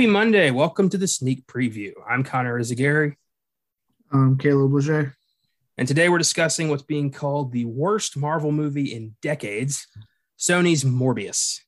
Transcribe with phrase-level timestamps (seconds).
[0.00, 0.50] Happy Monday.
[0.50, 1.92] Welcome to the sneak preview.
[2.08, 3.16] I'm Connor Eyzaguirre.
[4.10, 5.14] I'm Caleb Leger.
[5.76, 9.86] And today we're discussing what's being called the worst Marvel movie in decades
[10.38, 11.58] Sony's Morbius.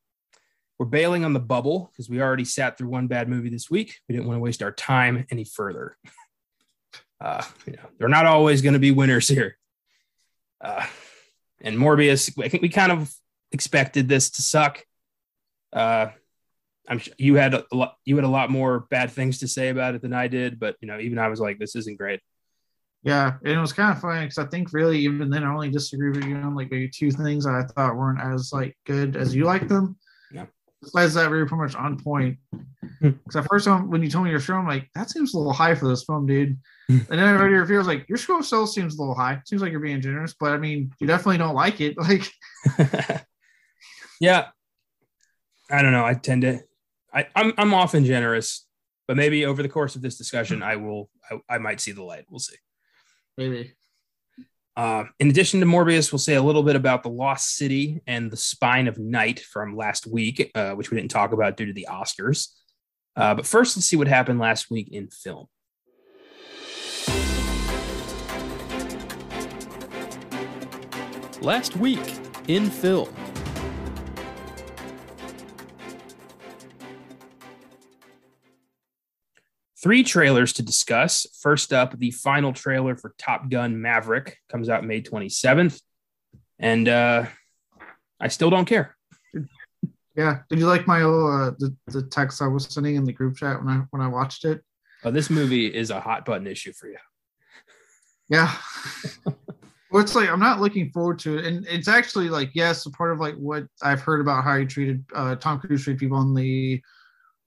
[0.78, 3.98] We're bailing on the bubble because we already sat through one bad movie this week.
[4.08, 5.98] We didn't want to waste our time any further.
[7.20, 9.58] Uh, you know, they're not always going to be winners here.
[10.58, 10.86] Uh,
[11.60, 13.14] and Morbius, I think we kind of
[13.50, 14.82] expected this to suck.
[15.70, 16.06] Uh,
[16.88, 19.68] I'm sure you had a lot, you had a lot more bad things to say
[19.68, 22.20] about it than I did, but you know, even I was like, this isn't great.
[23.04, 25.70] Yeah, and it was kind of funny because I think really even then I only
[25.70, 29.16] disagree with you on like maybe two things that I thought weren't as like good
[29.16, 29.96] as you like them.
[30.32, 30.46] Yeah.
[30.80, 32.38] Besides that, we were pretty much on point.
[33.00, 33.10] Hmm.
[33.10, 35.38] Because at first, time when you told me your show, I'm like, that seems a
[35.38, 36.56] little high for this film, dude.
[36.88, 36.98] Hmm.
[37.10, 39.14] and then I read your review, I was like, your show still seems a little
[39.14, 39.40] high.
[39.46, 41.96] Seems like you're being generous, but I mean, you definitely don't like it.
[42.02, 42.30] Like,
[44.20, 44.48] yeah,
[45.68, 46.04] I don't know.
[46.04, 46.60] I tend to,
[47.14, 48.66] I, I'm I'm often generous,
[49.06, 52.02] but maybe over the course of this discussion, I will, I, I might see the
[52.02, 52.24] light.
[52.30, 52.56] We'll see.
[53.36, 53.74] maybe.
[54.74, 58.30] Uh, in addition to Morbius, we'll say a little bit about the Lost City and
[58.30, 61.74] the Spine of Night from last week, uh, which we didn't talk about due to
[61.74, 62.48] the Oscars.
[63.14, 65.46] Uh, but first, let's see what happened last week in film.
[71.42, 72.00] Last week
[72.48, 73.14] in film.
[79.82, 81.26] Three trailers to discuss.
[81.40, 85.80] First up, the final trailer for Top Gun Maverick comes out May 27th.
[86.60, 87.26] And uh,
[88.20, 88.96] I still don't care.
[90.14, 90.40] Yeah.
[90.48, 93.58] Did you like my uh, the, the text I was sending in the group chat
[93.58, 94.62] when I when I watched it?
[95.04, 96.98] Oh, this movie is a hot button issue for you.
[98.28, 98.54] Yeah.
[99.90, 102.90] well, it's like I'm not looking forward to it, and it's actually like yes, a
[102.90, 106.18] part of like what I've heard about how he treated uh, Tom Cruise treated people
[106.18, 106.80] on the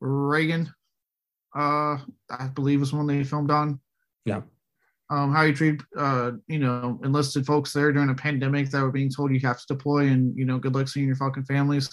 [0.01, 0.73] Reagan,
[1.55, 1.97] uh,
[2.29, 3.79] I believe was one they filmed on.
[4.25, 4.41] Yeah.
[5.09, 8.91] Um, how you treat, uh, you know, enlisted folks there during a pandemic that were
[8.91, 11.89] being told you have to deploy, and you know, good luck seeing your fucking families.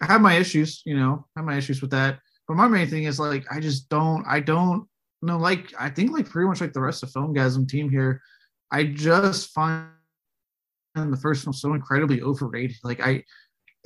[0.00, 2.18] I have my issues, you know, I have my issues with that.
[2.46, 4.86] But my main thing is like I just don't I don't
[5.22, 8.20] know like I think like pretty much like the rest of the Filmgazm team here,
[8.70, 9.88] I just find
[10.94, 12.76] the first one so incredibly overrated.
[12.84, 13.24] Like I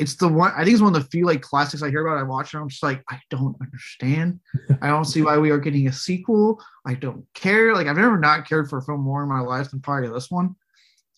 [0.01, 2.19] it's the one I think it's one of the few like classics I hear about.
[2.19, 4.41] I watch it, I'm just like, I don't understand.
[4.81, 6.61] I don't see why we are getting a sequel.
[6.87, 7.75] I don't care.
[7.75, 10.31] Like I've never not cared for a film more in my life than probably this
[10.31, 10.57] one.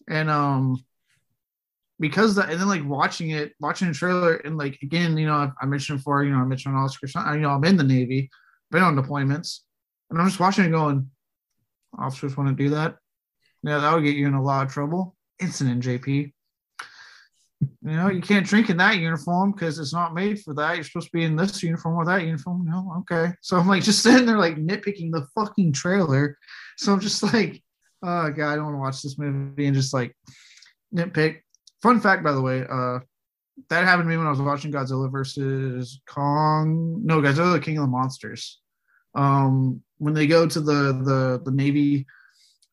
[0.09, 0.85] And um
[2.01, 5.35] because that, and then like watching it, watching the trailer, and like again, you know,
[5.35, 7.85] I, I mentioned before, you know, I mentioned on Oscar, you know, I'm in the
[7.85, 8.29] Navy,
[8.73, 9.61] been on deployments,
[10.11, 11.09] and I'm just watching it going,
[11.97, 12.97] officers want to do that.
[13.63, 15.15] Yeah, that would get you in a lot of trouble.
[15.41, 16.33] Incident, JP.
[17.63, 20.75] You know, you can't drink in that uniform because it's not made for that.
[20.75, 22.65] You're supposed to be in this uniform or that uniform.
[22.65, 23.33] No, okay.
[23.41, 26.39] So I'm like just sitting there like nitpicking the fucking trailer.
[26.77, 27.63] So I'm just like,
[28.03, 30.17] oh god, I don't want to watch this movie and just like
[30.95, 31.41] nitpick.
[31.83, 33.01] Fun fact, by the way, uh,
[33.69, 37.01] that happened to me when I was watching Godzilla versus Kong.
[37.05, 38.61] No, Godzilla King of the Monsters.
[39.15, 42.07] Um, when they go to the the the Navy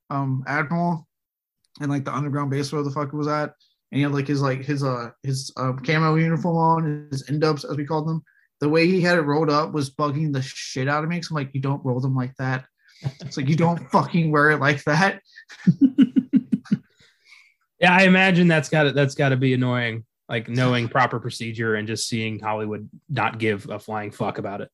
[0.09, 1.07] um admiral
[1.79, 3.53] and like the underground base where the fuck it was at,
[3.91, 7.43] and he had like his like his uh his uh, camo uniform on, his end
[7.43, 8.23] ups as we called them.
[8.59, 11.21] The way he had it rolled up was bugging the shit out of me.
[11.21, 12.65] So I'm like, you don't roll them like that.
[13.21, 15.21] It's like you don't fucking wear it like that.
[17.79, 20.05] Yeah, I imagine that's got to that's got to be annoying.
[20.27, 24.69] Like knowing proper procedure and just seeing Hollywood not give a flying fuck about it.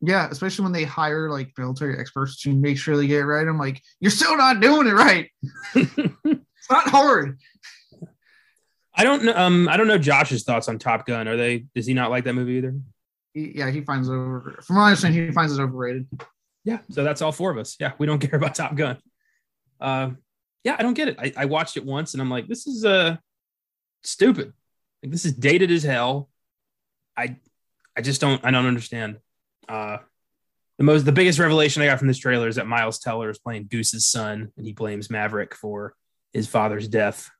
[0.00, 3.46] Yeah, especially when they hire like military experts to make sure they get it right.
[3.46, 5.30] I'm like, you're still not doing it right.
[5.76, 7.38] it's not hard.
[8.94, 9.34] I don't know.
[9.34, 11.26] Um, I don't know Josh's thoughts on Top Gun.
[11.28, 11.66] Are they?
[11.74, 12.74] Does he not like that movie either?
[13.32, 14.60] He, yeah, he finds it over.
[14.62, 16.06] From what I understand, he finds it overrated.
[16.64, 16.78] Yeah.
[16.90, 17.76] So that's all four of us.
[17.80, 18.98] Yeah, we don't care about Top Gun.
[19.80, 20.10] Uh,
[20.64, 21.16] yeah, I don't get it.
[21.18, 23.16] I, I watched it once and I'm like, this is uh
[24.04, 24.52] stupid.
[25.02, 26.28] Like this is dated as hell.
[27.16, 27.36] I
[27.96, 29.18] I just don't I don't understand.
[29.68, 29.98] Uh
[30.78, 33.38] the most the biggest revelation I got from this trailer is that Miles Teller is
[33.38, 35.94] playing Goose's son and he blames Maverick for
[36.32, 37.30] his father's death.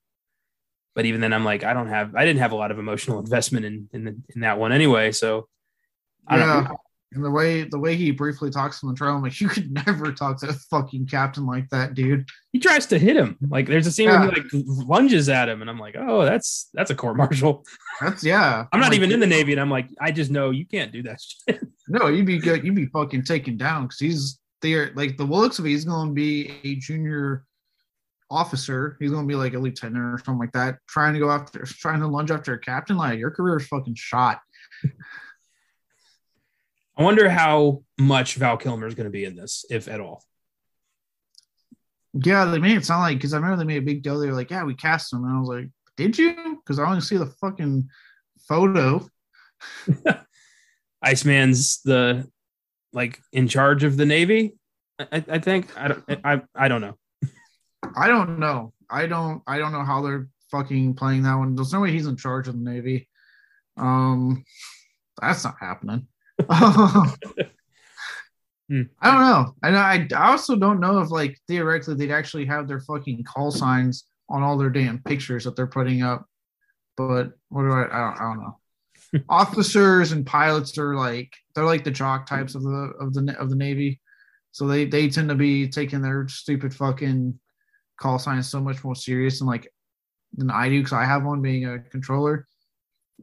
[0.94, 3.19] But even then I'm like, I don't have I didn't have a lot of emotional
[3.19, 5.12] investment in in, the, in that one anyway.
[5.12, 5.49] So
[6.27, 6.61] I don't Yeah.
[6.69, 6.77] know.
[7.15, 9.71] And the way the way he briefly talks in the trailer, I'm like, you could
[9.87, 12.27] never talk to a fucking captain like that, dude.
[12.55, 13.37] He tries to hit him.
[13.50, 16.71] Like there's a scene where he like lunges at him, and I'm like, oh, that's
[16.73, 17.67] that's a court martial.
[18.00, 18.65] That's yeah.
[18.73, 20.91] I'm not like, even in the Navy, and I'm like, I just know you can't
[20.91, 21.62] do that shit.
[21.87, 22.65] No, you'd be good.
[22.65, 24.93] You'd be fucking taken down because he's there.
[24.94, 27.44] Like the looks of it, he's going to be a junior
[28.32, 28.96] officer.
[28.99, 31.64] He's going to be like a lieutenant or something like that, trying to go after,
[31.64, 32.96] trying to lunge after a captain.
[32.96, 34.40] Like your career is fucking shot.
[36.96, 40.23] I wonder how much Val Kilmer is going to be in this, if at all.
[42.14, 44.19] Yeah, they made it sound like because I remember they made a big deal.
[44.19, 46.84] They were like, "Yeah, we cast him," and I was like, "Did you?" Because I
[46.84, 47.88] only see the fucking
[48.46, 49.08] photo.
[51.02, 52.29] Iceman's the
[52.93, 54.55] like in charge of the Navy.
[54.99, 56.99] I, I think I don't I I don't know.
[57.96, 58.73] I don't know.
[58.90, 59.43] I don't.
[59.46, 61.55] I don't know how they're fucking playing that one.
[61.55, 63.08] There's no way he's in charge of the Navy.
[63.76, 64.44] Um,
[65.20, 66.06] that's not happening.
[68.73, 68.82] Hmm.
[69.02, 69.55] I don't know.
[69.62, 73.50] And I, I also don't know if like theoretically they'd actually have their fucking call
[73.50, 76.25] signs on all their damn pictures that they're putting up.
[76.96, 77.82] But what do I?
[77.82, 78.58] I don't, I don't know.
[79.29, 83.50] Officers and pilots are like they're like the jock types of the of the of
[83.50, 84.00] the Navy,
[84.52, 87.38] so they they tend to be taking their stupid fucking
[87.99, 89.69] call signs so much more serious than like
[90.35, 92.47] than I do because I have one being a controller,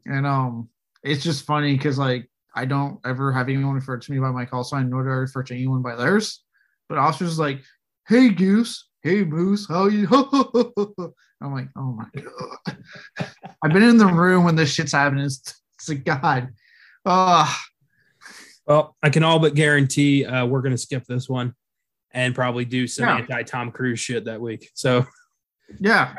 [0.05, 0.69] and um
[1.03, 4.45] it's just funny because like I don't ever have anyone refer to me by my
[4.45, 6.43] call sign, nor do I refer to anyone by theirs.
[6.87, 7.61] But officers like,
[8.07, 10.07] "Hey Goose, hey Moose, how you?"
[11.41, 12.77] I'm like, "Oh my god!"
[13.63, 15.25] I've been in the room when this shit's happening.
[15.25, 16.49] It's, it's a god.
[17.05, 17.51] Uh,
[18.65, 21.55] well, I can all but guarantee uh, we're going to skip this one
[22.11, 23.17] and probably do some Yeah.
[23.17, 24.69] anti Tom Cruise shit that week.
[24.73, 25.05] So
[25.79, 26.15] yeah,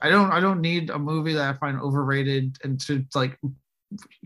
[0.00, 0.30] I don't.
[0.30, 3.38] I don't need a movie that I find overrated and to like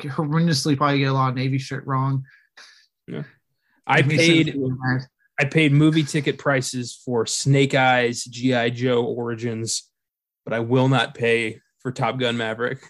[0.00, 2.24] horrendously probably get a lot of Navy shit wrong.
[3.06, 3.24] Yeah.
[3.86, 4.56] I paid.
[5.38, 9.88] I paid movie ticket prices for Snake Eyes GI Joe Origins,
[10.44, 12.84] but I will not pay for Top Gun Maverick.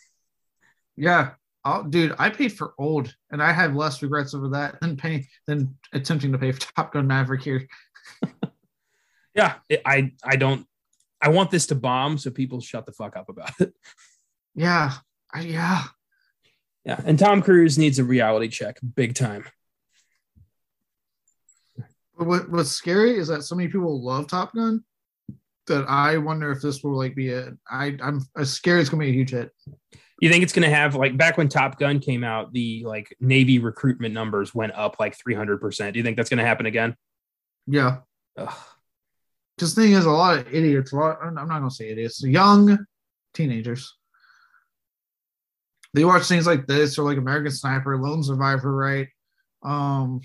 [0.97, 1.32] Yeah.
[1.62, 5.26] I'll, dude, I paid for old, and I have less regrets over that than paying
[5.47, 7.69] than attempting to pay for Top Gun Maverick here.
[9.35, 10.67] Yeah, it, I I don't.
[11.23, 13.73] I want this to bomb, so people shut the fuck up about it.
[14.55, 14.93] Yeah,
[15.33, 15.85] I, yeah.
[16.85, 19.45] Yeah, and Tom Cruise needs a reality check, big time.
[22.19, 24.83] But what what's scary is that so many people love Top Gun
[25.67, 27.53] that I wonder if this will like be a.
[27.71, 29.53] I I'm scared it's gonna be a huge hit.
[30.21, 33.17] You think it's going to have like back when Top Gun came out, the like
[33.21, 35.95] Navy recruitment numbers went up like three hundred percent.
[35.95, 36.95] Do you think that's going to happen again?
[37.71, 37.99] Yeah.
[38.35, 40.93] Because the thing is, a lot of idiots.
[40.93, 41.19] A lot.
[41.23, 42.23] I'm not gonna say idiots.
[42.23, 42.79] Young
[43.35, 43.95] teenagers.
[45.95, 49.09] They watch things like this or like American Sniper, Lone Survivor, right?
[49.63, 50.21] Um,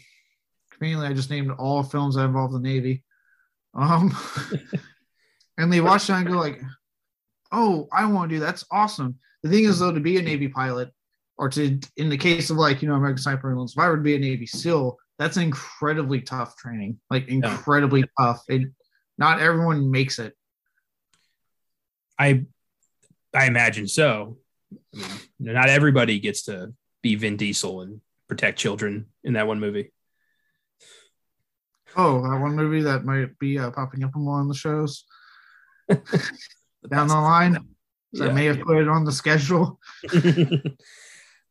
[0.72, 3.04] conveniently, I just named all films that involve the Navy.
[3.74, 4.16] Um,
[5.58, 6.62] and they watch that and go like,
[7.52, 8.46] "Oh, I want to do that.
[8.48, 10.92] that's awesome." The thing is, though, to be a Navy pilot,
[11.38, 14.04] or to, in the case of like you know American Sniper and Lone Survivor, to
[14.04, 17.00] be a Navy SEAL, that's incredibly tough training.
[17.10, 18.44] Like incredibly tough.
[18.48, 18.70] It,
[19.18, 20.34] not everyone makes it.
[22.20, 22.46] I
[23.34, 24.38] I imagine so.
[24.74, 25.00] I
[25.40, 29.92] mean, not everybody gets to be Vin Diesel and protect children in that one movie.
[31.98, 35.06] Oh, that one movie that might be uh, popping up in one of the shows
[35.90, 37.58] down the line.
[38.14, 39.80] So I may have put it on the schedule.
[40.14, 40.70] yeah,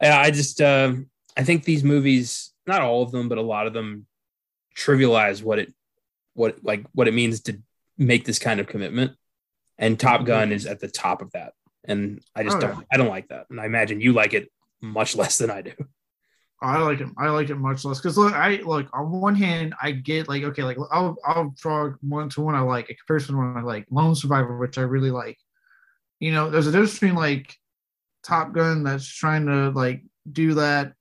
[0.01, 0.95] I just uh,
[1.37, 4.07] I think these movies, not all of them, but a lot of them,
[4.77, 5.73] trivialize what it
[6.35, 7.59] what like what it means to
[7.97, 9.13] make this kind of commitment.
[9.79, 10.27] And Top mm-hmm.
[10.27, 11.53] Gun is at the top of that,
[11.85, 12.85] and I just Oh, don't yeah.
[12.93, 15.73] I don't like that, and I imagine you like it much less than I do.
[16.61, 17.09] I like it.
[17.19, 20.45] I like it much less because look, I look on one hand, I get like
[20.45, 23.63] okay, like I'll I'll draw one to one I like a comparison to one I
[23.63, 25.39] like Lone Survivor, which I really like.
[26.21, 27.55] You know, there's a difference between like
[28.23, 30.95] Top Gun that's trying to like do that,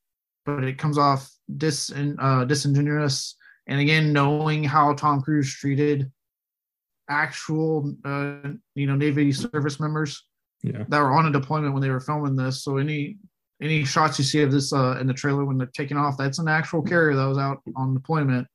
[0.46, 3.36] but it comes off dis uh, disingenuous.
[3.68, 6.12] And again, knowing how Tom Cruise treated
[7.10, 10.26] actual uh, you know Navy service members
[10.64, 10.84] Yeah.
[10.88, 12.64] that were on a deployment when they were filming this.
[12.64, 13.18] So any
[13.62, 16.40] any shots you see of this uh, in the trailer when they're taking off, that's
[16.40, 18.48] an actual carrier that was out on deployment.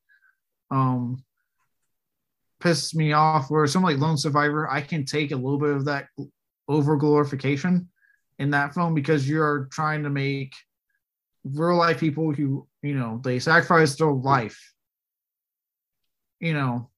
[0.71, 1.23] Um,
[2.61, 3.51] pisses me off.
[3.51, 6.09] Where something like Lone Survivor, I can take a little bit of that
[6.69, 7.89] over glorification
[8.39, 10.53] in that film because you're trying to make
[11.55, 14.73] real life people who you know they sacrificed their life,
[16.41, 16.91] you know,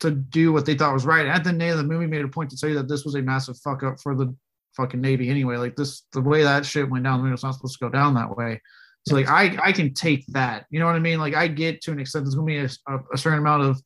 [0.00, 1.26] to do what they thought was right.
[1.26, 3.14] At the end of the movie, made a point to tell you that this was
[3.14, 4.34] a massive fuck up for the
[4.76, 5.56] fucking Navy anyway.
[5.56, 7.90] Like this, the way that shit went down, I mean, it's not supposed to go
[7.90, 8.60] down that way.
[9.06, 10.66] So like, I I can take that.
[10.70, 11.18] You know what I mean?
[11.18, 12.24] Like I get to an extent.
[12.24, 12.68] There's gonna be a,
[13.12, 13.80] a, certain amount of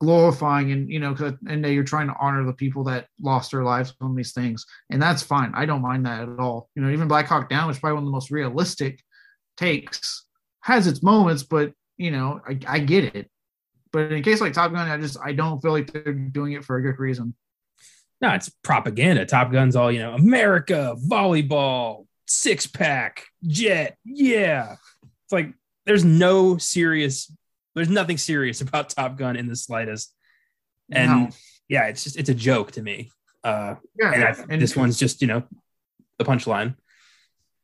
[0.00, 3.64] glorifying and you know, 'cause- and you're trying to honor the people that lost their
[3.64, 5.52] lives on these things, and that's fine.
[5.54, 6.68] I don't mind that at all.
[6.74, 9.02] You know, even Black Hawk Down, which is probably one of the most realistic
[9.56, 10.24] takes,
[10.60, 13.30] has its moments, but you know, I, I get it.
[13.92, 16.52] But in a case like Top Gun, I just I don't feel like they're doing
[16.52, 17.34] it for a good reason.
[18.20, 19.26] No, it's propaganda.
[19.26, 23.96] Top Gun's all, you know, America, volleyball, six pack, jet.
[24.04, 24.76] Yeah.
[25.02, 25.52] It's like,
[25.86, 27.34] there's no serious,
[27.74, 30.14] there's nothing serious about Top Gun in the slightest.
[30.90, 31.28] And No.
[31.68, 33.10] yeah, it's just it's a joke to me.
[33.42, 35.42] Uh, Yeah, and I, this one's just you know
[36.18, 36.76] the punchline.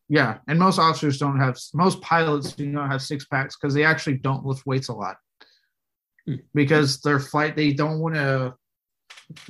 [0.09, 3.85] Yeah, and most officers don't have most pilots do not have six packs because they
[3.85, 5.17] actually don't lift weights a lot.
[6.27, 6.37] Hmm.
[6.55, 8.55] Because their flight they don't want to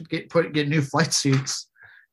[0.08, 1.68] get put get new flight suits,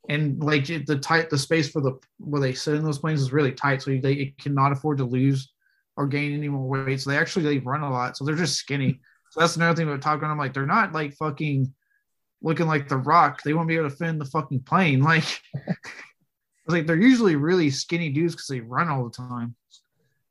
[0.10, 3.34] and like the tight the space for the where they sit in those planes is
[3.34, 5.52] really tight, so they it cannot afford to lose
[5.98, 7.02] or gain any more weight.
[7.02, 9.00] So they actually they run a lot, so they're just skinny.
[9.32, 10.30] So that's another thing about Top Gun.
[10.30, 11.74] I'm like they're not like fucking
[12.44, 13.42] looking like the Rock.
[13.42, 15.02] They won't be able to fend the fucking plane.
[15.02, 15.42] Like
[16.68, 19.56] Like, they're usually really skinny dudes because they run all the time.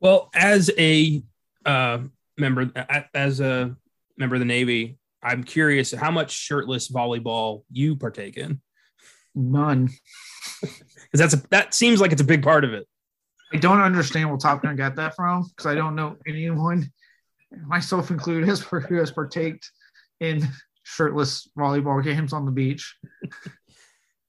[0.01, 1.23] Well, as a
[1.65, 1.99] uh,
[2.37, 2.71] member,
[3.15, 3.77] as a
[4.19, 8.61] member of the Navy, I'm curious how much shirtless volleyball you partake in
[9.35, 9.91] None.
[10.61, 10.81] because
[11.15, 12.87] that's a that seems like it's a big part of it.
[13.53, 16.91] I don't understand where Top Gun got that from because I don't know anyone,
[17.67, 19.71] myself included, has who has partaked
[20.21, 20.47] in
[20.83, 22.97] shirtless volleyball games on the beach.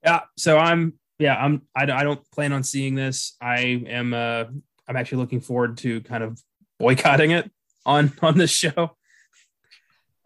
[0.04, 3.36] Yeah, so I'm yeah I'm I, I don't plan on seeing this.
[3.42, 4.46] I am uh
[4.88, 6.40] I'm actually looking forward to kind of
[6.80, 7.50] boycotting it
[7.86, 8.96] on on this show.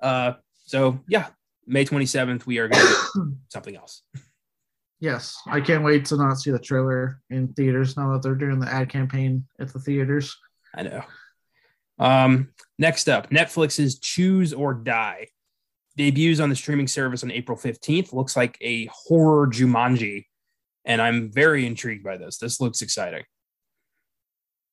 [0.01, 0.33] Uh,
[0.65, 1.27] so yeah,
[1.67, 4.03] May 27th we are going to do something else.
[5.01, 8.59] Yes, I can't wait to not see the trailer in theaters now that they're doing
[8.59, 10.37] the ad campaign at the theaters.
[10.75, 11.03] I know.
[11.99, 15.27] Um, next up, Netflix's Choose or Die
[15.97, 18.13] debuts on the streaming service on April 15th.
[18.13, 20.25] Looks like a horror Jumanji,
[20.85, 22.37] and I'm very intrigued by this.
[22.37, 23.23] This looks exciting.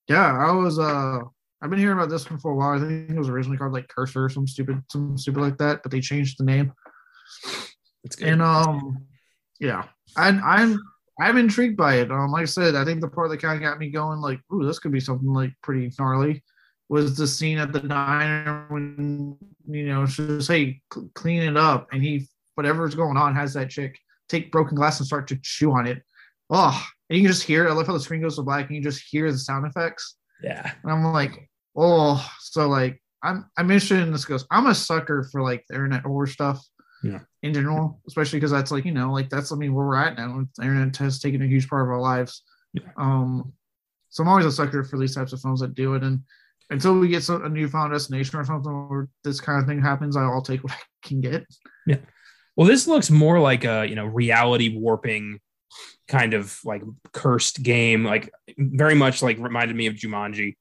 [0.08, 1.20] Yeah, I was uh
[1.62, 2.76] I've been hearing about this one for a while.
[2.76, 5.82] I think it was originally called like Cursor or some stupid some stupid like that,
[5.82, 6.72] but they changed the name.
[8.04, 8.28] It's good.
[8.28, 9.04] And um,
[9.58, 9.84] yeah,
[10.16, 10.78] and I'm
[11.20, 12.10] I'm intrigued by it.
[12.10, 14.38] Um, like I said, I think the part that kind of got me going, like,
[14.52, 16.44] ooh, this could be something like pretty gnarly,
[16.88, 19.36] was the scene at the diner when
[19.66, 23.54] you know she says, "Hey, cl- clean it up," and he whatever's going on has
[23.54, 23.98] that chick
[24.28, 26.02] take broken glass and start to chew on it.
[26.50, 27.68] Oh, and you can just hear.
[27.68, 30.16] I love how the screen goes to black and you just hear the sound effects.
[30.42, 30.72] yeah.
[30.82, 34.46] And I'm like, oh, so like I'm I'm interested in this goes.
[34.50, 36.64] I'm a sucker for like the internet horror stuff.
[37.02, 37.20] Yeah.
[37.42, 40.16] In general, especially because that's like, you know, like that's I mean where we're at
[40.16, 40.44] now.
[40.56, 42.42] The internet has taken a huge part of our lives.
[42.72, 42.82] Yeah.
[42.96, 43.52] Um
[44.08, 46.02] so I'm always a sucker for these types of films that do it.
[46.02, 46.20] And
[46.70, 50.16] until we get some a newfound destination or something where this kind of thing happens,
[50.16, 51.44] I'll take what I can get.
[52.56, 55.40] Well, this looks more like a you know reality warping
[56.08, 56.82] kind of like
[57.12, 60.54] cursed game, like very much like reminded me of Jumanji,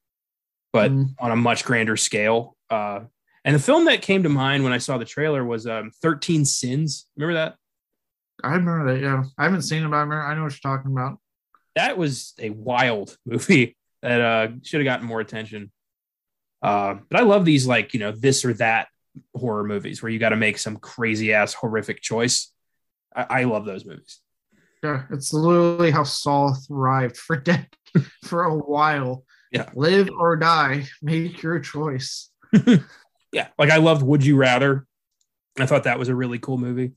[0.72, 1.14] but Mm.
[1.18, 2.56] on a much grander scale.
[2.68, 3.00] Uh,
[3.44, 6.44] and the film that came to mind when I saw the trailer was um, 13
[6.44, 7.06] Sins.
[7.16, 7.54] Remember that?
[8.42, 9.22] I remember that, yeah.
[9.38, 11.18] I haven't seen it, but I, remember, I know what you're talking about.
[11.76, 15.70] That was a wild movie that uh, should have gotten more attention.
[16.60, 18.88] Uh, but I love these like you know this or that
[19.34, 22.52] horror movies where you got to make some crazy ass horrific choice.
[23.14, 24.20] I, I love those movies.
[24.82, 27.66] Yeah, it's literally how Saw thrived for de-
[28.24, 29.24] for a while.
[29.50, 29.70] Yeah.
[29.74, 32.30] Live or die, make your choice.
[33.32, 34.86] yeah, like I loved Would You Rather.
[35.58, 36.92] I thought that was a really cool movie.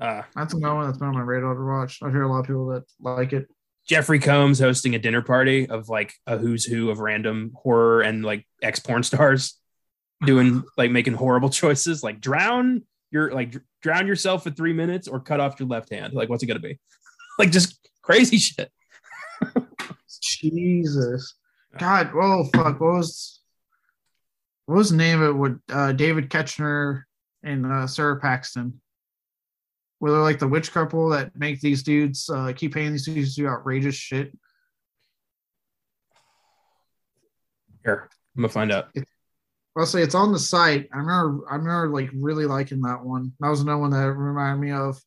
[0.00, 2.00] Uh, That's another one that's been on my radar to watch.
[2.02, 3.48] I hear a lot of people that like it.
[3.86, 8.24] Jeffrey Combs hosting a dinner party of like a who's who of random horror and
[8.24, 9.58] like ex porn stars
[10.24, 15.08] doing like making horrible choices, like drown your like dr- drown yourself for three minutes
[15.08, 16.14] or cut off your left hand.
[16.14, 16.78] Like, what's it gonna be?
[17.38, 18.70] like, just crazy shit.
[20.20, 21.34] Jesus.
[21.78, 22.80] God, oh fuck.
[22.80, 23.40] What was
[24.66, 27.02] what was the name of it with uh, David Koechner
[27.42, 28.80] and uh, Sara Paxton?
[29.98, 33.34] Where they're like the witch couple that make these dudes uh, keep paying these dudes
[33.34, 34.32] to do outrageous shit.
[37.84, 38.88] Here, I'm gonna find out.
[39.76, 40.88] I'll say it's on the site.
[40.92, 43.32] I remember I remember like really liking that one.
[43.40, 45.00] That was another one that reminded me of.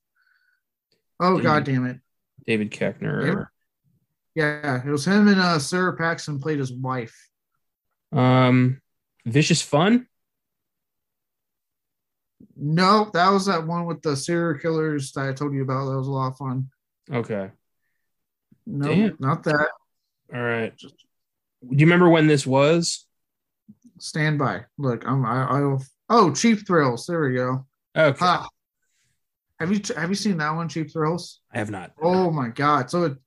[1.20, 2.00] Oh David- god damn it.
[2.48, 3.26] David Koechner.
[3.26, 3.46] David-
[4.34, 7.16] Yeah, it was him and uh Sara Paxton played his wife.
[8.12, 8.82] Um,
[9.26, 10.08] Vicious Fun.
[12.58, 15.90] No, that was that one with the serial killers that I told you about.
[15.90, 16.70] That was a lot of fun.
[17.12, 17.52] Okay.
[18.66, 19.18] No, Damn.
[19.20, 19.70] not that.
[20.34, 20.74] All right.
[20.78, 20.88] Do
[21.70, 23.05] you remember when this was?
[24.00, 24.66] Stand by.
[24.78, 27.06] Look, I'm I I'll oh cheap thrills.
[27.06, 27.66] There we go.
[27.96, 28.18] Okay.
[28.20, 28.48] Ha.
[29.60, 31.40] Have you have you seen that one, Cheap Thrills?
[31.54, 31.94] I have not.
[32.02, 32.90] Oh my god.
[32.90, 33.18] So it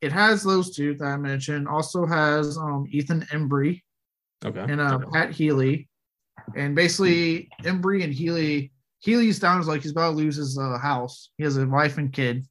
[0.00, 1.68] it has those two that I mentioned.
[1.68, 3.82] Also has um Ethan Embry
[4.44, 4.60] Okay.
[4.60, 5.88] and uh Pat Healy.
[6.56, 8.72] And basically Embry and Healy
[9.04, 11.30] Healy's down is like he's about to lose his uh, house.
[11.36, 12.46] He has a wife and kid.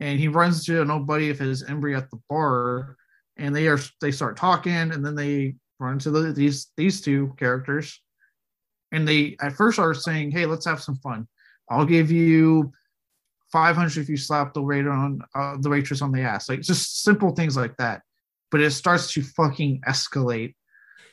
[0.00, 2.96] And he runs into an old buddy of his Embry at the bar
[3.36, 7.34] and they are they start talking and then they run into the, these these two
[7.38, 8.00] characters,
[8.92, 11.26] and they at first are saying, "Hey, let's have some fun.
[11.70, 12.72] I'll give you
[13.52, 17.02] 500 if you slap the waiter on uh, the waitress on the ass." Like just
[17.02, 18.02] simple things like that.
[18.50, 20.54] But it starts to fucking escalate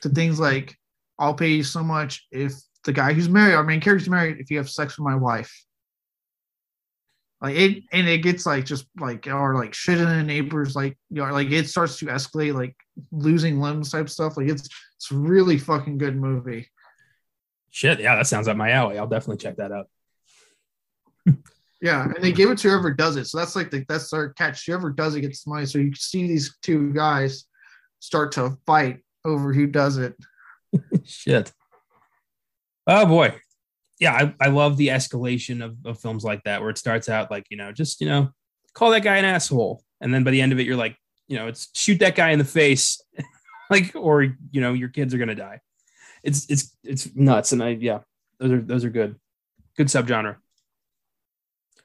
[0.02, 0.76] to things like,
[1.18, 2.52] "I'll pay you so much if
[2.84, 5.52] the guy who's married, our main character's married, if you have sex with my wife."
[7.44, 10.96] Like it, and it gets like just like or like shit in the neighbors, like
[11.10, 12.74] you know, like it starts to escalate, like
[13.12, 14.38] losing limbs type stuff.
[14.38, 16.70] Like it's it's really fucking good movie.
[17.68, 18.98] Shit, yeah, that sounds up my alley.
[18.98, 19.88] I'll definitely check that out.
[21.82, 23.26] Yeah, and they give it to whoever does it.
[23.26, 24.64] So that's like the that's our catch.
[24.64, 25.66] Whoever does it gets money.
[25.66, 27.44] So you see these two guys
[27.98, 30.16] start to fight over who does it.
[31.04, 31.52] Shit.
[32.86, 33.34] Oh boy.
[34.04, 37.30] Yeah, I, I love the escalation of, of films like that where it starts out
[37.30, 38.28] like, you know, just, you know,
[38.74, 39.82] call that guy an asshole.
[40.02, 40.94] And then by the end of it, you're like,
[41.26, 43.02] you know, it's shoot that guy in the face,
[43.70, 45.60] like, or you know, your kids are gonna die.
[46.22, 47.52] It's it's it's nuts.
[47.52, 48.00] And I yeah,
[48.38, 49.16] those are those are good.
[49.78, 50.36] Good subgenre.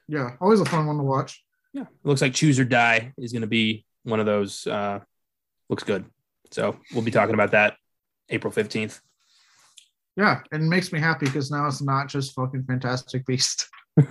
[0.06, 1.42] Yeah, always a fun one to watch.
[1.72, 1.84] Yeah.
[1.84, 4.66] It looks like Choose or Die is gonna be one of those.
[4.66, 5.00] Uh
[5.70, 6.04] looks good.
[6.50, 7.76] So we'll be talking about that
[8.28, 9.00] April 15th.
[10.20, 13.66] Yeah, and it makes me happy because now it's not just fucking Fantastic Beast.
[13.98, 14.04] I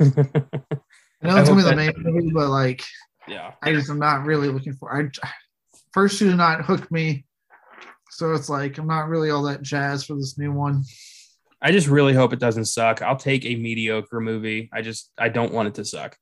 [1.21, 2.83] know it's gonna be the main movie, but like
[3.27, 4.91] yeah, I just am not really looking for.
[4.91, 5.07] I
[5.93, 7.25] first two did not hook me,
[8.09, 10.83] so it's like I'm not really all that jazz for this new one.
[11.61, 13.03] I just really hope it doesn't suck.
[13.03, 14.67] I'll take a mediocre movie.
[14.73, 16.17] I just I don't want it to suck.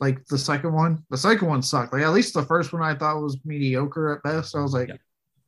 [0.00, 1.92] Like the second one, the second one sucked.
[1.92, 4.56] Like at least the first one I thought was mediocre at best.
[4.56, 4.96] I was like, Yeah.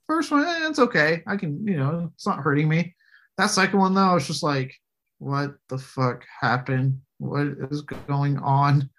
[0.06, 1.24] first one, eh, it's okay.
[1.26, 2.94] I can, you know, it's not hurting me.
[3.38, 4.74] That second one though, I was just like,
[5.18, 7.00] what the fuck happened?
[7.18, 8.90] What is going on?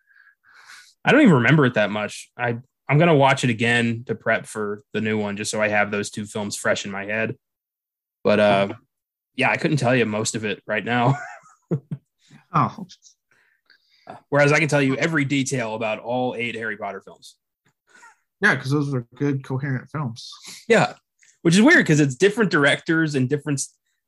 [1.06, 2.32] I don't even remember it that much.
[2.38, 2.58] I
[2.90, 5.92] I'm gonna watch it again to prep for the new one, just so I have
[5.92, 7.36] those two films fresh in my head.
[8.24, 8.74] But uh,
[9.36, 11.16] yeah, I couldn't tell you most of it right now.
[12.54, 12.88] Oh,
[14.30, 17.36] Whereas I can tell you every detail about all eight Harry Potter films.
[18.42, 20.32] yeah, because those are good, coherent films.
[20.68, 20.94] Yeah,
[21.42, 23.62] which is weird because it's different directors and different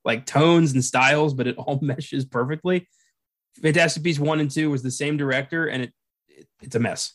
[0.05, 2.88] like tones and styles, but it all meshes perfectly.
[3.62, 5.93] Fantastic Beasts one and two was the same director, and it,
[6.27, 7.13] it it's a mess.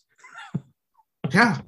[1.32, 1.58] Yeah.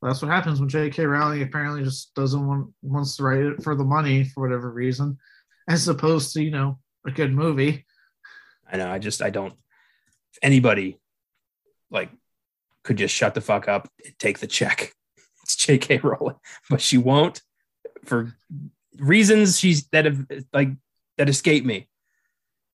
[0.00, 1.04] That's what happens when J.K.
[1.06, 5.18] Rowling apparently just doesn't want wants to write it for the money for whatever reason,
[5.68, 7.84] as opposed to you know a good movie.
[8.70, 8.90] I know.
[8.90, 9.54] I just I don't.
[10.32, 11.00] If anybody
[11.90, 12.10] like
[12.84, 14.92] could just shut the fuck up and take the check,
[15.42, 15.98] it's J.K.
[15.98, 16.36] Rowling,
[16.70, 17.42] but she won't
[18.04, 18.32] for
[18.98, 20.70] reasons she's that have like
[21.16, 21.88] that escape me.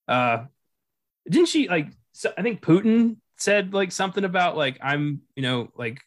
[0.09, 0.45] Uh,
[1.29, 1.89] didn't she like?
[2.13, 6.01] So I think Putin said like something about like I'm you know like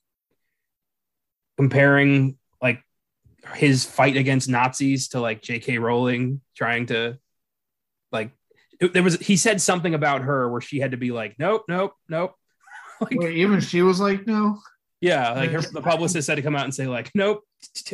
[1.57, 2.81] comparing like
[3.55, 5.77] his fight against Nazis to like J.K.
[5.77, 7.17] Rowling trying to
[8.11, 8.31] like
[8.79, 11.93] there was he said something about her where she had to be like nope nope
[12.07, 12.35] nope
[13.01, 14.59] like Where even she was like, no.
[15.01, 17.43] yeah like her the publicist had to come out and say like nope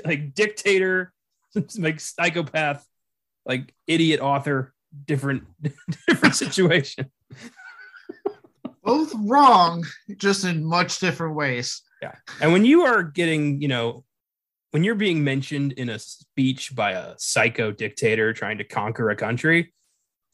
[0.06, 1.14] like dictator
[1.78, 2.86] like psychopath
[3.46, 4.74] like idiot author
[5.06, 5.44] different
[6.08, 7.12] different situation
[8.84, 9.86] Both wrong,
[10.18, 11.82] just in much different ways.
[12.02, 12.16] Yeah.
[12.42, 14.04] And when you are getting you know
[14.72, 19.16] when you're being mentioned in a speech by a psycho dictator trying to conquer a
[19.16, 19.74] country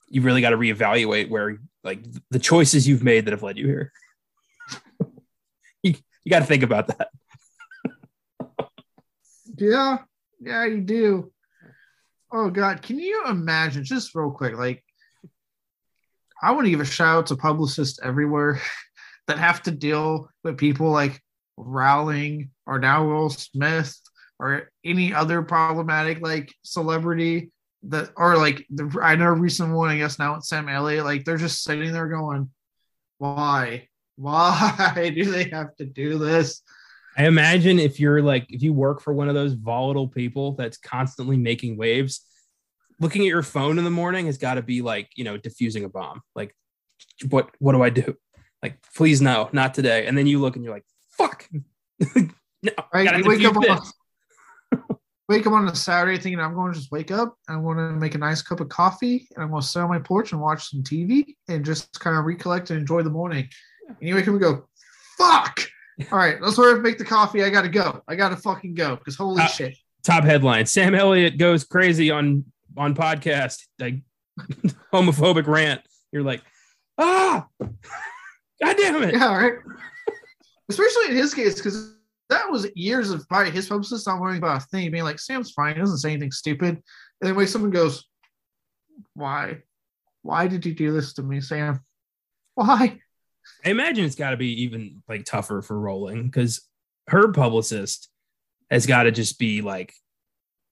[0.07, 1.99] you really got to reevaluate where like
[2.31, 3.91] the choices you've made that have led you here
[5.83, 7.09] you, you got to think about that
[9.57, 9.97] Yeah,
[10.39, 11.31] yeah, you do.
[12.31, 13.83] Oh God, can you imagine?
[13.83, 14.83] Just real quick, like
[16.41, 18.61] I want to give a shout out to publicists everywhere
[19.27, 21.21] that have to deal with people like
[21.57, 23.99] Rowling or now Will Smith
[24.39, 27.51] or any other problematic like celebrity
[27.83, 31.05] that or like the I know recent one, I guess now it's Sam Elliott.
[31.05, 32.49] Like they're just sitting there going,
[33.17, 33.87] Why?
[34.15, 36.61] Why do they have to do this?
[37.19, 40.77] I imagine if you're like if you work for one of those volatile people that's
[40.77, 42.21] constantly making waves,
[43.01, 45.83] looking at your phone in the morning has got to be like you know diffusing
[45.83, 46.21] a bomb.
[46.33, 46.55] Like,
[47.29, 48.15] what what do I do?
[48.63, 50.07] Like, please no, not today.
[50.07, 51.45] And then you look and you're like, fuck.
[52.15, 53.25] no, Right?
[53.25, 53.81] wake up on
[55.27, 57.77] wake up on a Saturday thinking I'm going to just wake up and I'm going
[57.77, 60.31] to make a nice cup of coffee and I'm going to sit on my porch
[60.31, 63.49] and watch some TV and just kind of recollect and enjoy the morning.
[63.89, 64.69] And you wake up and go,
[65.17, 65.59] fuck.
[66.11, 67.43] All right, let's up and make the coffee.
[67.43, 68.01] I got to go.
[68.07, 69.77] I got to fucking go because holy Uh, shit.
[70.03, 72.45] Top headline: Sam Elliott goes crazy on
[72.77, 73.95] on podcast like
[74.93, 75.81] homophobic rant.
[76.11, 76.41] You're like,
[76.97, 79.13] ah, god damn it.
[79.13, 79.53] Yeah, right.
[80.69, 81.95] Especially in his case because
[82.29, 85.51] that was years of probably his publicist not worrying about a thing, being like, Sam's
[85.51, 86.69] fine, he doesn't say anything stupid.
[86.69, 86.81] And
[87.21, 88.05] then when someone goes,
[89.15, 89.63] Why?
[90.21, 91.81] Why did you do this to me, Sam?
[92.55, 92.99] Why?
[93.65, 96.61] I imagine it's got to be even like tougher for Rowling because
[97.07, 98.09] her publicist
[98.71, 99.93] has got to just be like,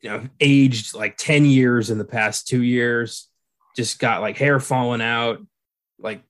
[0.01, 3.27] you know, aged like 10 years in the past two years,
[3.75, 5.39] just got like hair falling out,
[5.99, 6.21] like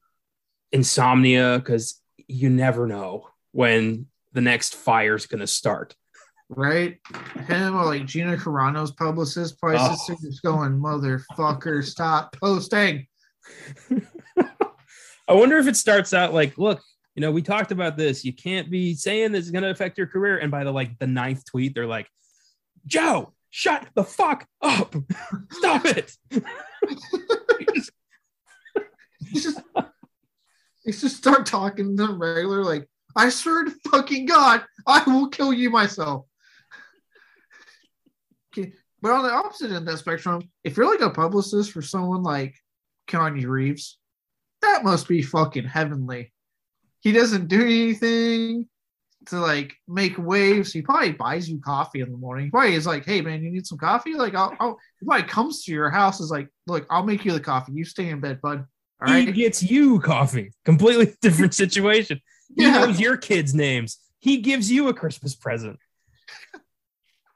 [0.71, 5.95] insomnia, because you never know when the next fire's going to start.
[6.49, 6.97] Right?
[7.47, 10.15] Him or like Gina Carano's publicist probably Oh.
[10.23, 13.05] just going, Motherfucker, stop posting.
[15.27, 16.81] I wonder if it starts out like, look,
[17.15, 18.23] you know, we talked about this.
[18.23, 20.37] You can't be saying this is going to affect your career.
[20.37, 22.07] And by the like the ninth tweet, they're like,
[22.85, 24.95] Joe, shut the fuck up.
[25.51, 26.15] Stop it.
[29.29, 29.59] He's just
[30.87, 35.51] he just start talking to regular, like, I swear to fucking God, I will kill
[35.51, 36.25] you myself.
[38.55, 42.23] But on the opposite end of that spectrum, if you're like a publicist for someone
[42.23, 42.55] like
[43.07, 43.97] Keanu Reeves,
[44.61, 46.31] that must be fucking heavenly.
[47.01, 48.67] He doesn't do anything
[49.27, 50.71] to like make waves.
[50.73, 52.45] He probably buys you coffee in the morning.
[52.45, 54.13] He probably is like, hey man, you need some coffee?
[54.15, 57.31] Like I'll, I'll he probably comes to your house is like, look, I'll make you
[57.33, 57.73] the coffee.
[57.73, 58.65] You stay in bed, bud.
[59.01, 59.27] All right.
[59.27, 60.51] He gets you coffee.
[60.65, 62.19] Completely different situation.
[62.55, 62.71] He Yeah.
[62.85, 63.97] knows your kids' names.
[64.19, 65.77] He gives you a Christmas present.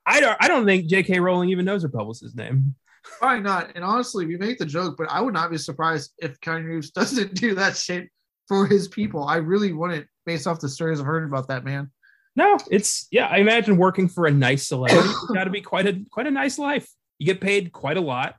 [0.06, 1.20] I don't I don't think J.K.
[1.20, 2.76] Rowling even knows her publicist's name.
[3.04, 3.72] Probably not.
[3.76, 6.92] And honestly, we make the joke, but I would not be surprised if Keanu Reeves
[6.92, 8.10] doesn't do that shit
[8.48, 9.24] for his people.
[9.24, 11.92] I really wouldn't, based off the stories I've heard about that man.
[12.36, 13.28] No, it's yeah.
[13.28, 15.10] I imagine working for a nice celebrity.
[15.34, 16.90] Got to be quite a quite a nice life.
[17.20, 18.36] You get paid quite a lot.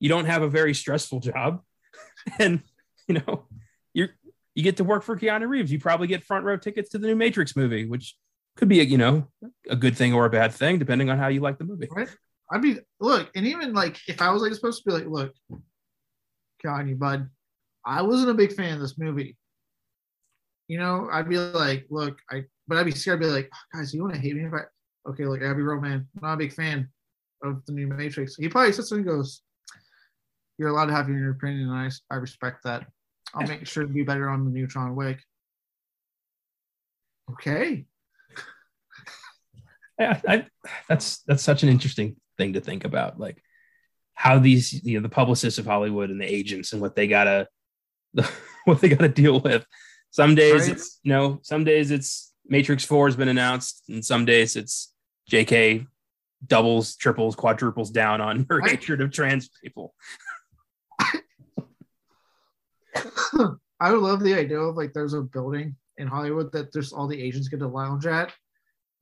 [0.00, 1.62] You don't have a very stressful job,
[2.40, 2.60] and
[3.06, 3.46] you know
[3.94, 4.08] you're
[4.54, 5.70] you get to work for Keanu Reeves.
[5.70, 8.16] You probably get front row tickets to the new Matrix movie, which
[8.56, 9.28] could be a you know
[9.70, 11.88] a good thing or a bad thing depending on how you like the movie.
[11.90, 12.08] Right?
[12.50, 15.32] I'd be look, and even like if I was like supposed to be like, look,
[16.64, 17.28] Kanye, bud,
[17.84, 19.36] I wasn't a big fan of this movie.
[20.68, 23.78] You know, I'd be like, look, I but I'd be scared, I'd be like, "Oh,
[23.78, 24.62] guys, you want to hate me if I
[25.10, 26.06] okay, look, I'd be real man.
[26.16, 26.88] I'm not a big fan
[27.42, 28.36] of the new Matrix.
[28.36, 29.42] He probably sits there and goes,
[30.58, 32.86] You're allowed to have your opinion, and I, I respect that.
[33.34, 35.18] I'll make sure to be better on the new John Wick.
[37.32, 37.86] Okay.
[39.98, 40.46] Yeah, I,
[40.88, 43.42] that's that's such an interesting thing to think about, like
[44.14, 47.48] how these you know the publicists of Hollywood and the agents and what they gotta
[48.64, 49.64] what they gotta deal with.
[50.10, 50.70] Some days Right.
[50.72, 54.92] it's you know, some days it's Matrix Four has been announced, and some days it's
[55.28, 55.86] J.K.
[56.46, 58.70] doubles, triples, quadruples down on her Right.
[58.70, 59.94] hatred of trans people.
[63.80, 67.06] I would love the idea of like there's a building in Hollywood that there's all
[67.06, 68.32] the agents get to lounge at.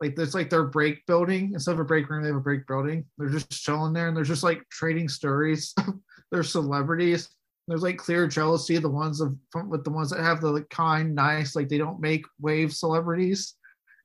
[0.04, 2.66] Like there's like their break building instead of a break room, they have a break
[2.66, 3.06] building.
[3.16, 5.74] They're just chilling there and they're just like trading stories.
[6.30, 7.30] they're celebrities.
[7.66, 10.68] There's like clear jealousy the ones of from, with the ones that have the like,
[10.68, 13.54] kind, nice, like they don't make wave celebrities,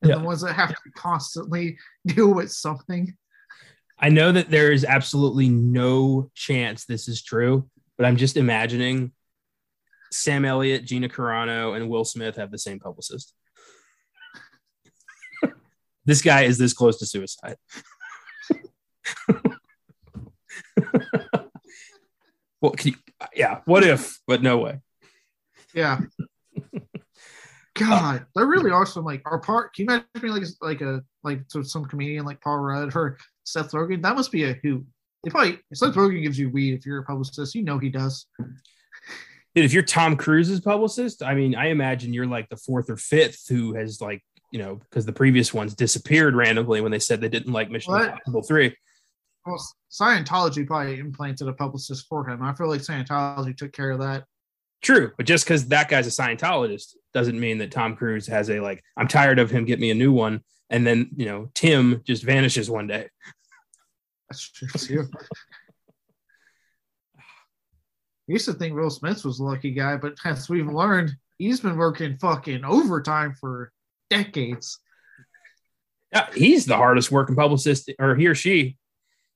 [0.00, 0.16] and Yeah.
[0.16, 3.14] the ones that have to constantly deal with something.
[3.98, 9.12] I know that there is absolutely no chance this is true, but I'm just imagining
[10.10, 13.34] Sam Elliott, Gina Carano, and Will Smith have the same publicist.
[16.04, 17.56] This guy is this close to suicide.
[22.60, 22.96] well, can you,
[23.34, 24.18] yeah, what if?
[24.26, 24.80] But no way.
[25.74, 26.00] Yeah.
[27.74, 29.04] God, they're really awesome.
[29.04, 32.40] Like our part, can you imagine being like like a like so some comedian like
[32.40, 34.02] Paul Rudd or Seth Rogen?
[34.02, 34.84] That must be a hoot.
[35.24, 37.54] They probably Seth Rogen gives you weed if you're a publicist.
[37.54, 38.26] You know he does.
[39.54, 42.96] Dude, if you're Tom Cruise's publicist, I mean, I imagine you're like the fourth or
[42.96, 47.20] fifth who has like, you know, because the previous ones disappeared randomly when they said
[47.20, 48.02] they didn't like Mission What?
[48.02, 48.76] Impossible 3.
[49.46, 52.42] Well, Scientology probably implanted a publicist for him.
[52.42, 54.24] I feel like Scientology took care of that.
[54.82, 58.60] True, but just because that guy's a Scientologist doesn't mean that Tom Cruise has a
[58.60, 60.40] like, I'm tired of him, get me a new one.
[60.70, 63.08] And then, you know, Tim just vanishes one day.
[64.28, 65.08] That's true too.
[67.18, 71.60] I used to think Will Smith was a lucky guy, but as we've learned, he's
[71.60, 73.72] been working fucking overtime for
[74.10, 74.78] decades.
[76.12, 78.76] Yeah, he's the hardest working publicist, or he or she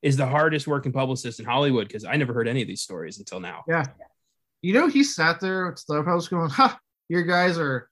[0.03, 3.19] is the hardest working publicist in Hollywood because I never heard any of these stories
[3.19, 3.65] until now.
[3.67, 3.87] Yeah.
[4.61, 7.89] You know, he sat there with the house going, Ha, your guys are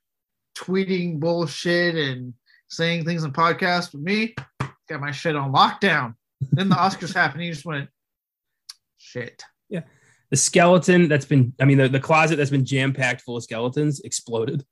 [0.57, 2.35] tweeting bullshit and
[2.69, 4.35] saying things in podcasts with me.
[4.89, 6.15] Got my shit on lockdown.
[6.51, 7.45] Then the Oscars happened.
[7.45, 7.89] He just went,
[8.99, 9.43] shit.
[9.71, 9.83] Yeah.
[10.31, 13.43] The skeleton that's been, I mean, the, the closet that's been jam packed full of
[13.43, 14.65] skeletons exploded.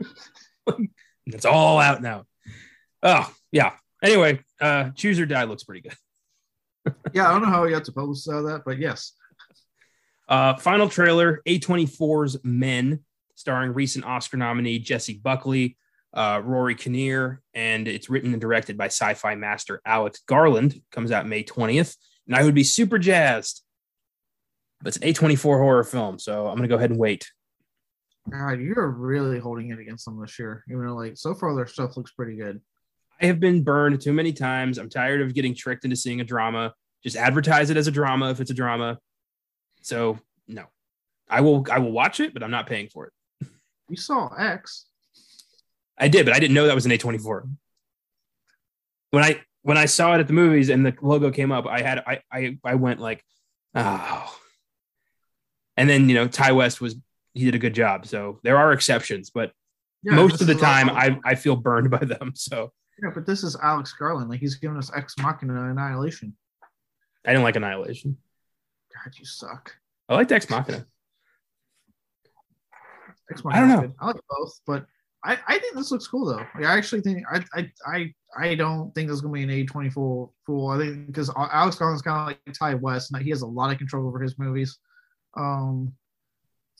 [1.26, 2.24] it's all out now.
[3.02, 3.72] Oh yeah.
[4.02, 6.94] Anyway, uh, choose or die looks pretty good.
[7.12, 9.12] yeah, I don't know how we got to publicize that, but yes.
[10.28, 13.00] Uh, final trailer: A24's Men,
[13.34, 15.76] starring recent Oscar nominee Jessie Buckley,
[16.14, 20.80] uh, Rory Kinnear, and it's written and directed by sci-fi master Alex Garland.
[20.90, 23.62] Comes out May twentieth, and I would be super jazzed.
[24.80, 27.30] But it's an A24 horror film, so I'm gonna go ahead and wait.
[28.30, 30.64] God, you're really holding it against them this year.
[30.70, 32.60] Even though, like, so far their stuff looks pretty good.
[33.20, 34.78] I have been burned too many times.
[34.78, 36.74] I'm tired of getting tricked into seeing a drama.
[37.02, 38.98] Just advertise it as a drama if it's a drama.
[39.82, 40.64] So no,
[41.28, 41.66] I will.
[41.70, 43.48] I will watch it, but I'm not paying for it.
[43.88, 44.86] You saw X.
[45.98, 47.48] I did, but I didn't know that was an A24.
[49.10, 51.82] When I when I saw it at the movies and the logo came up, I
[51.82, 53.24] had I I, I went like,
[53.74, 54.38] oh.
[55.76, 56.96] And then you know Ti West was
[57.34, 58.06] he did a good job.
[58.06, 59.52] So there are exceptions, but
[60.02, 62.32] yeah, most of the time I I feel burned by them.
[62.36, 64.30] So yeah, but this is Alex Garland.
[64.30, 66.36] Like he's giving us Ex Machina Annihilation.
[67.26, 68.16] I didn't like Annihilation.
[68.94, 69.74] God, you suck.
[70.08, 70.86] I liked Ex Machina.
[73.30, 73.88] Ex Machina I don't know.
[73.88, 73.94] Good.
[74.00, 74.86] I like both, but
[75.24, 76.44] I, I think this looks cool though.
[76.54, 79.50] Like, I actually think I I I I don't think this is gonna be an
[79.50, 80.68] A twenty four fool.
[80.68, 83.72] I think because Alex Garland's kind of like Ti West, and he has a lot
[83.72, 84.78] of control over his movies.
[85.36, 85.92] Um,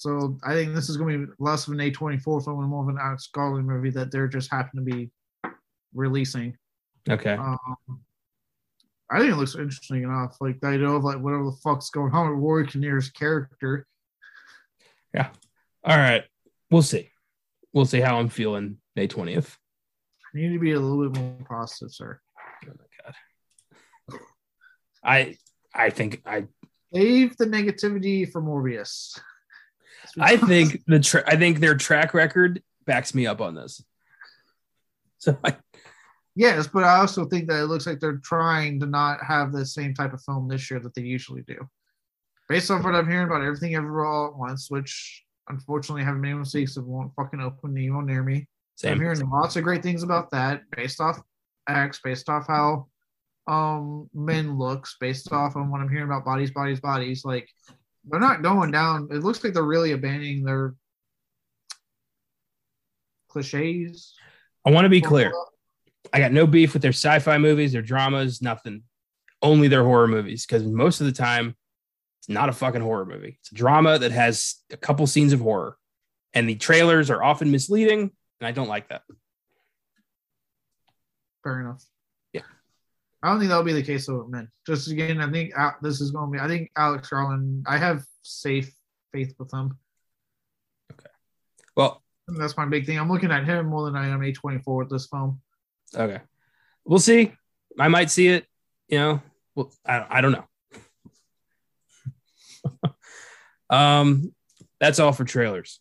[0.03, 2.69] so I think this is gonna be less of an A twenty four film and
[2.69, 5.13] more of an Alex Garland movie that they're just happen to be
[5.95, 6.57] releasing.
[7.09, 7.35] Okay.
[7.35, 7.57] Um,
[9.09, 10.37] I think it looks interesting enough.
[10.41, 13.87] Like I know like whatever the fuck's going on with Rory Kinnear's character.
[15.15, 15.29] Yeah.
[15.85, 16.25] All right.
[16.69, 17.11] We'll see.
[17.73, 19.57] We'll see how I'm feeling May 20th.
[20.35, 22.21] I need to be a little bit more positive, sir.
[22.67, 24.21] Oh my god.
[25.05, 25.37] I
[25.73, 26.47] I think I
[26.93, 29.21] save the negativity for Morbius.
[30.19, 33.83] I think the tra- I think their track record backs me up on this.
[35.19, 35.57] So I,
[36.35, 39.65] yes, but I also think that it looks like they're trying to not have the
[39.65, 41.57] same type of film this year that they usually do.
[42.49, 46.21] Based off what I'm hearing about everything everywhere all at once, which unfortunately I haven't
[46.21, 48.49] made mistakes of won't fucking open Nemo near me.
[48.77, 48.95] Same.
[48.95, 51.21] I'm hearing lots of great things about that based off
[51.69, 52.89] X, based off how
[53.47, 57.25] um men looks, based off on what I'm hearing about bodies, bodies, bodies.
[57.25, 57.49] Like
[58.05, 59.09] they're not going down.
[59.11, 60.75] It looks like they're really abandoning their
[63.29, 64.15] cliches
[64.65, 65.33] I want to be clear.
[66.13, 68.83] I got no beef with their sci-fi movies, their dramas, nothing.
[69.41, 71.57] Only their horror movies, because most of the time,
[72.21, 73.39] it's not a fucking horror movie.
[73.41, 75.77] It's a drama that has a couple scenes of horror,
[76.33, 79.03] and the trailers are often misleading, and I don't like that.
[81.43, 81.83] Fair enough.
[83.23, 84.49] I don't think that'll be the case with men.
[84.67, 86.43] Just again, I think this is going to be.
[86.43, 87.65] I think Alex Garland.
[87.69, 88.75] I have safe
[89.13, 89.79] faith with him.
[90.93, 91.11] Okay.
[91.77, 92.99] Well, that's my big thing.
[92.99, 95.41] I'm looking at him more than I am A24 with this film.
[95.95, 96.21] Okay.
[96.85, 97.33] We'll see.
[97.79, 98.47] I might see it.
[98.89, 99.23] You know,
[99.55, 100.47] well, I, I don't know.
[103.71, 104.35] um,
[104.81, 105.81] that's all for trailers.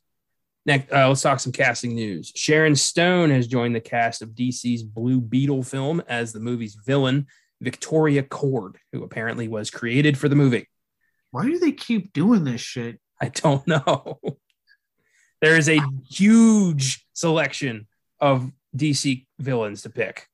[0.66, 2.32] Next, uh, let's talk some casting news.
[2.36, 7.28] Sharon Stone has joined the cast of DC's Blue Beetle film as the movie's villain,
[7.62, 10.68] Victoria Kord, who apparently was created for the movie.
[11.32, 13.00] Why do they keep doing this shit?
[13.20, 14.20] I don't know.
[15.42, 17.88] There is a huge selection
[18.20, 20.28] of DC villains to pick.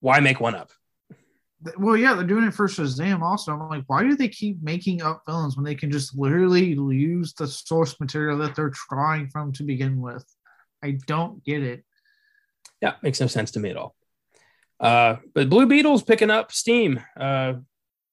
[0.00, 0.72] Why make one up?
[1.78, 3.52] Well, yeah, they're doing it for Shazam also.
[3.52, 7.32] I'm like, why do they keep making up villains when they can just literally use
[7.34, 10.24] the source material that they're trying from to begin with?
[10.82, 11.84] I don't get it.
[12.80, 13.94] Yeah, makes no sense to me at all.
[14.78, 17.00] Uh, but Blue Beetle's picking up steam.
[17.18, 17.54] Uh,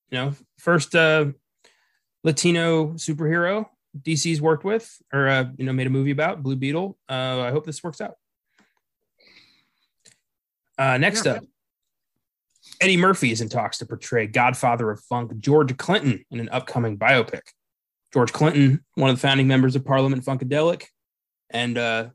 [0.09, 1.25] you know, first uh,
[2.23, 3.65] Latino superhero
[3.99, 6.97] DC's worked with or uh, you know made a movie about Blue Beetle.
[7.09, 8.15] Uh, I hope this works out.
[10.77, 11.33] Uh, next yeah.
[11.33, 11.43] up,
[12.81, 16.97] Eddie Murphy is in talks to portray Godfather of Funk George Clinton in an upcoming
[16.97, 17.41] biopic.
[18.13, 20.85] George Clinton, one of the founding members of Parliament Funkadelic,
[21.49, 22.09] and uh,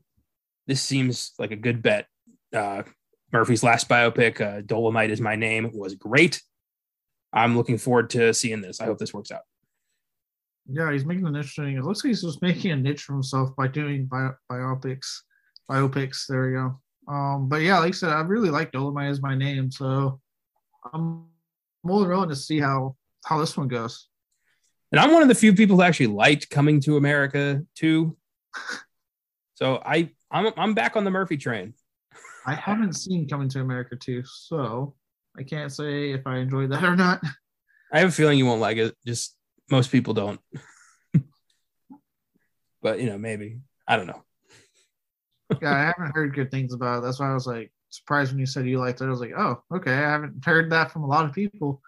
[0.67, 2.07] this seems like a good bet.
[2.53, 2.83] Uh,
[3.33, 6.41] Murphy's last biopic, uh, Dolomite is My Name, was great.
[7.33, 8.81] I'm looking forward to seeing this.
[8.81, 9.41] I hope this works out.
[10.71, 11.77] Yeah, he's making an interesting.
[11.77, 15.07] It looks like he's just making a niche for himself by doing bio, biopics.
[15.69, 16.25] Biopics.
[16.27, 16.79] There we go.
[17.07, 20.19] Um, but yeah, like I said, I really like Dolomite as my name, so
[20.93, 21.25] I'm
[21.83, 24.07] more than willing to see how how this one goes.
[24.91, 28.17] And I'm one of the few people who actually liked Coming to America too.
[29.55, 31.73] so I I'm I'm back on the Murphy train.
[32.45, 34.95] I haven't seen Coming to America too, so
[35.37, 37.21] I can't say if I enjoyed that or not.
[37.93, 38.95] I have a feeling you won't like it.
[39.05, 39.35] Just
[39.69, 40.39] most people don't.
[42.81, 44.23] but you know, maybe I don't know.
[45.61, 47.01] yeah, I haven't heard good things about it.
[47.01, 49.05] That's why I was like, surprised when you said you liked it.
[49.05, 49.91] I was like, oh, okay.
[49.91, 51.81] I haven't heard that from a lot of people.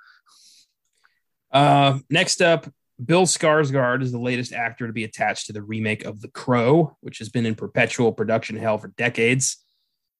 [1.51, 2.67] Uh, next up,
[3.03, 6.95] Bill Skarsgård is the latest actor to be attached to the remake of The Crow,
[7.01, 9.57] which has been in perpetual production hell for decades.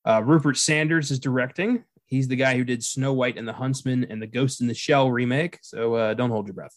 [0.04, 1.84] Uh, Rupert Sanders is directing.
[2.06, 4.74] He's the guy who did Snow White and the Huntsman and the Ghost in the
[4.74, 5.60] Shell remake.
[5.62, 6.76] So uh, don't hold your breath.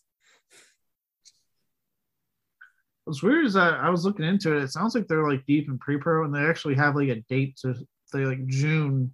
[3.05, 4.63] What's weird is that I was looking into it.
[4.63, 7.59] It sounds like they're like deep in pre-pro, and they actually have like a date
[7.63, 7.75] to
[8.15, 9.13] they like June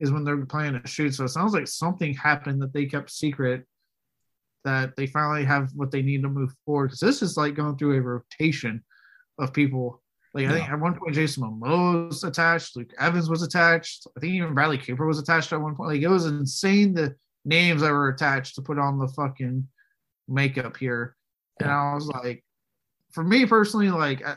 [0.00, 1.14] is when they're planning to shoot.
[1.14, 3.64] So it sounds like something happened that they kept secret
[4.64, 6.88] that they finally have what they need to move forward.
[6.88, 8.82] Because this is like going through a rotation
[9.38, 10.02] of people.
[10.32, 14.08] Like I think at one point Jason Momoa was attached, Luke Evans was attached.
[14.16, 15.90] I think even Bradley Cooper was attached at one point.
[15.90, 19.68] Like it was insane the names that were attached to put on the fucking
[20.26, 21.14] makeup here.
[21.60, 22.42] And I was like,
[23.12, 24.34] for me personally, like I,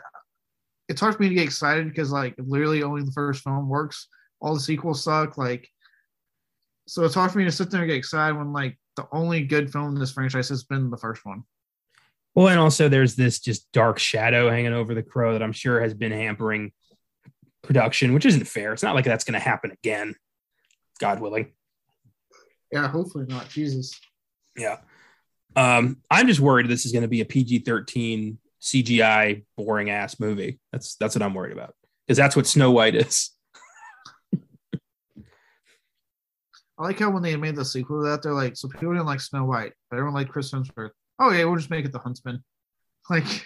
[0.89, 4.07] it's hard for me to get excited because like literally only the first film works.
[4.39, 5.37] All the sequels suck.
[5.37, 5.67] Like,
[6.87, 9.43] so it's hard for me to sit there and get excited when like the only
[9.43, 11.43] good film in this franchise has been the first one.
[12.35, 15.81] Well, and also there's this just dark shadow hanging over the crow that I'm sure
[15.81, 16.71] has been hampering
[17.63, 18.73] production, which isn't fair.
[18.73, 20.15] It's not like that's going to happen again,
[20.99, 21.53] God willing.
[22.71, 23.49] Yeah, hopefully not.
[23.49, 23.99] Jesus.
[24.55, 24.77] Yeah.
[25.55, 30.19] Um, I'm just worried this is going to be a PG 13 CGI boring ass
[30.19, 30.59] movie.
[30.71, 33.31] That's that's what I'm worried about because that's what Snow White is.
[36.79, 39.05] I like how when they made the sequel to that, they're like, so people didn't
[39.05, 40.91] like Snow White, but everyone liked Chris Hemsworth.
[41.19, 42.43] Oh yeah, we'll just make it the Huntsman.
[43.09, 43.23] Like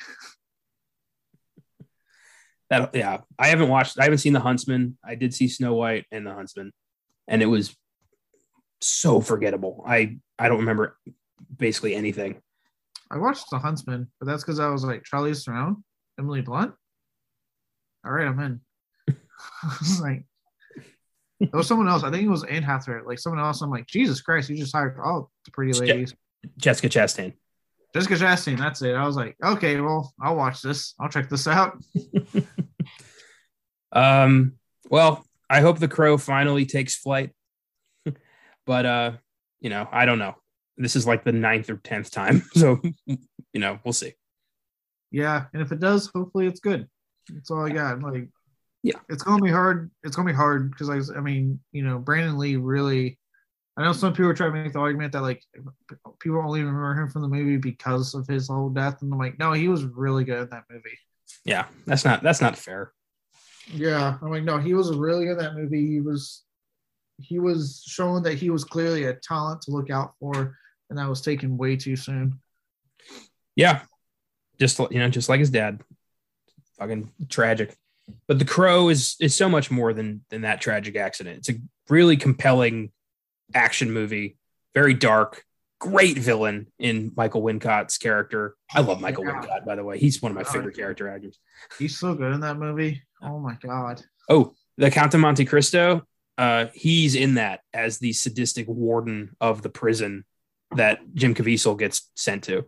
[2.72, 2.96] that.
[2.96, 4.00] Yeah, I haven't watched.
[4.00, 4.98] I haven't seen the Huntsman.
[5.06, 6.74] I did see Snow White and the Huntsman,
[7.28, 7.76] and it was
[8.80, 9.84] so forgettable.
[9.86, 10.98] I I don't remember
[11.56, 12.42] basically anything.
[13.12, 15.84] I watched The Huntsman, but that's because I was like Charlize Theron,
[16.18, 16.74] Emily Blunt.
[18.06, 18.62] All right, I'm in.
[19.10, 20.24] I was like,
[21.40, 22.04] there was someone else.
[22.04, 23.02] I think it was Anne Hathaway.
[23.06, 23.62] Like someone else.
[23.62, 26.14] I'm like, Jesus Christ, you just hired all the pretty ladies.
[26.58, 27.34] Jessica Chastain.
[27.94, 28.58] Jessica Chastain.
[28.58, 28.96] That's it.
[28.96, 30.94] I was like, okay, well, I'll watch this.
[31.00, 31.78] I'll check this out.
[33.92, 34.54] um.
[34.90, 37.32] Well, I hope the crow finally takes flight.
[38.66, 39.12] but uh,
[39.60, 40.36] you know, I don't know.
[40.78, 44.14] This is like the ninth or tenth time, so you know, we'll see.
[45.12, 46.88] Yeah, and if it does, hopefully it's good.
[47.30, 48.02] That's all I got.
[48.02, 48.30] Like,
[48.84, 49.92] yeah, it's gonna be hard.
[50.04, 53.18] It's gonna be hard because I, I mean, you know, Brandon Lee really.
[53.78, 55.42] I know some people are trying to make the argument that like
[56.20, 59.40] people only remember him from the movie because of his whole death, and I'm like,
[59.40, 60.98] no, he was really good in that movie.
[61.46, 62.92] Yeah, that's not that's not fair.
[63.74, 65.88] Yeah, I'm like, no, he was really good in that movie.
[65.88, 66.44] He was
[67.22, 70.58] he was showing that he was clearly a talent to look out for,
[70.92, 72.40] and that was taken way too soon.
[73.56, 73.82] Yeah,
[74.60, 75.82] just you know, just like his dad.
[76.78, 77.76] Fucking tragic.
[78.28, 81.38] But the Crow is is so much more than than that tragic accident.
[81.40, 82.92] It's a really compelling
[83.56, 84.38] action movie,
[84.76, 85.46] very dark,
[85.80, 88.56] great villain in Michael Wincott's character.
[88.74, 89.42] I love Michael yeah.
[89.42, 89.98] Wincott, by the way.
[89.98, 91.40] He's one of my favorite character actors.
[91.80, 93.02] He's so good in that movie.
[93.22, 94.04] Oh my god.
[94.30, 96.04] Oh, the Count of Monte Cristo.
[96.38, 100.26] Uh, he's in that as the sadistic warden of the prison
[100.76, 102.66] that Jim Caviezel gets sent to.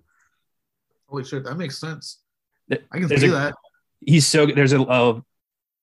[1.07, 2.19] Holy shit, that makes sense.
[2.71, 3.55] I can see a, that.
[3.99, 5.19] He's so there's a uh,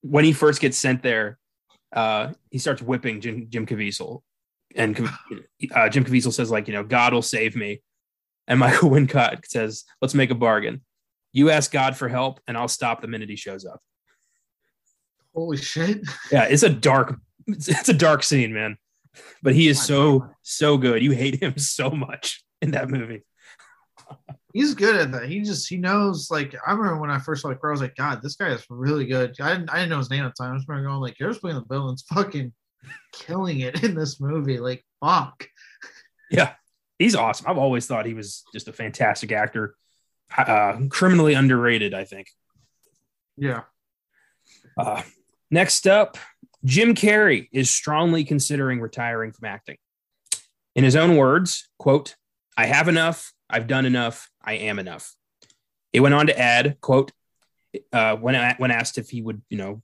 [0.02, 1.38] when he first gets sent there,
[1.94, 4.22] uh, he starts whipping Jim, Jim Caviezel,
[4.74, 4.98] and
[5.74, 7.82] uh, Jim Caviezel says like you know God will save me,
[8.46, 10.82] and Michael Wincott says let's make a bargain.
[11.32, 13.80] You ask God for help, and I'll stop the minute he shows up.
[15.34, 16.00] Holy shit!
[16.32, 18.78] Yeah, it's a dark, it's a dark scene, man.
[19.42, 21.02] But he is so so good.
[21.02, 23.24] You hate him so much in that movie.
[24.52, 25.28] He's good at that.
[25.28, 26.30] He just he knows.
[26.30, 28.48] Like I remember when I first saw the Crow, I was like, God, this guy
[28.48, 29.36] is really good.
[29.40, 30.52] I didn't I didn't know his name at the time.
[30.52, 32.52] I was remember going like, "You're playing the villains, fucking
[33.12, 35.46] killing it in this movie." Like, fuck.
[36.30, 36.54] Yeah,
[36.98, 37.46] he's awesome.
[37.48, 39.74] I've always thought he was just a fantastic actor.
[40.36, 42.28] Uh, criminally underrated, I think.
[43.36, 43.62] Yeah.
[44.78, 45.02] Uh,
[45.50, 46.18] next up,
[46.64, 49.76] Jim Carrey is strongly considering retiring from acting.
[50.74, 52.16] In his own words, quote,
[52.56, 55.14] I have enough, I've done enough, I am enough.
[55.92, 57.12] It went on to add, quote,
[57.92, 59.82] uh, when, when asked if he would, you know,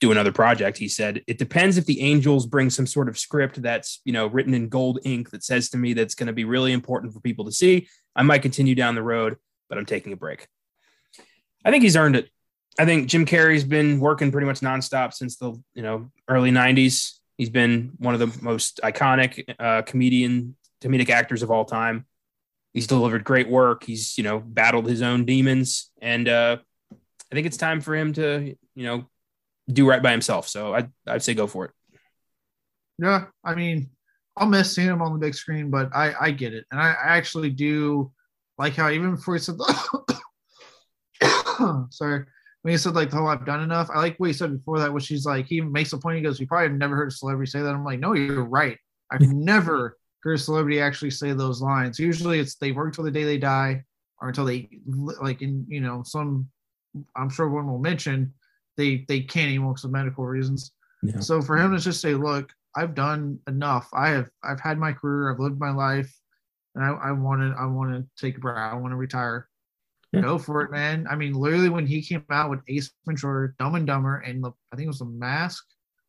[0.00, 3.62] do another project, he said, it depends if the angels bring some sort of script
[3.62, 6.44] that's, you know, written in gold ink that says to me that's going to be
[6.44, 7.86] really important for people to see.
[8.16, 9.36] I might continue down the road,
[9.68, 10.48] but I'm taking a break.
[11.64, 12.28] I think he's earned it.
[12.78, 17.18] I think Jim Carrey's been working pretty much nonstop since the you know early '90s.
[17.36, 22.06] He's been one of the most iconic uh, comedian comedic actors of all time.
[22.72, 23.84] He's delivered great work.
[23.84, 26.58] He's you know battled his own demons, and uh,
[27.30, 29.04] I think it's time for him to you know
[29.68, 30.48] do right by himself.
[30.48, 31.70] So I I'd say go for it.
[32.98, 33.90] Yeah, I mean,
[34.36, 36.92] I'll miss seeing him on the big screen, but I I get it, and I,
[36.92, 38.12] I actually do
[38.56, 39.56] like how even before he said,
[41.90, 42.24] sorry,
[42.62, 43.90] when he said like the whole I've done enough.
[43.92, 46.16] I like what he said before that, which he's like he makes a point.
[46.16, 48.44] He goes, "We probably have never heard a celebrity say that." I'm like, "No, you're
[48.44, 48.78] right.
[49.10, 51.98] I've never heard a celebrity actually say those lines.
[51.98, 53.82] Usually, it's they work till the day they die,
[54.20, 56.48] or until they like in you know some.
[57.16, 58.32] I'm sure one will mention
[58.76, 60.72] they they can't anymore because of medical reasons.
[61.02, 61.20] Yeah.
[61.20, 63.88] So for him to just say, "Look, I've done enough.
[63.92, 65.32] I have I've had my career.
[65.32, 66.12] I've lived my life,
[66.74, 68.56] and I, I wanted I want to take a break.
[68.56, 69.48] I want to retire.
[70.20, 71.06] Go for it, man.
[71.10, 74.50] I mean, literally when he came out with Ace Ventura, Dumb and Dumber, and the,
[74.70, 75.64] I think it was The Mask,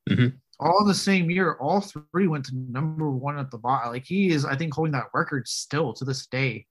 [0.09, 0.35] mm-hmm.
[0.59, 3.93] all in the same year, all three went to number one at the bottom.
[3.93, 6.65] Like he is, I think, holding that record still to this day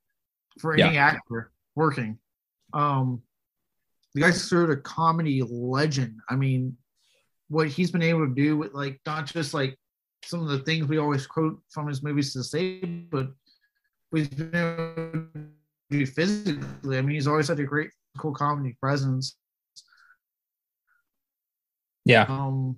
[0.61, 1.07] for any yeah.
[1.07, 2.19] actor working.
[2.75, 3.23] Um,
[4.15, 6.21] the guy's sort of a comedy legend.
[6.29, 6.77] I mean,
[7.49, 9.79] what he's been able to do with like not just like
[10.25, 13.29] some of the things we always quote from his movies to say, but
[14.11, 15.55] we've been
[16.07, 16.99] physically.
[16.99, 19.37] I mean, he's always had a great cool comedy presence.
[22.05, 22.27] Yeah.
[22.29, 22.77] Um,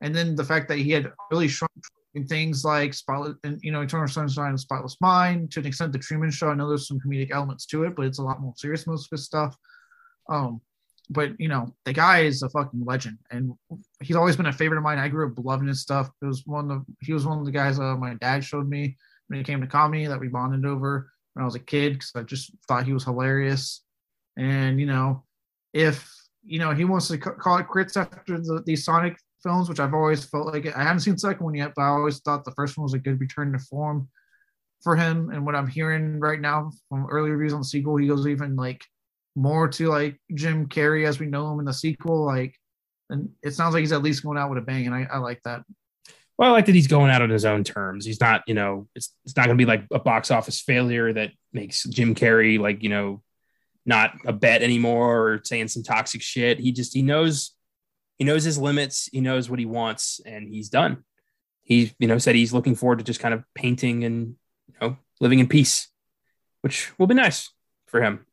[0.00, 1.72] and then the fact that he had really shrunk
[2.14, 5.92] in things like Spotlight and you know Eternal Sunshine and Spotless Mind to an extent.
[5.92, 6.48] The Truman Show.
[6.48, 9.06] I know there's some comedic elements to it, but it's a lot more serious most
[9.06, 9.56] of his stuff.
[10.28, 10.60] Um,
[11.08, 13.52] but you know, the guy is a fucking legend, and
[14.00, 14.98] he's always been a favorite of mine.
[14.98, 16.10] I grew up loving his stuff.
[16.22, 18.96] It was one of he was one of the guys uh, my dad showed me
[19.28, 22.12] when he came to comedy that we bonded over when I was a kid because
[22.14, 23.82] I just thought he was hilarious.
[24.36, 25.24] And you know,
[25.72, 26.08] if
[26.42, 29.94] you know he wants to call it quits after the, these Sonic films, which I've
[29.94, 32.52] always felt like I haven't seen the second one yet, but I always thought the
[32.52, 34.08] first one was a good return to form
[34.82, 35.30] for him.
[35.30, 38.56] And what I'm hearing right now from early reviews on the sequel, he goes even
[38.56, 38.84] like
[39.36, 42.24] more to like Jim Carrey as we know him in the sequel.
[42.24, 42.54] Like,
[43.08, 45.18] and it sounds like he's at least going out with a bang, and I, I
[45.18, 45.62] like that.
[46.40, 48.06] Well, I like that he's going out on his own terms.
[48.06, 51.12] He's not, you know, it's it's not going to be like a box office failure
[51.12, 53.22] that makes Jim Carrey like, you know,
[53.84, 56.58] not a bet anymore or saying some toxic shit.
[56.58, 57.52] He just he knows
[58.16, 59.10] he knows his limits.
[59.12, 61.04] He knows what he wants, and he's done.
[61.60, 64.36] He, you know, said he's looking forward to just kind of painting and
[64.66, 65.88] you know living in peace,
[66.62, 67.50] which will be nice
[67.86, 68.24] for him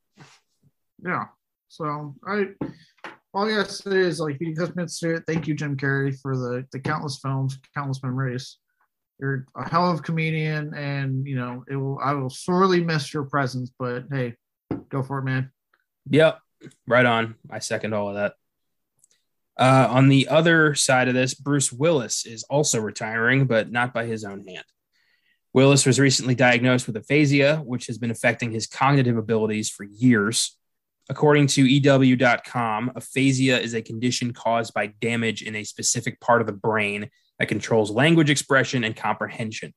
[1.03, 1.25] yeah.
[1.67, 2.47] So I
[3.33, 5.23] all I gotta say is like he commits to it.
[5.27, 8.57] Thank you, Jim Carrey, for the the countless films, countless memories.
[9.19, 11.99] You're a hell of a comedian, and you know it will.
[11.99, 14.35] I will sorely miss your presence, but hey,
[14.89, 15.51] go for it, man.
[16.09, 16.39] Yep,
[16.87, 17.35] right on.
[17.49, 18.33] I second all of that.
[19.57, 24.05] Uh, on the other side of this, Bruce Willis is also retiring, but not by
[24.05, 24.65] his own hand.
[25.53, 30.56] Willis was recently diagnosed with aphasia, which has been affecting his cognitive abilities for years.
[31.09, 36.47] According to EW.com, aphasia is a condition caused by damage in a specific part of
[36.47, 39.73] the brain that controls language expression and comprehension.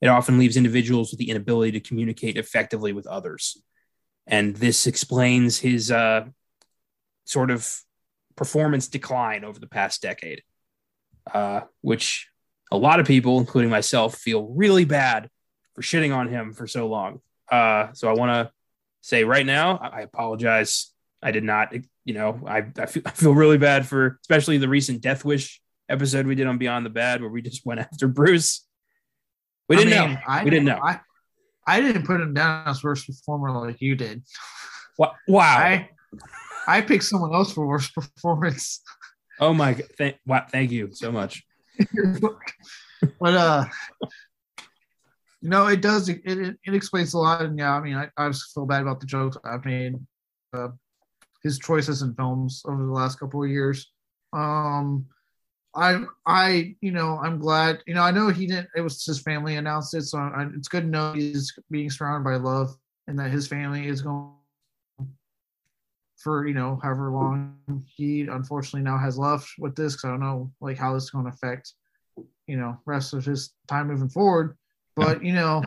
[0.00, 3.56] It often leaves individuals with the inability to communicate effectively with others.
[4.26, 6.24] And this explains his uh,
[7.24, 7.80] sort of
[8.36, 10.42] performance decline over the past decade,
[11.32, 12.28] uh, which
[12.72, 15.28] a lot of people, including myself, feel really bad
[15.74, 17.20] for shitting on him for so long.
[17.50, 18.52] Uh, so I want to
[19.04, 20.90] say right now, I apologize.
[21.22, 21.74] I did not,
[22.06, 25.60] you know, I, I, feel, I feel really bad for especially the recent Death Wish
[25.90, 28.66] episode we did on Beyond the Bad where we just went after Bruce.
[29.68, 30.20] We didn't I mean, know.
[30.26, 30.80] I we didn't know.
[30.82, 31.00] I,
[31.66, 34.22] I didn't put him down as worst performer like you did.
[34.98, 35.12] Wow.
[35.28, 35.90] I,
[36.66, 38.80] I picked someone else for worst performance.
[39.38, 39.74] Oh my.
[39.98, 41.44] Thank, wow, thank you so much.
[43.20, 43.64] but uh
[45.44, 46.08] you know, it does.
[46.08, 47.42] It, it, it, explains a lot.
[47.42, 49.94] And yeah, I mean, I, I just feel bad about the jokes I've made,
[50.54, 50.68] uh,
[51.42, 53.92] his choices in films over the last couple of years.
[54.32, 55.04] Um,
[55.74, 57.82] I, I, you know, I'm glad.
[57.86, 58.70] You know, I know he didn't.
[58.74, 62.24] It was his family announced it, so I, it's good to know he's being surrounded
[62.24, 62.74] by love,
[63.06, 64.30] and that his family is going
[66.16, 69.92] for you know however long he unfortunately now has left with this.
[69.92, 71.74] Because I don't know like how this is going to affect
[72.46, 74.56] you know rest of his time moving forward.
[74.96, 75.62] But you know,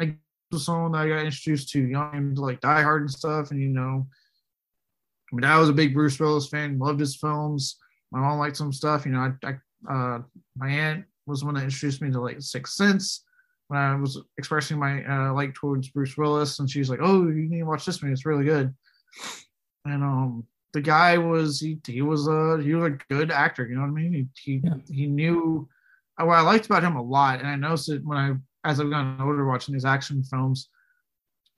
[0.00, 0.16] I
[0.50, 3.60] was someone that I got introduced to young to like Die Hard and stuff, and
[3.60, 4.06] you know,
[5.32, 7.78] I mean, I was a big Bruce Willis fan, loved his films.
[8.10, 9.06] My mom liked some stuff.
[9.06, 10.22] You know, I, I uh,
[10.56, 13.24] my aunt was the one that introduced me to like Sixth Sense
[13.68, 17.48] when I was expressing my uh, like towards Bruce Willis, and she's like, "Oh, you
[17.48, 18.74] need to watch this movie; it's really good."
[19.84, 23.66] And um, the guy was he, he was a he was a good actor.
[23.66, 24.12] You know what I mean?
[24.12, 24.74] He he, yeah.
[24.90, 25.68] he knew
[26.26, 28.32] what I liked about him a lot, and I noticed it when I,
[28.68, 30.68] as I've gotten older, watching these action films.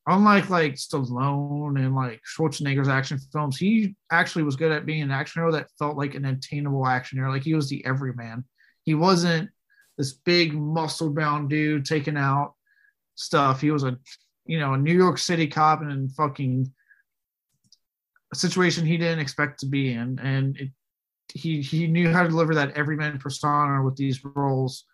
[0.07, 5.11] Unlike like Stallone and like Schwarzenegger's action films, he actually was good at being an
[5.11, 7.31] action hero that felt like an attainable action hero.
[7.31, 8.45] Like he was the everyman.
[8.83, 9.49] He wasn't
[9.97, 12.55] this big muscle bound dude taking out
[13.15, 13.62] stuff.
[13.62, 13.99] He was a
[14.45, 16.71] you know a New York City cop and fucking
[18.33, 20.69] a situation he didn't expect to be in, and it,
[21.33, 24.85] he he knew how to deliver that everyman persona with these roles.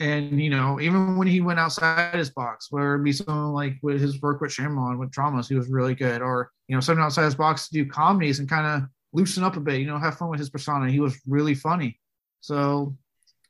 [0.00, 3.76] And you know, even when he went outside his box, whether it be something like
[3.82, 6.22] with his work with Shyamalan with dramas, he was really good.
[6.22, 9.56] Or you know, something outside his box to do comedies and kind of loosen up
[9.56, 9.80] a bit.
[9.80, 10.90] You know, have fun with his persona.
[10.90, 12.00] He was really funny.
[12.40, 12.96] So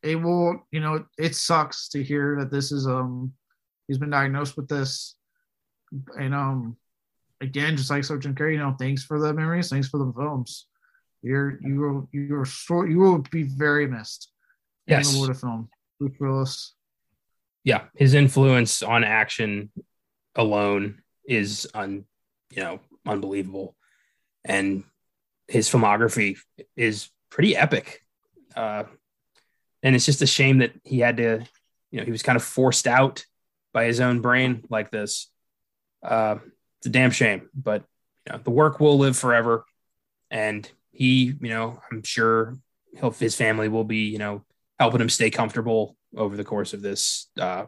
[0.03, 3.33] it will, you know, it sucks to hear that this is um
[3.89, 5.15] he's been diagnosed with this,
[6.19, 6.77] and um
[7.41, 10.13] again, just like so Jim Carrey, you know, thanks for the memories, thanks for the
[10.13, 10.67] films.
[11.27, 14.31] You're you will you are short you will be very missed.
[14.87, 15.09] Yes.
[15.09, 15.69] In the world of film.
[15.99, 16.75] Bruce Willis.
[17.65, 19.71] Yeah, his influence on action
[20.37, 22.05] alone is un
[22.51, 23.75] you know unbelievable,
[24.45, 24.85] and
[25.49, 26.39] his filmography
[26.77, 28.03] is pretty epic.
[28.55, 28.85] Uh,
[29.83, 31.45] and it's just a shame that he had to,
[31.91, 33.25] you know, he was kind of forced out
[33.73, 35.31] by his own brain like this.
[36.03, 36.37] Uh,
[36.79, 37.85] it's a damn shame, but
[38.27, 39.65] you know, the work will live forever.
[40.31, 42.57] And he, you know, I'm sure
[42.99, 44.45] he'll, his family will be, you know,
[44.79, 47.67] helping him stay comfortable over the course of this uh,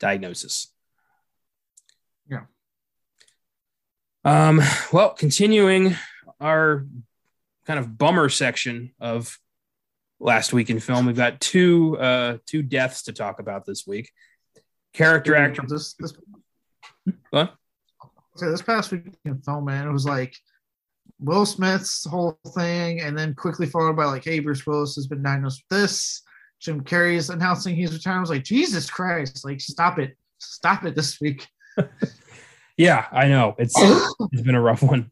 [0.00, 0.72] diagnosis.
[2.28, 2.42] Yeah.
[4.24, 4.60] Um,
[4.92, 5.96] well, continuing
[6.40, 6.84] our
[7.64, 9.38] kind of bummer section of
[10.18, 14.10] last week in film, we've got two uh, two deaths to talk about this week.
[14.92, 15.62] Character actor.
[15.68, 16.12] This this
[17.30, 17.54] What?
[18.34, 20.34] so this past week in film, man, it was like
[21.20, 25.22] Will Smith's whole thing, and then quickly followed by like, hey, Bruce Willis has been
[25.22, 26.22] diagnosed with this.
[26.60, 28.18] Jim Carrey is announcing he's retiring.
[28.18, 30.16] I was like, Jesus Christ, like stop it.
[30.38, 31.46] Stop it this week.
[32.80, 33.56] Yeah, I know.
[33.58, 35.10] It's it's been a rough one.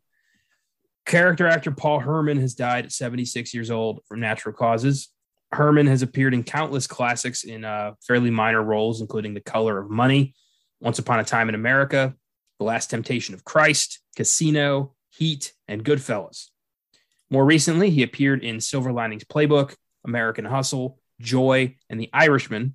[1.05, 5.09] Character actor Paul Herman has died at 76 years old from natural causes.
[5.53, 9.91] Herman has appeared in countless classics in uh, fairly minor roles, including The Color of
[9.91, 10.33] Money,
[10.81, 12.15] Once Upon a Time in America,
[12.59, 16.47] The Last Temptation of Christ, Casino, Heat, and Goodfellas.
[17.31, 22.75] More recently, he appeared in Silver Linings Playbook, American Hustle, Joy, and The Irishman.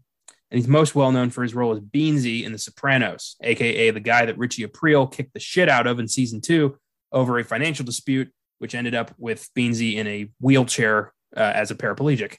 [0.52, 4.00] And he's most well known for his role as Beansy in The Sopranos, aka the
[4.00, 6.78] guy that Richie Aprile kicked the shit out of in season two
[7.12, 11.76] over a financial dispute, which ended up with Beansy in a wheelchair uh, as a
[11.76, 12.38] paraplegic.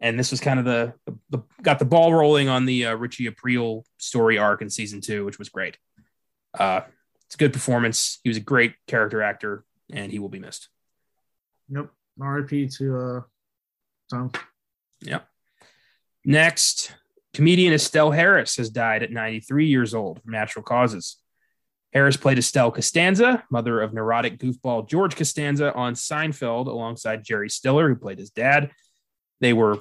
[0.00, 2.94] And this was kind of the, the, the got the ball rolling on the uh,
[2.94, 5.76] Richie Aprile story arc in season two, which was great.
[6.58, 6.82] Uh,
[7.28, 8.20] it's a good performance.
[8.24, 10.68] He was a great character actor, and he will be missed.
[11.68, 11.90] Yep.
[12.16, 13.20] RIP to uh
[14.10, 14.32] Tom.
[15.02, 15.28] Yep.
[16.24, 16.94] Next,
[17.34, 21.18] comedian Estelle Harris has died at 93 years old from natural causes.
[21.92, 27.88] Harris played Estelle Costanza, mother of neurotic goofball George Costanza, on Seinfeld alongside Jerry Stiller,
[27.88, 28.70] who played his dad.
[29.40, 29.78] They were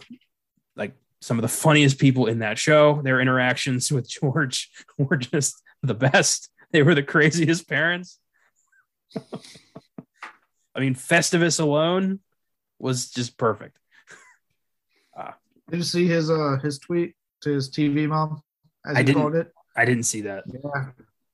[0.76, 3.02] like some of the funniest people in that show.
[3.02, 6.50] Their interactions with George were just the best.
[6.72, 8.20] They were the craziest parents.
[10.76, 12.20] I mean, Festivus alone
[12.78, 13.78] was just perfect.
[15.70, 18.42] Did you see his uh his tweet to his TV mom
[18.86, 19.22] as I didn't.
[19.22, 19.52] called it?
[19.76, 20.44] I didn't see that.
[20.48, 20.86] Yeah.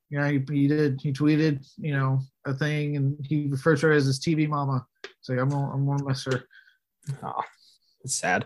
[0.10, 1.02] Yeah, he, he did.
[1.02, 4.86] He tweeted, you know, a thing, and he referred to her as his TV mama.
[5.22, 6.44] So I'm gonna, I'm gonna miss her.
[7.24, 7.42] Oh,
[8.04, 8.46] it's sad.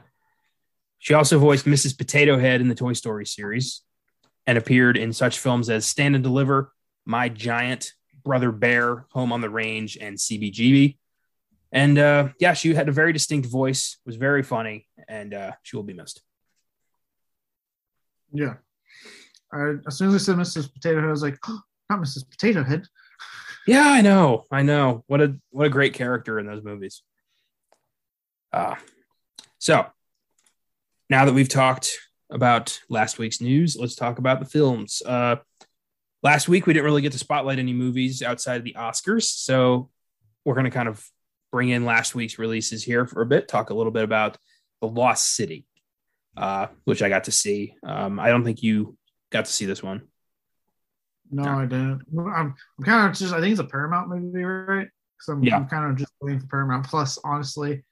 [1.00, 1.98] She also voiced Mrs.
[1.98, 3.82] Potato Head in the Toy Story series
[4.46, 6.72] and appeared in such films as Stand and Deliver,
[7.08, 7.94] My Giant,
[8.24, 10.98] Brother Bear, Home on the Range, and CBGB.
[11.72, 15.78] And uh, yeah, she had a very distinct voice, was very funny, and uh, she
[15.78, 16.22] will be missed.
[18.34, 18.56] Yeah.
[19.52, 20.74] I, as soon as I said Mrs.
[20.74, 22.30] Potato Head, I was like, oh, not Mrs.
[22.30, 22.86] Potato Head.
[23.66, 25.04] Yeah, I know, I know.
[25.08, 27.04] What a what a great character in those movies.
[28.54, 28.76] Uh,
[29.60, 29.86] so
[31.10, 31.92] now that we've talked
[32.30, 35.02] about last week's news, let's talk about the films.
[35.06, 35.38] Uh,
[36.24, 39.90] last week we didn't really get to spotlight any movies outside of the Oscars, so
[40.46, 41.06] we're going to kind of
[41.52, 44.38] bring in last week's releases here for a bit, talk a little bit about
[44.82, 45.66] The Lost City,
[46.36, 47.76] uh, which I got to see.
[47.84, 48.98] Um, I don't think you
[49.32, 50.04] got to see this one.
[51.32, 51.52] No, No.
[51.52, 52.02] I didn't.
[52.18, 54.88] I'm, I'm kind of just, I think it's a Paramount movie, right?
[55.20, 55.58] So I'm, Yeah.
[55.58, 57.84] I'm kind of just waiting for Paramount Plus, honestly,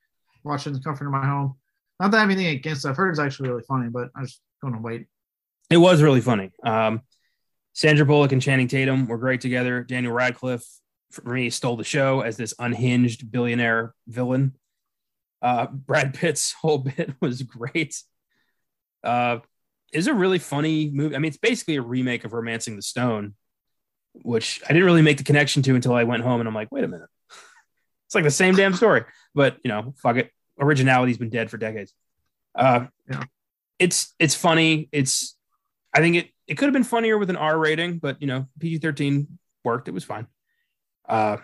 [0.44, 1.56] watching the comfort of my home.
[2.00, 2.90] Not that I have anything against it.
[2.90, 5.08] I've heard it's actually really funny, but I just going to wait.
[5.70, 6.52] It was really funny.
[6.64, 7.02] Um,
[7.76, 9.84] Sandra Bullock and Channing Tatum were great together.
[9.84, 10.66] Daniel Radcliffe,
[11.12, 14.56] for me, stole the show as this unhinged billionaire villain.
[15.42, 18.02] Uh, Brad Pitt's whole bit was great.
[19.04, 19.40] Uh,
[19.92, 21.16] is a really funny movie.
[21.16, 23.36] I mean, it's basically a remake of Romancing the Stone,
[24.14, 26.72] which I didn't really make the connection to until I went home and I'm like,
[26.72, 27.10] wait a minute.
[28.08, 29.04] It's like the same damn story.
[29.34, 30.30] But, you know, fuck it.
[30.60, 31.92] Originality's been dead for decades.
[32.54, 33.24] Uh, Yeah.
[33.80, 34.90] it's it's funny.
[34.92, 35.35] It's
[35.96, 38.48] I think it it could have been funnier with an R rating, but you know
[38.60, 39.88] PG thirteen worked.
[39.88, 40.28] It was fine.
[41.08, 41.38] Uh,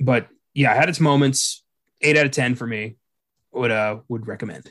[0.00, 1.62] but yeah, had its moments.
[2.00, 2.96] Eight out of ten for me.
[3.52, 4.70] Would uh would recommend.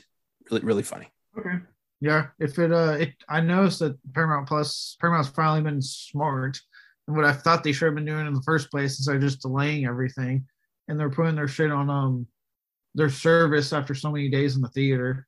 [0.50, 1.10] Really really funny.
[1.38, 1.56] Okay.
[2.00, 6.60] Yeah, if it uh it I noticed that Paramount Plus Paramount's finally been smart
[7.08, 9.22] and what I thought they should have been doing in the first place instead of
[9.22, 10.46] just delaying everything.
[10.88, 12.26] And they're putting their shit on um
[12.94, 15.26] their service after so many days in the theater.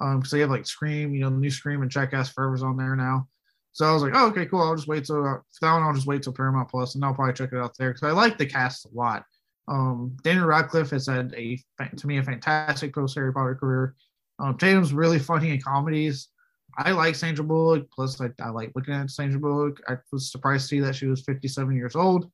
[0.00, 2.76] Um, because they have like Scream, you know, the new Scream and Jackass Forever's on
[2.76, 3.28] there now.
[3.72, 4.62] So I was like, oh, okay, cool.
[4.62, 5.82] I'll just wait till uh, that one.
[5.82, 8.12] I'll just wait till Paramount Plus, and I'll probably check it out there because I
[8.12, 9.24] like the cast a lot.
[9.66, 11.58] Um, Daniel Radcliffe has had a
[11.96, 13.94] to me a fantastic post Harry Potter career.
[14.38, 16.28] Um, Tatum's really funny in comedies.
[16.76, 17.90] I like Sandra Bullock.
[17.90, 19.80] Plus, I, I like looking at Sandra Bullock.
[19.88, 22.26] I was surprised to see that she was 57 years old.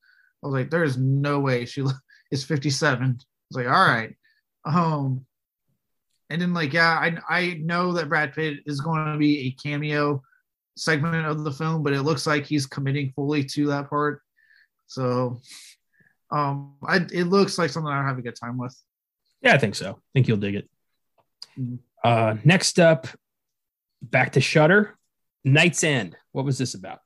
[0.42, 1.84] I was like, there is no way she
[2.30, 3.02] is 57.
[3.02, 3.18] I was
[3.56, 4.14] like, all right.
[4.64, 5.24] Um,
[6.30, 9.50] and then like, yeah, I I know that Brad Pitt is going to be a
[9.50, 10.22] cameo
[10.76, 14.22] segment of the film, but it looks like he's committing fully to that part.
[14.86, 15.42] So,
[16.30, 18.76] um, I it looks like something I'll have a good time with.
[19.42, 19.90] Yeah, I think so.
[19.90, 20.70] I think you'll dig it.
[21.58, 21.80] Mhm.
[22.02, 23.08] Uh, next up,
[24.00, 24.96] back to Shudder.
[25.44, 26.16] Night's End.
[26.32, 27.00] What was this about?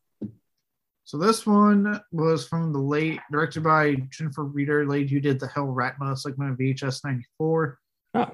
[1.05, 5.49] So this one was from the late, directed by Jennifer Reeder, lady who did the
[5.49, 7.79] Hell Ratma segment of VHS '94.
[8.15, 8.31] Oh,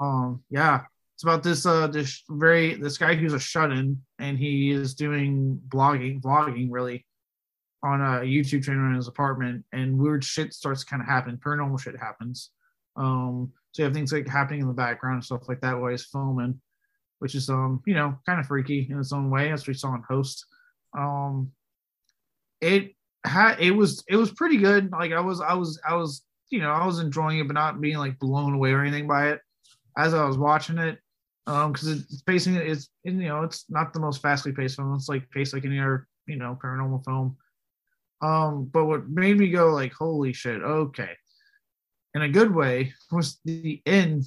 [0.00, 0.82] Um, yeah,
[1.14, 5.60] it's about this uh this very this guy who's a shut-in and he is doing
[5.68, 7.06] blogging, vlogging really
[7.82, 11.36] on a YouTube channel in his apartment, and weird shit starts kind of happening.
[11.36, 12.50] Paranormal shit happens.
[12.96, 15.90] Um, so you have things like happening in the background and stuff like that while
[15.90, 16.60] he's filming,
[17.20, 19.94] which is um you know kind of freaky in its own way, as we saw
[19.94, 20.46] in Host.
[20.98, 21.52] Um,
[22.60, 24.90] it had it was it was pretty good.
[24.90, 27.80] Like I was I was I was you know I was enjoying it, but not
[27.80, 29.40] being like blown away or anything by it
[29.96, 30.98] as I was watching it.
[31.46, 34.94] Um, because it's pacing it's you know it's not the most fastly paced film.
[34.94, 37.36] It's like paced like any other you know paranormal film.
[38.22, 41.10] Um, but what made me go like holy shit, okay,
[42.14, 44.24] in a good way was the end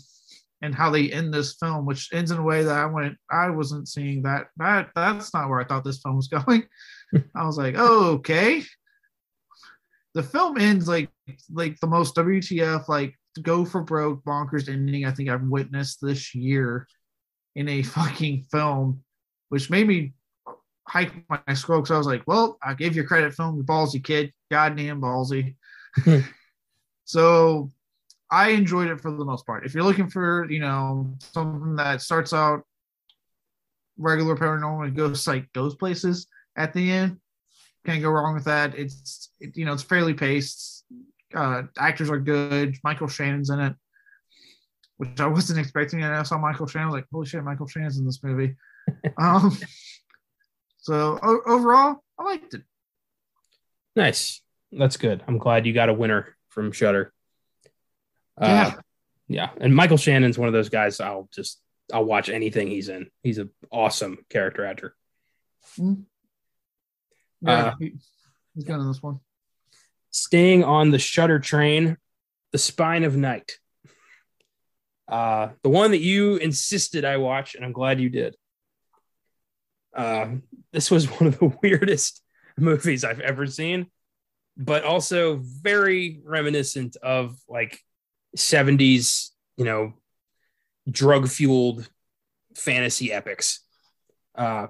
[0.62, 3.50] and how they end this film, which ends in a way that I went I
[3.50, 6.64] wasn't seeing that that that's not where I thought this film was going.
[7.36, 8.64] I was like, okay.
[10.14, 11.10] The film ends like
[11.52, 16.34] like the most WTF like go for broke bonkers ending I think I've witnessed this
[16.36, 16.88] year
[17.56, 19.04] in a fucking film,
[19.50, 20.14] which made me
[20.88, 24.04] hike my scroll because I was like, well, I gave you credit, film, you ballsy
[24.04, 25.56] kid, goddamn ballsy.
[25.96, 26.20] Hmm.
[27.06, 27.72] so
[28.30, 29.66] I enjoyed it for the most part.
[29.66, 32.64] If you're looking for, you know, something that starts out
[33.98, 37.18] regular paranormal and goes like goes places at the end,
[37.86, 38.78] can't go wrong with that.
[38.78, 40.84] It's it, you know it's fairly paced.
[41.34, 42.78] Uh, actors are good.
[42.84, 43.76] Michael Shannon's in it,
[44.98, 46.02] which I wasn't expecting.
[46.04, 48.56] And I saw Michael Shannon, I was like, holy shit, Michael Shannon's in this movie.
[49.18, 49.58] um,
[50.78, 52.62] so o- overall, I liked it.
[53.96, 54.42] nice.
[54.72, 55.24] That's good.
[55.28, 57.14] I'm glad you got a winner from Shudder.
[58.40, 58.74] Uh, Yeah.
[59.28, 59.50] yeah.
[59.62, 61.00] And Michael Shannon's one of those guys.
[61.00, 61.62] I'll just
[61.94, 63.10] I'll watch anything he's in.
[63.24, 64.94] He's an awesome character actor.
[65.80, 66.04] Mm.
[67.42, 67.96] Yeah, Uh, he-
[68.56, 69.20] he's good in this one.
[70.18, 71.96] Staying on the Shudder train,
[72.52, 73.60] The Spine of Night.
[75.08, 78.36] Uh, the one that you insisted I watch, and I'm glad you did.
[79.96, 80.30] Uh,
[80.74, 82.24] this was one of the weirdest
[82.58, 83.92] movies I've ever seen,
[84.58, 87.80] but also very reminiscent of like
[88.36, 89.94] 70s, you know,
[90.90, 91.88] drug fueled
[92.56, 93.60] fantasy epics.
[94.34, 94.66] Uh,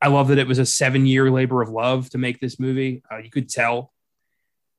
[0.00, 3.02] I love that it was a seven year labor of love to make this movie.
[3.12, 3.92] Uh, you could tell.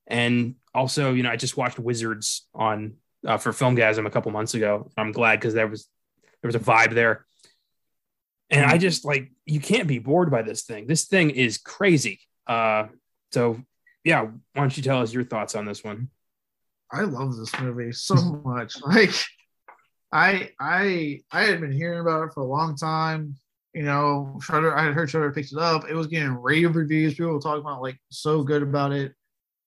[0.08, 2.94] And also, you know, I just watched Wizards on
[3.26, 4.90] uh, for Filmgazm a couple months ago.
[4.96, 5.88] I'm glad because there was
[6.42, 7.26] there was a vibe there.
[8.50, 10.86] And I just like you can't be bored by this thing.
[10.86, 12.20] This thing is crazy.
[12.46, 12.86] Uh,
[13.32, 13.60] so
[14.04, 16.08] yeah, why don't you tell us your thoughts on this one?
[16.90, 18.80] I love this movie so much.
[18.82, 19.12] Like
[20.10, 23.36] I I I had been hearing about it for a long time.
[23.74, 25.88] You know, Shudder, I had heard Shudder picked it up.
[25.88, 27.14] It was getting rave reviews.
[27.14, 29.12] People were talking about like so good about it.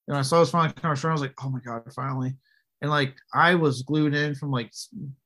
[0.07, 2.35] And I saw this finally kind of I was like, oh my god, finally.
[2.81, 4.71] And like I was glued in from like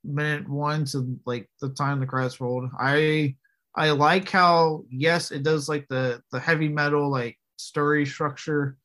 [0.03, 2.69] minute one to like the time the credits rolled.
[2.79, 3.35] I
[3.75, 8.77] I like how yes, it does like the the heavy metal like story structure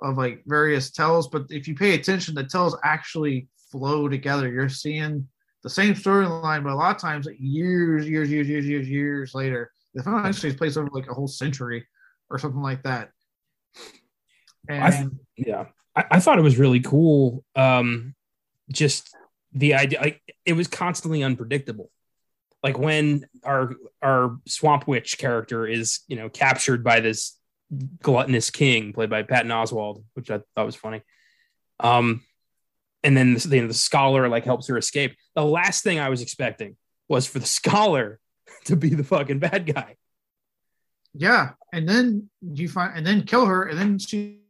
[0.00, 4.48] of like various tells, but if you pay attention, the tells actually flow together.
[4.48, 5.26] You're seeing
[5.62, 9.34] the same storyline, but a lot of times like years, years, years, years, years, years
[9.34, 9.72] later.
[9.94, 11.86] The film actually place over like a whole century
[12.28, 13.10] or something like that.
[14.68, 18.14] I th- yeah I, I thought it was really cool um
[18.70, 19.14] just
[19.52, 21.90] the idea like it was constantly unpredictable
[22.62, 27.38] like when our our swamp witch character is you know captured by this
[28.02, 31.02] gluttonous king played by Patton Oswalt, which I thought was funny.
[31.80, 32.22] Um,
[33.02, 35.16] and then the, you know, the scholar like helps her escape.
[35.34, 36.76] The last thing I was expecting
[37.08, 38.18] was for the scholar
[38.64, 39.96] to be the fucking bad guy.
[41.12, 43.98] Yeah, and then you find and then kill her, and then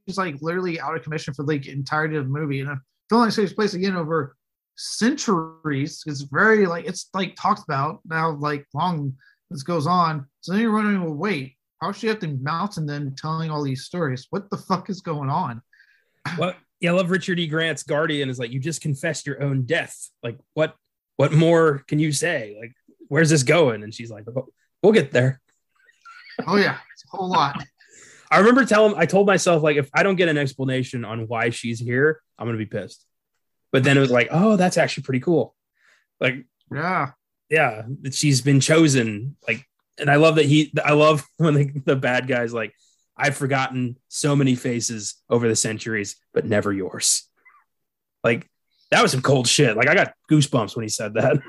[0.07, 2.61] she's like literally out of commission for like entirety of the movie.
[2.61, 2.75] And I
[3.09, 4.37] feel like takes place again over
[4.77, 6.03] centuries.
[6.07, 9.15] It's very like it's like talked about now, like long
[9.51, 10.27] this goes on.
[10.41, 13.85] So then you're wondering, well, wait, how she at the mountain then telling all these
[13.85, 14.27] stories?
[14.31, 15.63] What the fuck is going on?
[16.37, 16.57] What?
[16.81, 17.47] Yeah, I love Richard E.
[17.47, 20.11] Grant's Guardian is like you just confessed your own death.
[20.23, 20.75] Like what?
[21.17, 22.57] What more can you say?
[22.59, 22.73] Like
[23.09, 23.83] where's this going?
[23.83, 24.25] And she's like,
[24.83, 25.41] we'll get there.
[26.47, 27.63] Oh yeah, it's a whole lot.
[28.35, 31.51] I remember telling I told myself like if I don't get an explanation on why
[31.51, 33.07] she's here, I'm gonna be pissed.
[33.71, 35.55] But then it was like, oh, that's actually pretty cool.
[36.19, 37.13] Like, yeah,
[37.49, 39.37] yeah, that she's been chosen.
[39.47, 39.65] Like,
[40.01, 40.73] and I love that he.
[40.85, 42.75] I love when the, the bad guys like,
[43.17, 47.29] I've forgotten so many faces over the centuries, but never yours.
[48.25, 48.51] Like,
[48.91, 49.77] that was some cold shit.
[49.77, 51.41] Like, I got goosebumps when he said that.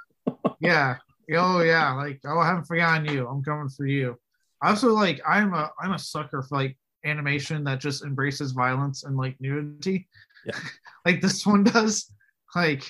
[0.60, 0.96] yeah.
[1.34, 1.94] Oh yeah.
[1.94, 3.26] Like, oh, I haven't forgotten you.
[3.26, 4.18] I'm coming for you.
[4.66, 9.16] Also, like, I'm a I'm a sucker for like animation that just embraces violence and
[9.16, 10.08] like nudity.
[10.44, 10.58] Yeah.
[11.04, 12.12] like this one does.
[12.54, 12.84] Like,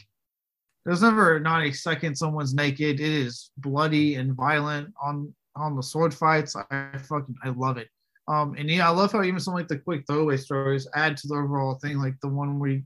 [0.87, 2.99] there's never not a second someone's naked.
[2.99, 6.57] It is bloody and violent on on the sword fights.
[6.57, 7.89] I fucking I love it.
[8.29, 11.29] Um, and yeah, I love how even some like the quick throwaway stories add to
[11.29, 11.99] the overall thing.
[11.99, 12.81] Like the one where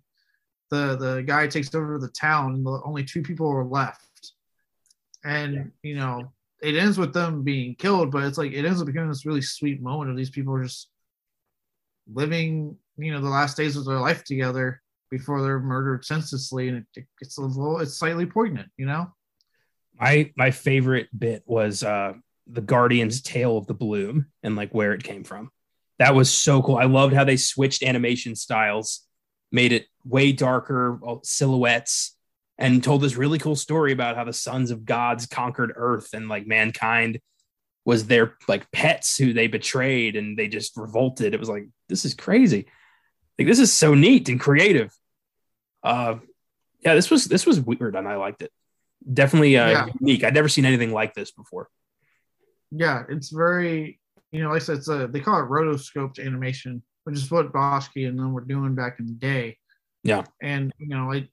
[0.70, 4.32] the the guy takes over the town and the only two people are left,
[5.24, 5.62] and yeah.
[5.82, 6.32] you know
[6.63, 9.43] it ends with them being killed, but it's like it ends up becoming this really
[9.43, 10.89] sweet moment of these people are just
[12.13, 14.81] living, you know, the last days of their life together
[15.11, 19.13] before they're murdered senselessly, and it, it's a little, it's slightly poignant, you know.
[19.99, 22.15] My my favorite bit was uh
[22.47, 25.51] the Guardian's Tale of the Bloom and like where it came from.
[25.99, 26.77] That was so cool.
[26.77, 29.07] I loved how they switched animation styles,
[29.53, 32.17] made it way darker silhouettes,
[32.61, 36.29] and told this really cool story about how the sons of gods conquered Earth and
[36.29, 37.19] like mankind
[37.87, 41.33] was their like pets who they betrayed and they just revolted.
[41.33, 42.67] It was like this is crazy.
[43.39, 44.95] Like this is so neat and creative.
[45.83, 46.17] Uh,
[46.85, 48.53] yeah, this was this was weird and I liked it.
[49.11, 49.87] Definitely uh, yeah.
[49.99, 50.23] unique.
[50.23, 51.71] I'd never seen anything like this before.
[52.71, 53.99] Yeah, it's very
[54.33, 57.53] you know, like I said, it's a, they call it rotoscoped animation, which is what
[57.53, 59.57] Bakshi and them were doing back in the day.
[60.05, 61.29] Yeah, and you know, it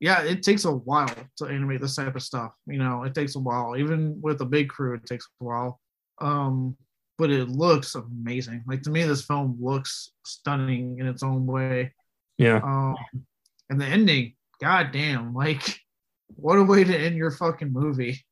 [0.00, 2.52] yeah, it takes a while to animate this type of stuff.
[2.66, 3.76] You know, it takes a while.
[3.76, 5.80] Even with a big crew, it takes a while.
[6.18, 6.76] Um,
[7.18, 8.62] but it looks amazing.
[8.66, 11.94] Like to me, this film looks stunning in its own way.
[12.36, 12.60] Yeah.
[12.62, 12.96] Um,
[13.70, 15.80] and the ending, goddamn, like
[16.36, 18.24] what a way to end your fucking movie.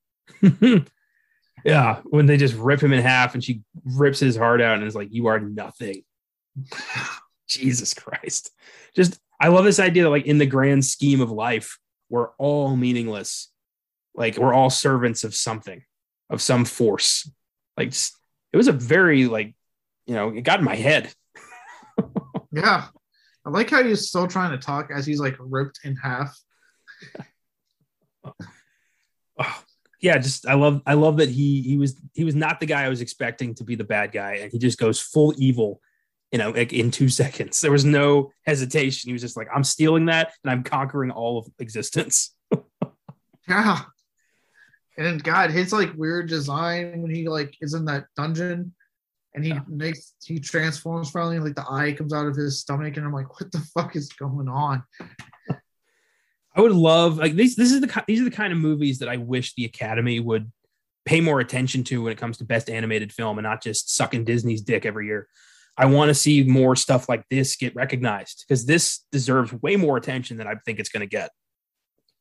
[1.65, 4.87] yeah, when they just rip him in half and she rips his heart out and
[4.87, 6.03] is like, "You are nothing."
[7.49, 8.51] Jesus Christ!
[8.95, 11.78] Just I love this idea that like in the grand scheme of life,
[12.09, 13.51] we're all meaningless.
[14.14, 15.82] Like we're all servants of something,
[16.30, 17.30] of some force.
[17.76, 19.55] Like it was a very like,
[20.07, 21.12] you know, it got in my head.
[22.53, 22.87] yeah.
[23.47, 26.39] I like how he's still trying to talk as he's like ripped in half.
[29.39, 29.62] oh,
[30.01, 32.85] yeah, just I love I love that he he was he was not the guy
[32.85, 35.80] I was expecting to be the bad guy, and he just goes full evil
[36.33, 37.61] you know, like in two seconds.
[37.61, 39.09] There was no hesitation.
[39.09, 42.35] He was just like, I'm stealing that and I'm conquering all of existence.
[43.49, 43.83] yeah.
[44.97, 48.72] And God, his like weird design when he like is in that dungeon
[49.35, 49.61] and he yeah.
[49.66, 53.41] makes he transforms finally, like the eye comes out of his stomach, and I'm like,
[53.41, 54.83] what the fuck is going on?
[56.57, 57.57] I would love like these.
[57.57, 60.51] This is the these are the kind of movies that I wish the Academy would
[61.05, 64.25] pay more attention to when it comes to best animated film and not just sucking
[64.25, 65.29] Disney's dick every year.
[65.77, 69.97] I want to see more stuff like this get recognized because this deserves way more
[69.97, 71.31] attention than I think it's going to get.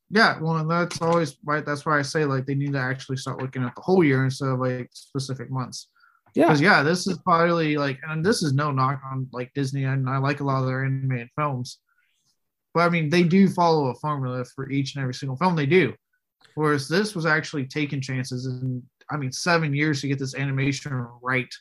[0.10, 1.66] Yeah, well, that's always right.
[1.66, 4.24] That's why I say like they need to actually start looking at the whole year
[4.24, 5.90] instead of like specific months.
[6.36, 9.86] Yeah, because yeah, this is probably like, and this is no knock on like Disney,
[9.86, 11.80] and I like a lot of their animated films,
[12.74, 15.66] but I mean they do follow a formula for each and every single film they
[15.66, 15.94] do.
[16.56, 20.92] Whereas this was actually taking chances, and I mean seven years to get this animation
[21.22, 21.54] right,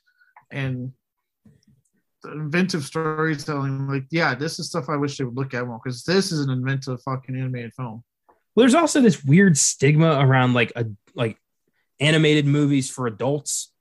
[0.51, 0.93] and
[2.25, 3.89] inventive storytelling.
[3.89, 6.41] Like, yeah, this is stuff I wish they would look at more because this is
[6.41, 8.03] an inventive fucking animated film.
[8.55, 11.39] Well, there's also this weird stigma around like a like
[12.01, 13.73] animated movies for adults.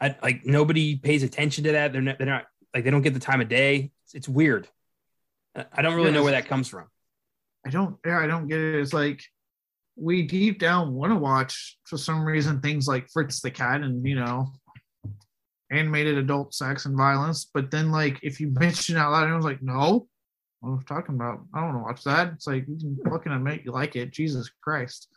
[0.00, 1.92] I, like nobody pays attention to that.
[1.92, 2.18] They're not.
[2.18, 3.92] They're not like they don't get the time of day.
[4.04, 4.68] It's, it's weird.
[5.72, 6.86] I don't really know where that comes from.
[7.64, 7.96] I don't.
[8.04, 8.80] Yeah, I don't get it.
[8.80, 9.22] It's like
[9.96, 14.04] we deep down want to watch for some reason things like Fritz the Cat and
[14.06, 14.52] you know
[15.74, 17.50] animated adult sex and violence.
[17.52, 20.08] But then like if you mention out loud, was like, no,
[20.62, 21.40] I talking about?
[21.52, 22.32] I don't want to watch that.
[22.34, 24.10] It's like you can fucking admit you like it.
[24.10, 25.08] Jesus Christ.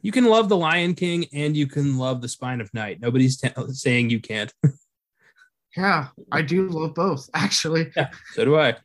[0.00, 3.00] You can love the Lion King and you can love the Spine of Night.
[3.00, 4.52] Nobody's t- saying you can't.
[5.76, 7.90] yeah, I do love both actually.
[7.96, 8.76] Yeah, so do I.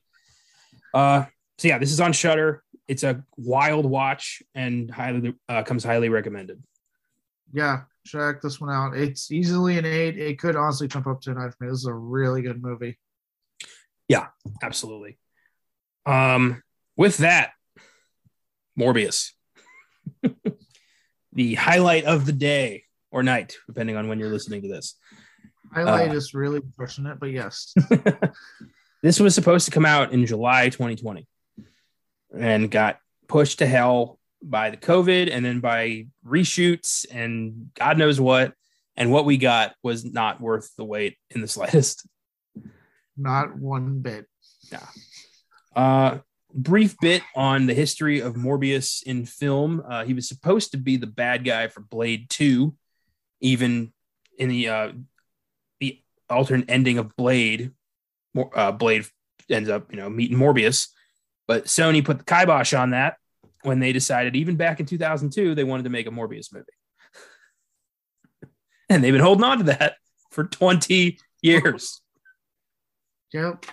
[0.94, 1.26] Uh,
[1.58, 2.64] so yeah, this is on Shudder.
[2.88, 6.64] It's a wild watch and highly uh, comes highly recommended.
[7.54, 8.96] Yeah, check this one out.
[8.96, 10.18] It's easily an eight.
[10.18, 11.70] It could honestly jump up to a nine for me.
[11.70, 12.98] This is a really good movie.
[14.08, 14.28] Yeah,
[14.64, 15.18] absolutely.
[16.06, 16.64] Um,
[16.96, 17.52] with that,
[18.80, 19.32] Morbius,
[21.34, 24.96] the highlight of the day or night, depending on when you're listening to this.
[25.74, 27.74] Highlight uh, is really it, but yes.
[29.04, 31.28] this was supposed to come out in July 2020
[32.38, 38.20] and got pushed to hell by the COVID and then by reshoots and God knows
[38.20, 38.54] what.
[38.96, 42.08] And what we got was not worth the wait in the slightest.
[43.16, 44.26] Not one bit.
[44.72, 44.86] Yeah.
[45.76, 46.20] Uh,
[46.54, 49.84] brief bit on the history of Morbius in film.
[49.88, 52.76] Uh, he was supposed to be the bad guy for Blade 2,
[53.42, 53.94] even
[54.40, 54.92] in the uh,
[55.80, 57.72] the alternate ending of Blade.
[58.56, 59.06] Uh, Blade
[59.50, 60.90] ends up, you know, meeting Morbius,
[61.48, 63.18] but Sony put the kibosh on that
[63.68, 66.66] when they decided, even back in 2002, they wanted to make a Morbius movie.
[68.90, 69.96] and they've been holding on to that
[70.32, 72.02] for 20 years.
[73.34, 73.66] Yep.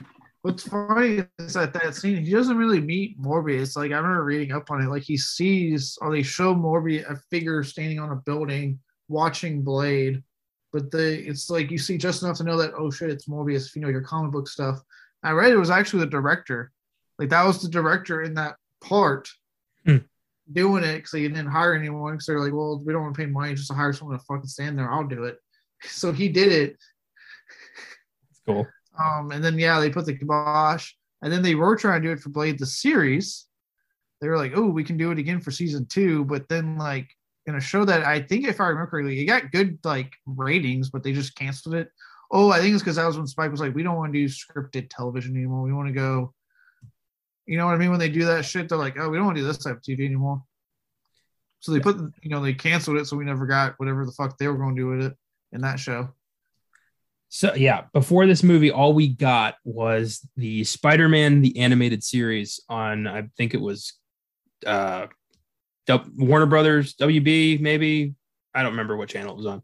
[0.43, 3.77] What's funny is that that scene, he doesn't really meet Morbius.
[3.77, 4.89] Like, I remember reading up on it.
[4.89, 10.25] Like, he sees, or they show Morbius, a figure standing on a building watching Blade.
[10.73, 13.69] But the it's like you see just enough to know that, oh shit, it's Morbius,
[13.69, 14.81] if you know your comic book stuff.
[15.23, 16.73] I read it was actually the director.
[17.21, 19.29] Like, that was the director in that part.
[20.53, 23.19] Doing it because they didn't hire anyone because they're like, well, we don't want to
[23.19, 24.91] pay money just to hire someone to fucking stand there.
[24.91, 25.39] I'll do it.
[25.87, 26.79] So he did it.
[28.47, 28.67] Cool.
[28.99, 32.13] Um, and then yeah, they put the kibosh, and then they were trying to do
[32.13, 33.47] it for Blade the series.
[34.23, 37.11] They were like, oh, we can do it again for season two, but then like
[37.47, 40.89] in a show that I think if I remember correctly, it got good like ratings,
[40.89, 41.91] but they just canceled it.
[42.31, 44.19] Oh, I think it's because that was when Spike was like, we don't want to
[44.19, 45.63] do scripted television anymore.
[45.63, 46.33] We want to go
[47.47, 47.91] you know what I mean?
[47.91, 49.77] When they do that shit, they're like, oh, we don't want to do this type
[49.77, 50.43] of TV anymore.
[51.61, 54.37] So they put, you know, they canceled it, so we never got whatever the fuck
[54.37, 55.17] they were going to do with it
[55.53, 56.11] in that show.
[57.31, 63.07] So yeah, before this movie, all we got was the Spider-Man the animated series on,
[63.07, 63.95] I think it was
[64.67, 65.07] uh
[66.17, 68.15] Warner Brothers, WB, maybe.
[68.55, 69.63] I don't remember what channel it was on.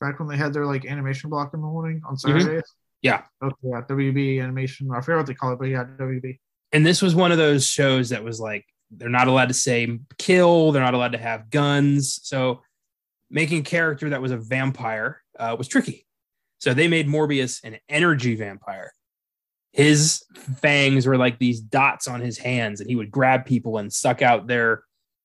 [0.00, 2.38] Back when they had their like animation block in the morning on mm-hmm.
[2.38, 2.62] Saturdays.
[2.62, 3.02] Mm-hmm.
[3.02, 3.22] Yeah.
[3.42, 4.90] Okay, yeah, WB animation.
[4.92, 6.38] I forget what they call it, but yeah, WB
[6.72, 9.98] and this was one of those shows that was like they're not allowed to say
[10.18, 12.20] kill they're not allowed to have guns.
[12.22, 12.62] So
[13.30, 16.06] making a character that was a vampire uh, was tricky.
[16.58, 18.92] So they made morbius an energy vampire.
[19.72, 20.24] His
[20.60, 24.22] fangs were like these dots on his hands and he would grab people and suck
[24.22, 24.82] out their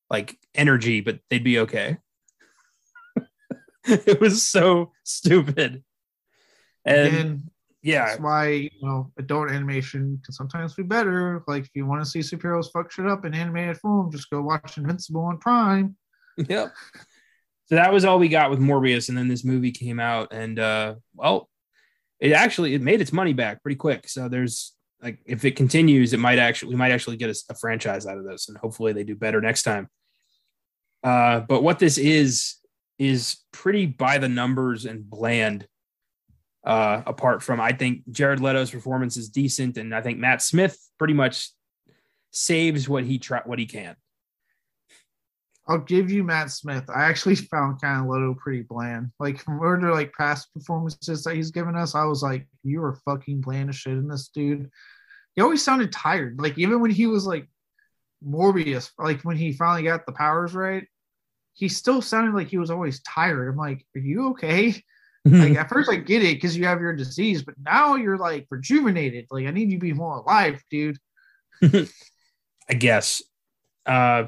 [0.09, 1.97] like energy but they'd be okay.
[3.85, 5.83] It was so stupid.
[6.85, 7.51] And,
[7.83, 8.05] yeah.
[8.05, 11.43] That's why, you know, adult animation can sometimes be better.
[11.47, 14.41] Like if you want to see superheroes fuck shit up in animated form, just go
[14.41, 15.95] watch Invincible on Prime.
[16.35, 16.73] Yep.
[17.65, 20.57] So that was all we got with Morbius, and then this movie came out, and
[20.57, 21.47] uh, well,
[22.19, 24.09] it actually it made its money back pretty quick.
[24.09, 27.55] So there's like if it continues, it might actually we might actually get a, a
[27.55, 29.89] franchise out of this, and hopefully they do better next time.
[31.03, 32.55] Uh, but what this is
[32.97, 35.67] is pretty by the numbers and bland
[36.63, 40.77] uh, apart from I think Jared Leto's performance is decent, and I think Matt Smith
[40.97, 41.49] pretty much
[42.31, 43.95] saves what he try what he can.
[45.67, 46.89] I'll give you Matt Smith.
[46.93, 49.11] I actually found kind of Leto pretty bland.
[49.19, 52.99] Like compared to like past performances that he's given us, I was like, you are
[53.05, 54.69] fucking bland as shit in this dude.
[55.35, 56.39] He always sounded tired.
[56.39, 57.47] Like even when he was like
[58.25, 60.85] Morbius, like when he finally got the powers right,
[61.53, 63.49] he still sounded like he was always tired.
[63.49, 64.81] I'm like, are you okay?
[65.25, 68.45] Like at first I get it because you have your disease, but now you're like
[68.49, 69.27] rejuvenated.
[69.31, 70.97] Like I need you to be more alive, dude.
[71.63, 73.21] I guess.
[73.85, 74.25] Uh,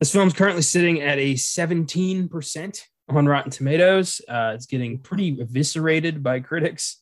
[0.00, 4.20] this film's currently sitting at a 17% on Rotten Tomatoes.
[4.28, 7.00] Uh, it's getting pretty eviscerated by critics.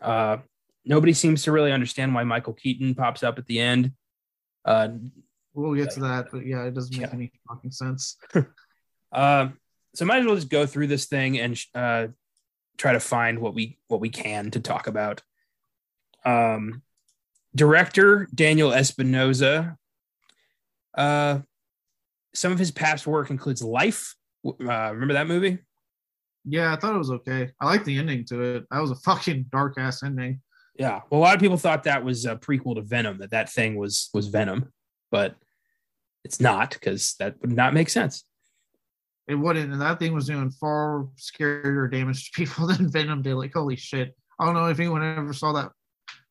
[0.00, 0.38] Uh,
[0.84, 3.92] nobody seems to really understand why Michael Keaton pops up at the end.
[4.64, 4.88] Uh,
[5.54, 7.14] we'll get to that, but yeah, it doesn't make yeah.
[7.14, 8.16] any fucking sense.
[9.12, 9.48] uh,
[9.94, 12.08] so might as well just go through this thing and uh,
[12.76, 15.22] try to find what we what we can to talk about.
[16.24, 16.82] Um,
[17.54, 19.76] director Daniel Espinosa.
[20.96, 21.40] Uh,
[22.34, 24.14] some of his past work includes Life.
[24.46, 25.58] Uh, remember that movie?
[26.44, 27.50] Yeah, I thought it was okay.
[27.60, 28.64] I like the ending to it.
[28.70, 30.40] That was a fucking dark ass ending.
[30.78, 31.00] Yeah.
[31.10, 33.18] Well, a lot of people thought that was a prequel to Venom.
[33.18, 34.72] That that thing was was Venom,
[35.10, 35.36] but
[36.24, 38.24] it's not because that would not make sense.
[39.28, 43.34] It wouldn't, and that thing was doing far scarier damage to people than Venom did.
[43.34, 44.16] Like, holy shit!
[44.38, 45.70] I don't know if anyone ever saw that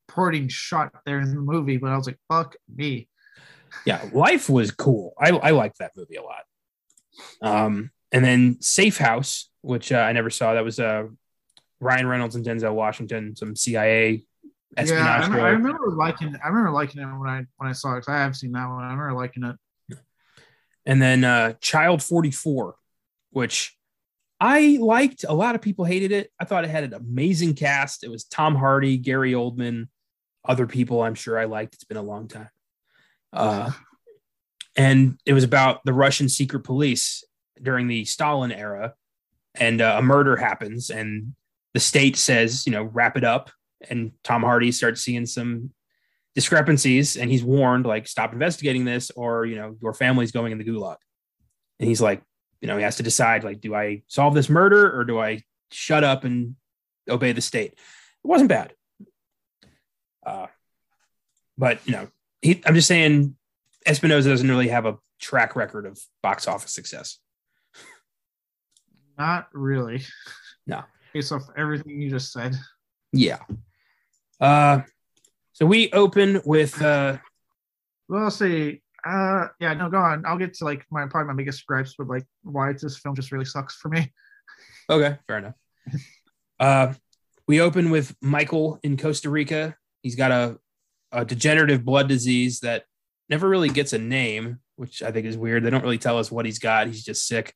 [0.08, 3.08] parting shot there in the movie, but I was like, fuck me.
[3.86, 5.14] Yeah, Life was cool.
[5.20, 6.44] I I liked that movie a lot.
[7.42, 10.54] Um, and then Safe House, which uh, I never saw.
[10.54, 11.06] That was uh,
[11.80, 14.26] Ryan Reynolds and Denzel Washington, some CIA
[14.76, 15.04] espionage.
[15.04, 16.36] Yeah, I, remember, I remember liking.
[16.44, 18.06] I remember liking it when I when I saw it.
[18.08, 18.84] I have seen that one.
[18.84, 19.56] I remember liking it.
[20.86, 22.76] And then uh, Child Forty Four,
[23.32, 23.76] which
[24.40, 25.26] I liked.
[25.28, 26.32] A lot of people hated it.
[26.40, 28.04] I thought it had an amazing cast.
[28.04, 29.88] It was Tom Hardy, Gary Oldman,
[30.48, 31.02] other people.
[31.02, 31.76] I'm sure I liked.
[31.76, 32.50] It's been a long time.
[33.34, 33.72] Uh,
[34.76, 37.24] and it was about the Russian secret police
[37.62, 38.94] during the Stalin era,
[39.56, 41.34] and uh, a murder happens, and
[41.74, 43.52] the state says, you know, wrap it up,
[43.90, 45.72] and Tom Hardy starts seeing some
[46.36, 50.58] discrepancies, and he's warned, like, stop investigating this, or you know, your family's going in
[50.58, 50.96] the gulag.
[51.80, 52.22] And he's like,
[52.62, 55.44] you know, he has to decide, like, do I solve this murder or do I
[55.72, 56.56] shut up and
[57.10, 57.72] obey the state?
[57.74, 57.78] It
[58.24, 58.74] wasn't bad.
[60.26, 60.48] Uh,
[61.58, 62.08] but you know,
[62.42, 63.36] he, I'm just saying,
[63.86, 67.18] Espinosa doesn't really have a track record of box office success.
[69.18, 70.04] Not really.
[70.68, 70.84] No.
[71.14, 72.56] Based off everything you just said.
[73.12, 73.40] Yeah.
[74.40, 74.82] Uh,
[75.54, 76.82] so we open with.
[76.82, 77.18] Uh,
[78.08, 80.26] well, I'll say, uh, yeah, no, go on.
[80.26, 83.32] I'll get to like my probably my biggest gripes with like why this film just
[83.32, 84.12] really sucks for me.
[84.90, 85.56] Okay, fair enough.
[86.60, 86.94] uh,
[87.48, 89.76] we open with Michael in Costa Rica.
[90.02, 90.58] He's got a,
[91.12, 92.86] a degenerative blood disease that
[93.30, 95.64] never really gets a name, which I think is weird.
[95.64, 96.88] They don't really tell us what he's got.
[96.88, 97.54] He's just sick.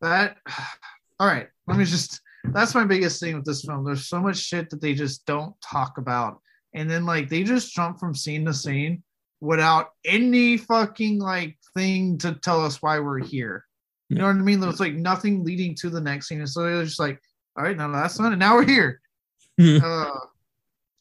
[0.00, 0.36] That,
[1.20, 1.48] all right.
[1.66, 3.84] Let me just that's my biggest thing with this film.
[3.84, 6.40] There's so much shit that they just don't talk about.
[6.74, 9.02] And then like they just jump from scene to scene
[9.40, 13.64] without any fucking like thing to tell us why we're here.
[14.08, 14.58] You know what I mean?
[14.58, 16.40] There's like nothing leading to the next scene.
[16.40, 17.20] And so it's just like,
[17.56, 18.32] all right, now that's done.
[18.32, 19.00] And now we're here.
[19.60, 20.10] uh,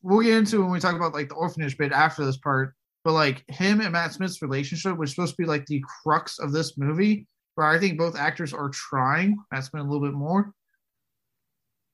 [0.03, 2.75] we'll get into when we talk about like the orphanage bit after this part.
[3.03, 6.51] But like him and Matt Smith's relationship was supposed to be like the crux of
[6.51, 7.25] this movie,
[7.55, 9.37] where I think both actors are trying.
[9.51, 10.53] Matt Smith a little bit more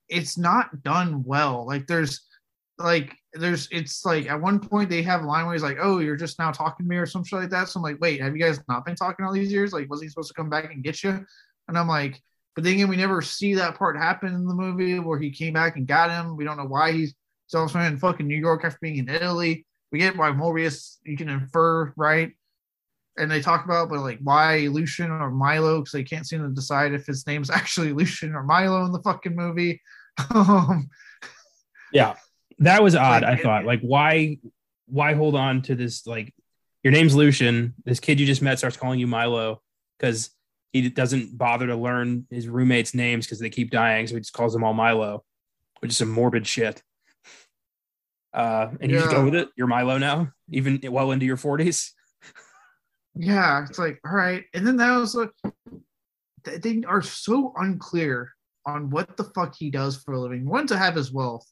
[0.10, 1.66] it's not done well.
[1.66, 2.22] Like there's
[2.78, 6.00] like there's it's like at one point they have a line where he's like, Oh,
[6.00, 7.70] you're just now talking to me or some shit like that.
[7.70, 9.74] So I'm like, wait, have you guys not been talking all these years?
[9.74, 11.26] Like, was he supposed to come back and get you?
[11.68, 12.22] And I'm like,
[12.54, 15.54] but then again, we never see that part happen in the movie where he came
[15.54, 16.38] back and got him.
[16.38, 17.14] We don't know why he's
[17.48, 19.66] so also in fucking New York after being in Italy.
[19.92, 22.32] We get why Morbius, you can infer, right?
[23.18, 26.50] and they talk about but like why Lucien or Milo because they can't seem to
[26.50, 29.82] decide if his name's actually Lucien or Milo in the fucking movie.
[30.34, 30.90] um,
[31.92, 32.16] yeah,
[32.60, 33.24] that was odd.
[33.24, 34.38] Like, I thought like why
[34.88, 36.34] why hold on to this like
[36.84, 37.74] your name's Lucien.
[37.84, 39.62] This kid you just met starts calling you Milo
[40.00, 40.30] because
[40.74, 44.34] he doesn't bother to learn his roommates' names because they keep dying, so he just
[44.34, 45.24] calls them all Milo,
[45.80, 46.82] which is some morbid shit.
[48.34, 49.04] Uh, and you yeah.
[49.04, 49.48] just go with it.
[49.56, 51.94] You're Milo now, even well into your forties
[53.16, 54.44] yeah, it's like, all right.
[54.54, 55.32] And then that was like,
[56.44, 58.32] they are so unclear
[58.66, 60.48] on what the fuck he does for a living.
[60.48, 61.50] One, to have his wealth.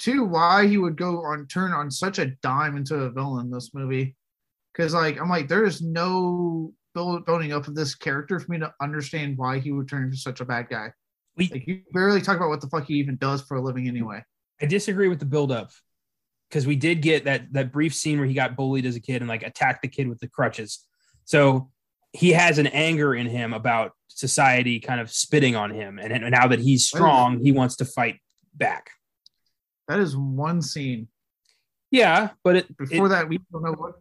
[0.00, 3.52] Two, why he would go on turn on such a dime into a villain in
[3.52, 4.16] this movie.
[4.72, 8.58] Because, like, I'm like, there is no build, building up of this character for me
[8.60, 10.92] to understand why he would turn into such a bad guy.
[11.36, 13.88] We, like, you barely talk about what the fuck he even does for a living
[13.88, 14.24] anyway.
[14.60, 15.70] I disagree with the build up
[16.48, 19.22] because we did get that that brief scene where he got bullied as a kid
[19.22, 20.84] and like attacked the kid with the crutches.
[21.24, 21.70] So
[22.12, 26.30] he has an anger in him about society kind of spitting on him, and, and
[26.30, 28.16] now that he's strong, he wants to fight
[28.54, 28.90] back.
[29.90, 31.08] That is one scene.
[31.90, 33.94] Yeah, but it, before it, that, we don't know what.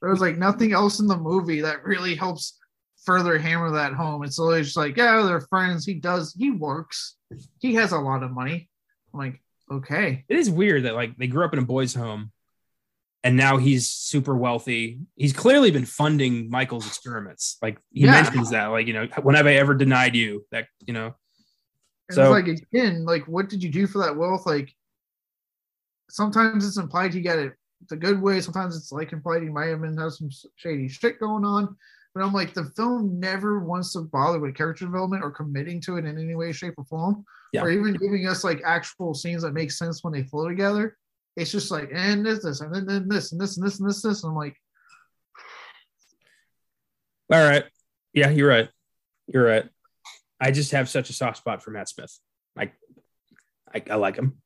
[0.00, 2.58] There was like nothing else in the movie that really helps
[3.04, 4.24] further hammer that home.
[4.24, 5.86] It's always just like, yeah, they're friends.
[5.86, 7.16] He does, he works,
[7.58, 8.68] he has a lot of money.
[9.12, 10.24] I'm like, Okay.
[10.28, 12.32] It is weird that like they grew up in a boys' home
[13.22, 15.00] and now he's super wealthy.
[15.16, 17.56] He's clearly been funding Michael's experiments.
[17.62, 18.10] Like he yeah.
[18.22, 21.14] mentions that, like, you know, when have I ever denied you that, you know?
[22.08, 24.46] And so like again, like what did you do for that wealth?
[24.46, 24.74] Like
[26.10, 27.54] sometimes it's implied he got it
[27.88, 31.20] the good way, sometimes it's like implied he might have been have some shady shit
[31.20, 31.76] going on.
[32.14, 35.96] But I'm like, the film never wants to bother with character development or committing to
[35.96, 37.62] it in any way, shape, or form, yeah.
[37.62, 40.96] or even giving us like actual scenes that make sense when they flow together.
[41.36, 44.00] It's just like, and this, this, and then this, and this, and this, and this,
[44.00, 44.22] this.
[44.22, 44.56] And I'm like,
[47.32, 47.64] All right.
[48.12, 48.68] Yeah, you're right.
[49.26, 49.68] You're right.
[50.40, 52.18] I just have such a soft spot for Matt Smith.
[52.58, 52.72] I,
[53.72, 54.38] I, I like him.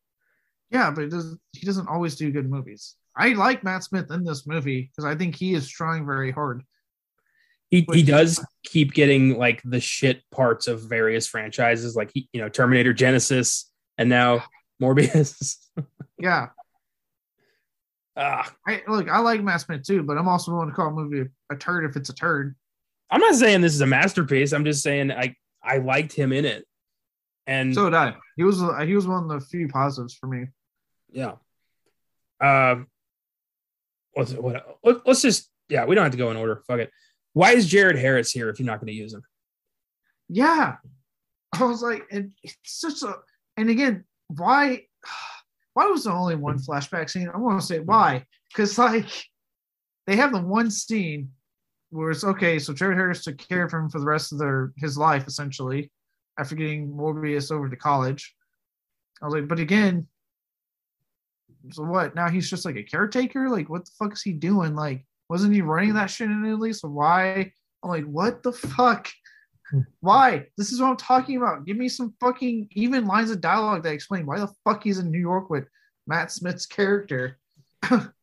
[0.70, 2.94] Yeah, but does, he doesn't always do good movies.
[3.16, 6.62] I like Matt Smith in this movie because I think he is trying very hard.
[7.70, 12.40] He he does keep getting like the shit parts of various franchises, like he, you
[12.40, 13.64] know Terminator Genisys,
[13.98, 14.44] and now
[14.80, 15.56] Morbius.
[16.18, 16.48] yeah.
[18.16, 19.10] Ah, I look.
[19.10, 21.84] I like Matt Smith too, but I'm also willing to call a movie a turd
[21.84, 22.56] if it's a turd.
[23.10, 24.52] I'm not saying this is a masterpiece.
[24.52, 26.66] I'm just saying I I liked him in it,
[27.46, 28.14] and so did I.
[28.36, 30.46] He was he was one of the few positives for me.
[31.10, 31.34] Yeah.
[32.40, 32.86] Um.
[34.12, 34.64] What's what?
[34.82, 35.84] Let's just yeah.
[35.84, 36.62] We don't have to go in order.
[36.66, 36.90] Fuck it.
[37.32, 39.22] Why is Jared Harris here if you're not going to use him?
[40.28, 40.76] Yeah,
[41.52, 43.14] I was like, and it's such a.
[43.56, 44.82] And again, why?
[45.74, 47.30] Why was there only one flashback scene?
[47.32, 49.06] I want to say why, because like
[50.06, 51.30] they have the one scene
[51.90, 52.58] where it's okay.
[52.58, 55.90] So Jared Harris took care of him for the rest of their his life essentially
[56.38, 58.34] after getting Morbius over to college.
[59.20, 60.06] I was like, but again,
[61.72, 62.14] so what?
[62.14, 63.48] Now he's just like a caretaker.
[63.48, 64.74] Like, what the fuck is he doing?
[64.74, 66.72] Like, wasn't he running that shit in Italy?
[66.72, 67.52] So why?
[67.82, 69.08] I'm like, what the fuck?
[70.00, 70.46] Why?
[70.56, 71.66] This is what I'm talking about.
[71.66, 75.10] Give me some fucking even lines of dialogue that explain why the fuck he's in
[75.10, 75.68] New York with
[76.06, 77.38] Matt Smith's character.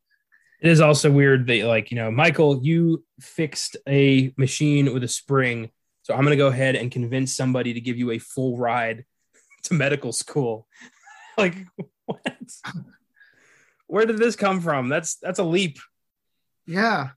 [0.65, 5.07] it is also weird that, like, you know, Michael, you fixed a machine with a
[5.07, 5.69] spring.
[6.01, 9.05] So I'm going to go ahead and convince somebody to give you a full ride
[9.65, 10.67] to medical school.
[11.37, 11.55] like,
[12.07, 12.51] what?
[13.85, 14.89] Where did this come from?
[14.89, 15.77] That's that's a leap.
[16.65, 17.09] Yeah.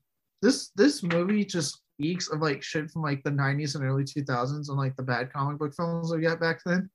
[0.43, 4.69] This this movie just speaks of like shit from like the 90s and early 2000s
[4.69, 6.91] and like the bad comic book films we got back then.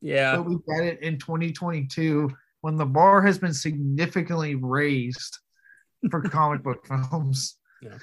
[0.00, 0.36] Yeah.
[0.36, 2.30] But we got it in 2022
[2.64, 5.36] when the bar has been significantly raised
[6.10, 7.58] for comic book films.
[7.82, 7.98] Yeah.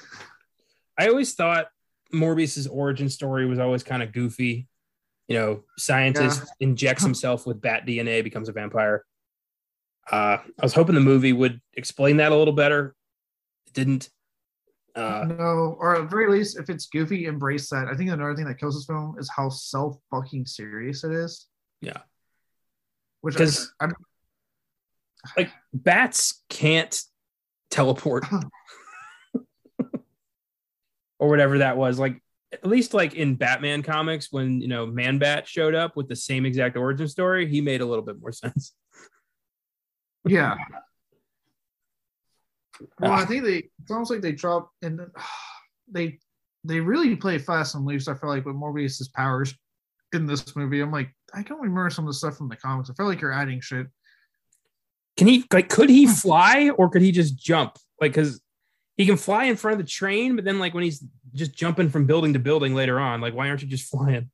[1.00, 1.70] I always thought
[2.14, 4.68] Morbius's origin story was always kind of goofy.
[5.28, 6.68] You know, scientist yeah.
[6.68, 9.04] injects himself with bat DNA, becomes a vampire.
[10.12, 12.94] Uh, I was hoping the movie would explain that a little better.
[13.66, 14.12] It didn't.
[14.96, 17.88] Uh, no, or at very least, if it's goofy, embrace that.
[17.88, 21.48] I think another thing that kills this film is how self fucking serious it is.
[21.82, 22.02] Yeah.
[23.22, 23.94] Which because I'm
[25.38, 27.00] like bats can't
[27.70, 28.26] teleport
[31.20, 32.00] or whatever that was.
[32.00, 32.22] Like
[32.54, 36.16] at least like in Batman comics, when you know Man Bat showed up with the
[36.16, 38.74] same exact origin story, he made a little bit more sense.
[40.26, 40.56] Yeah.
[43.00, 45.02] Well, I think they it's almost like they drop and
[45.92, 46.20] they
[46.64, 48.08] they really play fast and loose.
[48.08, 49.56] I feel like with Morbius's powers
[50.14, 50.82] in this movie.
[50.82, 52.90] I'm like, I don't remember some of the stuff from the comics.
[52.90, 53.88] I feel like you're adding shit.
[55.18, 57.78] Can he like could he fly or could he just jump?
[58.00, 58.42] Like because
[58.98, 61.04] he can fly in front of the train, but then like when he's
[61.34, 64.30] just jumping from building to building later on, like why aren't you just flying?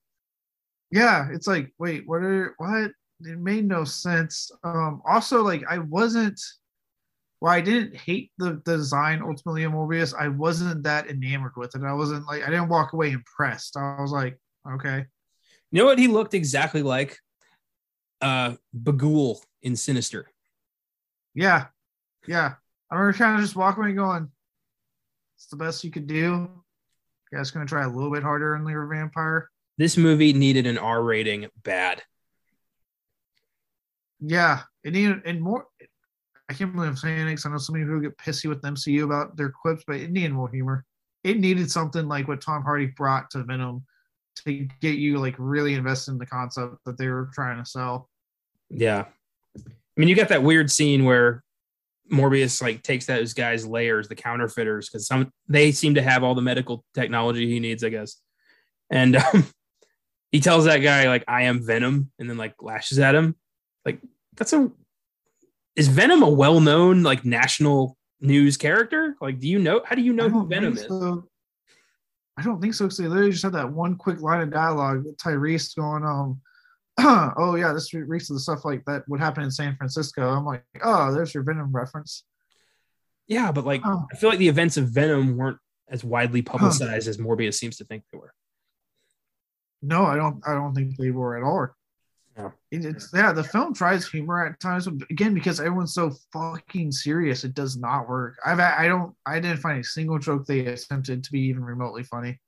[0.92, 2.92] Yeah, it's like, wait, what are what?
[3.22, 4.52] It made no sense.
[4.64, 6.40] Um also like I wasn't
[7.40, 10.16] well, I didn't hate the, the design ultimately of Morbius.
[10.18, 11.84] I wasn't that enamored with it.
[11.84, 13.78] I wasn't like I didn't walk away impressed.
[13.78, 14.40] I was like,
[14.74, 15.06] okay.
[15.72, 17.18] You know what he looked exactly like?
[18.22, 20.28] Uh Bughuul in Sinister.
[21.38, 21.68] Yeah.
[22.26, 22.56] Yeah.
[22.90, 24.28] I remember kind of just walking away going,
[25.36, 26.50] it's the best you could do.
[27.32, 29.50] You guys gonna try a little bit harder in your vampire.
[29.78, 32.02] This movie needed an R rating bad.
[34.20, 35.68] Yeah, it needed and more
[36.50, 39.04] I can't believe I'm saying it because I know some people get pissy with MCU
[39.04, 40.86] about their quips, but it needed more humor.
[41.24, 43.86] It needed something like what Tom Hardy brought to Venom
[44.46, 48.10] to get you like really invested in the concept that they were trying to sell.
[48.72, 49.06] Yeah.
[49.98, 51.44] I mean, you got that weird scene where
[52.12, 56.36] Morbius like takes those guys' layers, the counterfeiters, because some they seem to have all
[56.36, 58.18] the medical technology he needs, I guess.
[58.92, 59.48] And um,
[60.32, 63.36] he tells that guy like, "I am Venom," and then like lashes at him.
[63.86, 64.00] Like
[64.36, 64.72] that's a
[65.76, 69.16] is Venom a well-known like national news character?
[69.22, 69.82] Like, do you know?
[69.86, 70.86] How do you know who Venom is?
[72.40, 72.86] I don't think so.
[72.86, 76.40] Because they literally just had that one quick line of dialogue with Tyrese going, um,
[77.38, 80.30] oh yeah, this reeks of the stuff like that would happen in San Francisco.
[80.30, 82.24] I'm like, oh, there's your Venom reference.
[83.28, 84.08] Yeah, but like, oh.
[84.12, 85.60] I feel like the events of Venom weren't
[85.90, 88.34] as widely publicized as Morbius seems to think they were.
[89.82, 90.42] No, I don't.
[90.48, 91.68] I don't think they were at all.
[92.38, 92.52] Yeah.
[92.72, 97.54] It's yeah, the film tries humor at times, again because everyone's so fucking serious, it
[97.54, 98.38] does not work.
[98.46, 102.04] I've I don't I didn't find a single joke they attempted to be even remotely
[102.04, 102.40] funny.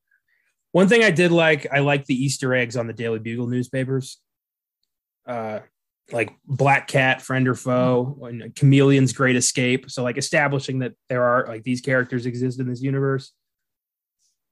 [0.72, 4.20] One thing I did like, I like the Easter eggs on the Daily Bugle newspapers.
[5.30, 5.60] Uh
[6.12, 9.92] like Black Cat, friend or foe, and Chameleon's great escape.
[9.92, 13.32] So like establishing that there are like these characters exist in this universe.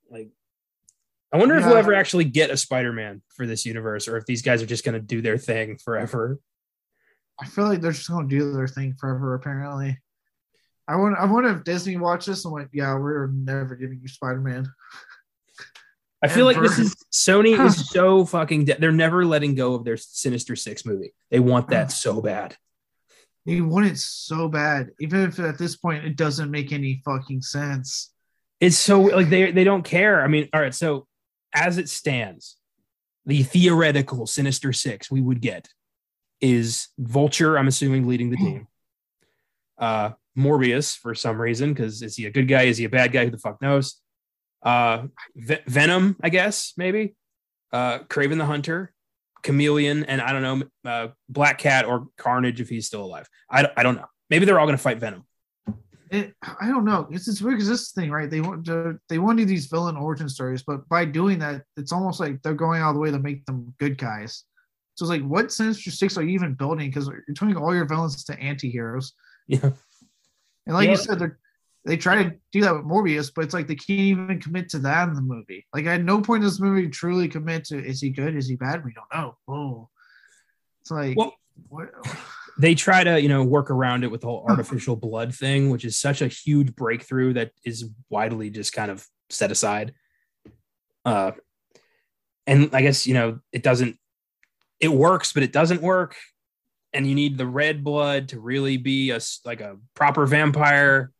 [0.09, 0.29] Like,
[1.33, 4.43] I wonder if we'll ever actually get a Spider-Man for this universe, or if these
[4.43, 6.39] guys are just going to do their thing forever.
[7.39, 9.35] I feel like they're just gonna do their thing forever.
[9.35, 9.99] Apparently,
[10.87, 11.17] I want.
[11.19, 14.67] I wonder if Disney watched this and went, "Yeah, we're never giving you Spider Man."
[16.21, 18.65] I feel like this is Sony is so fucking.
[18.65, 21.13] De- they're never letting go of their Sinister Six movie.
[21.29, 22.55] They want that so bad.
[23.45, 27.43] They want it so bad, even if at this point it doesn't make any fucking
[27.43, 28.11] sense.
[28.59, 30.23] It's so like they they don't care.
[30.23, 30.73] I mean, all right.
[30.73, 31.05] So
[31.53, 32.57] as it stands,
[33.25, 35.69] the theoretical Sinister Six we would get
[36.41, 37.57] is Vulture.
[37.59, 38.67] I'm assuming leading the team.
[39.77, 42.63] Uh, Morbius for some reason because is he a good guy?
[42.63, 43.25] Is he a bad guy?
[43.25, 44.01] Who the fuck knows?
[44.63, 47.15] Uh, Ve- Venom, I guess maybe.
[47.71, 48.93] Uh, Kraven the Hunter,
[49.43, 53.27] Chameleon, and I don't know, uh, Black Cat or Carnage if he's still alive.
[53.49, 54.05] I don't, I don't know.
[54.29, 55.25] Maybe they're all going to fight Venom.
[56.09, 57.07] It, I don't know.
[57.11, 58.29] It's it's weird because this thing, right?
[58.29, 61.63] They want to they want to do these villain origin stories, but by doing that,
[61.75, 64.45] it's almost like they're going all the way to make them good guys.
[64.95, 66.89] So it's like, what Sinister Six are you even building?
[66.89, 69.11] Because you're turning all your villains to anti-heroes.
[69.47, 69.71] Yeah.
[70.65, 70.91] And like Yeah.
[70.91, 71.27] you said, they
[71.85, 74.79] they try to do that with Morbius, but it's like they can't even commit to
[74.79, 75.65] that in the movie.
[75.73, 78.55] Like at no point does this movie truly commit to is he good, is he
[78.55, 78.83] bad?
[78.83, 79.37] We don't know.
[79.47, 79.89] Oh,
[80.81, 81.33] it's like Well,
[81.69, 81.89] what?
[82.57, 85.85] they try to you know work around it with the whole artificial blood thing which
[85.85, 89.93] is such a huge breakthrough that is widely just kind of set aside
[91.05, 91.31] uh
[92.45, 93.97] and i guess you know it doesn't
[94.79, 96.15] it works but it doesn't work
[96.93, 101.11] and you need the red blood to really be a like a proper vampire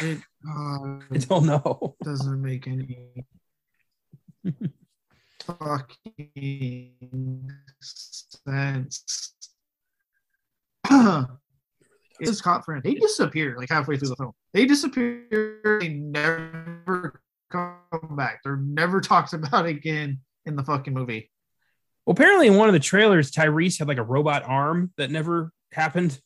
[0.00, 0.18] It,
[0.48, 3.10] uh, I don't know doesn't make any
[5.40, 7.50] fucking
[7.80, 9.34] sense.
[12.20, 14.32] it's caught for they disappear like halfway through the film.
[14.52, 15.78] They disappear.
[15.80, 17.20] They never
[17.50, 18.40] come back.
[18.42, 21.30] They're never talked about again in the fucking movie.
[22.04, 25.52] well apparently in one of the trailers tyrese had like a robot arm that never
[25.72, 26.20] happened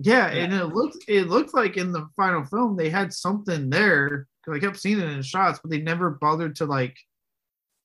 [0.00, 4.28] Yeah, and it looked it looked like in the final film they had something there
[4.44, 6.96] because I kept seeing it in shots, but they never bothered to like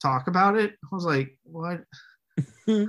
[0.00, 0.72] talk about it.
[0.72, 1.80] I was like, what?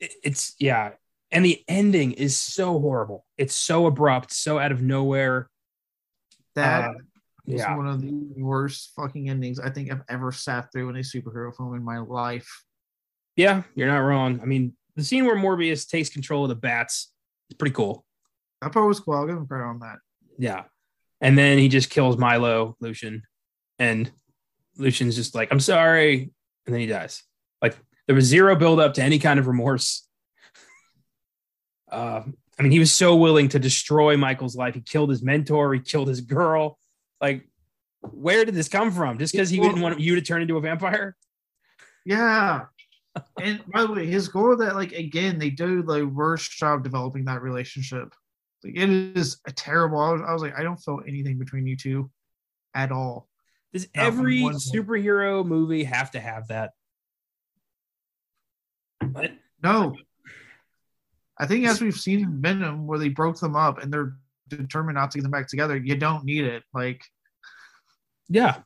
[0.00, 0.92] it's yeah
[1.30, 5.50] and the ending is so horrible it's so abrupt so out of nowhere
[6.54, 6.92] That Uh,
[7.46, 10.96] is yeah one of the worst fucking endings I think I've ever sat through in
[10.96, 12.48] a superhero film in my life.
[13.36, 17.12] yeah you're not wrong i mean the scene where morbius takes control of the bats
[17.50, 18.06] is pretty cool
[18.62, 19.14] That part was cool.
[19.14, 19.96] I'll give him credit on that.
[20.38, 20.64] yeah.
[21.22, 23.22] And then he just kills milo lucien.
[23.78, 24.10] And
[24.76, 26.30] lucien's just like i'm sorry.
[26.66, 27.22] And then he dies.
[27.60, 27.76] Like
[28.06, 30.06] there was zero build up to any kind of remorse.
[31.90, 32.22] Uh,
[32.58, 34.74] i mean he was so willing to destroy michael's life.
[34.74, 35.74] He killed his mentor.
[35.74, 36.78] He killed his girl.
[37.20, 37.46] Like
[38.00, 39.18] where did this come from?
[39.18, 41.16] Just because he didn't want you to turn into a vampire?
[42.04, 42.66] Yeah.
[43.40, 47.24] and by the way, his goal that like again they do the worst job developing
[47.26, 48.14] that relationship.
[48.64, 49.98] Like it is a terrible.
[49.98, 52.10] I was, I was like, I don't feel anything between you two
[52.74, 53.28] at all.
[53.72, 56.72] Does Not every one- superhero movie have to have that?
[59.12, 59.32] What?
[59.62, 59.96] No.
[61.38, 64.14] I think as we've seen in Venom, where they broke them up and they're
[64.48, 66.62] determined not to get them back together, you don't need it.
[66.74, 67.02] Like,
[68.28, 68.58] Yeah,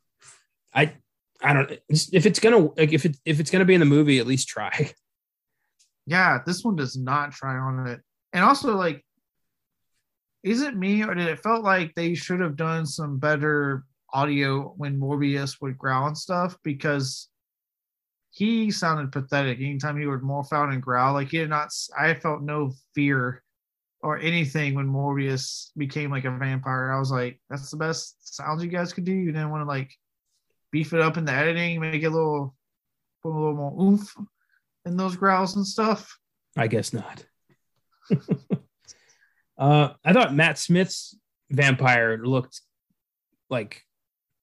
[0.74, 0.94] I
[1.40, 1.70] I don't.
[1.88, 4.48] If it's gonna like if it if it's gonna be in the movie, at least
[4.48, 4.90] try.
[6.06, 8.00] yeah, this one does not try on it.
[8.32, 9.03] And also, like,
[10.44, 14.74] is it me or did it felt like they should have done some better audio
[14.76, 16.56] when Morbius would growl and stuff?
[16.62, 17.28] Because
[18.30, 21.14] he sounded pathetic anytime he would morph out and growl.
[21.14, 21.70] Like he did not.
[21.98, 23.42] I felt no fear
[24.02, 26.92] or anything when Morbius became like a vampire.
[26.92, 29.12] I was like, that's the best sounds you guys could do.
[29.12, 29.94] You didn't want to like
[30.72, 32.54] beef it up in the editing, make it a little,
[33.22, 34.14] put a little more oomph
[34.84, 36.18] in those growls and stuff.
[36.54, 37.24] I guess not.
[39.58, 41.16] uh, I thought Matt Smith's
[41.50, 42.60] vampire looked
[43.50, 43.82] like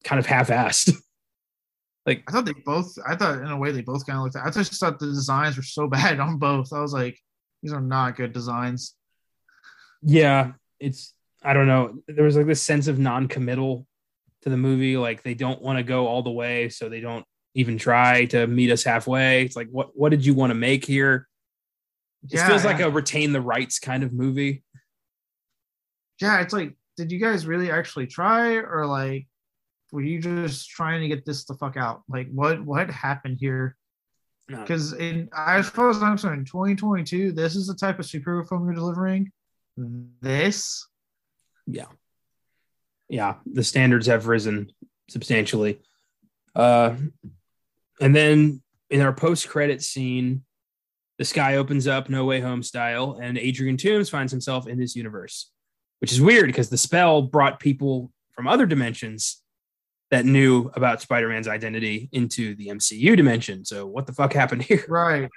[0.04, 0.94] kind of half-assed.
[2.06, 2.96] like I thought they both.
[3.08, 4.36] I thought in a way they both kind of looked.
[4.36, 6.72] I just thought the designs were so bad on both.
[6.74, 7.20] I was like,
[7.62, 8.96] these are not good designs.
[10.02, 11.14] yeah, it's
[11.44, 12.00] I don't know.
[12.08, 13.86] There was like this sense of non-committal
[14.44, 14.98] to the movie.
[14.98, 18.48] Like they don't want to go all the way, so they don't even try to
[18.48, 19.44] meet us halfway.
[19.44, 21.28] It's like what what did you want to make here?
[22.24, 24.64] It Yeah, feels like a retain the rights kind of movie.
[26.22, 26.41] Yeah.
[26.41, 29.27] It's like, did you guys really actually try, or like,
[29.91, 32.03] were you just trying to get this the fuck out?
[32.10, 33.76] Like, what what happened here?
[34.49, 34.61] No.
[34.61, 38.65] Because in as far as I'm concerned, 2022, this is the type of superhero film
[38.65, 39.31] you're delivering.
[40.22, 40.85] This,
[41.65, 41.85] yeah,
[43.10, 44.72] yeah, the standards have risen
[45.10, 45.80] substantially.
[46.56, 46.95] Uh,
[47.99, 50.43] and then in our post credit scene,
[51.18, 54.95] the sky opens up, No Way Home style, and Adrian Toomes finds himself in this
[54.95, 55.52] universe,
[56.02, 59.41] which is weird because the spell brought people from other dimensions
[60.10, 63.64] that knew about Spider Man's identity into the MCU dimension.
[63.64, 64.86] So, what the fuck happened here?
[64.90, 65.30] Right.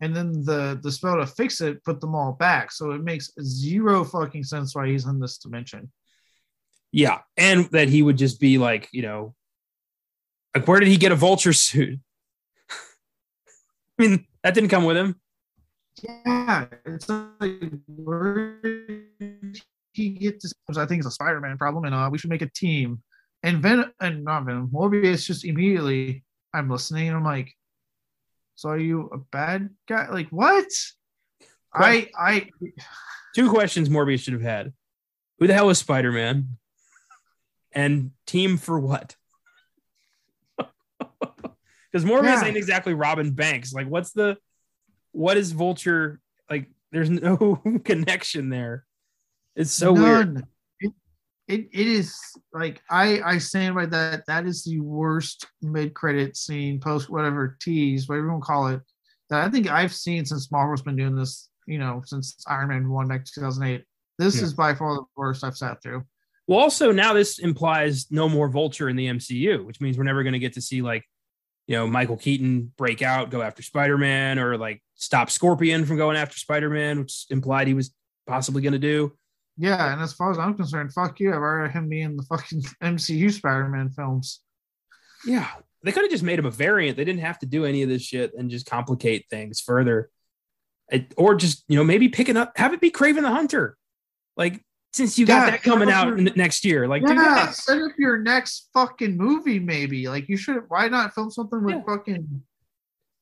[0.00, 2.72] And then the the spell to fix it put them all back.
[2.72, 5.90] So it makes zero fucking sense why he's in this dimension.
[6.90, 7.20] Yeah.
[7.36, 9.34] And that he would just be like, you know,
[10.54, 12.00] like, where did he get a vulture suit?
[13.98, 15.20] I mean, that didn't come with him.
[16.02, 19.62] Yeah, it's like where did
[19.94, 20.52] he get this?
[20.76, 23.02] I think it's a Spider-Man problem, and uh, we should make a team.
[23.42, 27.10] And Venom and not Venom, Morbius just immediately, I'm listening.
[27.12, 27.52] I'm like,
[28.54, 30.08] so are you a bad guy?
[30.10, 30.66] Like what?
[31.74, 32.50] I I
[33.34, 34.72] Two questions Morbius should have had:
[35.38, 36.56] Who the hell is Spider Man?
[37.72, 39.16] And team for what?
[41.92, 42.46] Because Morbius Yeah.
[42.46, 43.72] ain't exactly Robin Banks.
[43.72, 44.36] Like, what's the
[45.12, 46.68] what is Vulture like?
[46.90, 48.84] There's no connection there.
[49.56, 50.44] It's so weird.
[50.80, 50.92] It,
[51.48, 52.16] it it is
[52.52, 54.26] like I I stand by that.
[54.26, 58.66] That is the worst mid credit scene, post whatever tease, whatever you want to call
[58.68, 58.80] it.
[59.30, 61.48] That I think I've seen since Marvel's been doing this.
[61.66, 63.84] You know, since Iron Man one back to 2008.
[64.18, 64.42] This Yeah.
[64.44, 66.04] is by far the worst I've sat through.
[66.46, 70.22] Well, also now this implies no more Vulture in the MCU, which means we're never
[70.22, 71.04] going to get to see like,
[71.66, 75.96] you know, Michael Keaton break out, go after Spider Man, or like stop Scorpion from
[75.96, 77.94] going after Spider Man, which implied he was
[78.26, 79.16] possibly going to do.
[79.56, 81.32] Yeah, and as far as I'm concerned, fuck you.
[81.32, 84.40] I'd rather him be in the fucking MCU Spider-Man films.
[85.26, 85.48] Yeah,
[85.82, 86.96] they could have just made him a variant.
[86.96, 90.10] They didn't have to do any of this shit and just complicate things further.
[90.90, 93.78] It, or just you know maybe picking up, have it be Kraven the Hunter,
[94.36, 94.60] like
[94.92, 96.86] since you got Yeah, that coming out n- next year.
[96.86, 100.08] Like, yeah, set up your next fucking movie, maybe.
[100.08, 100.62] Like you should.
[100.68, 101.82] Why not film something with Yeah.
[101.86, 102.42] fucking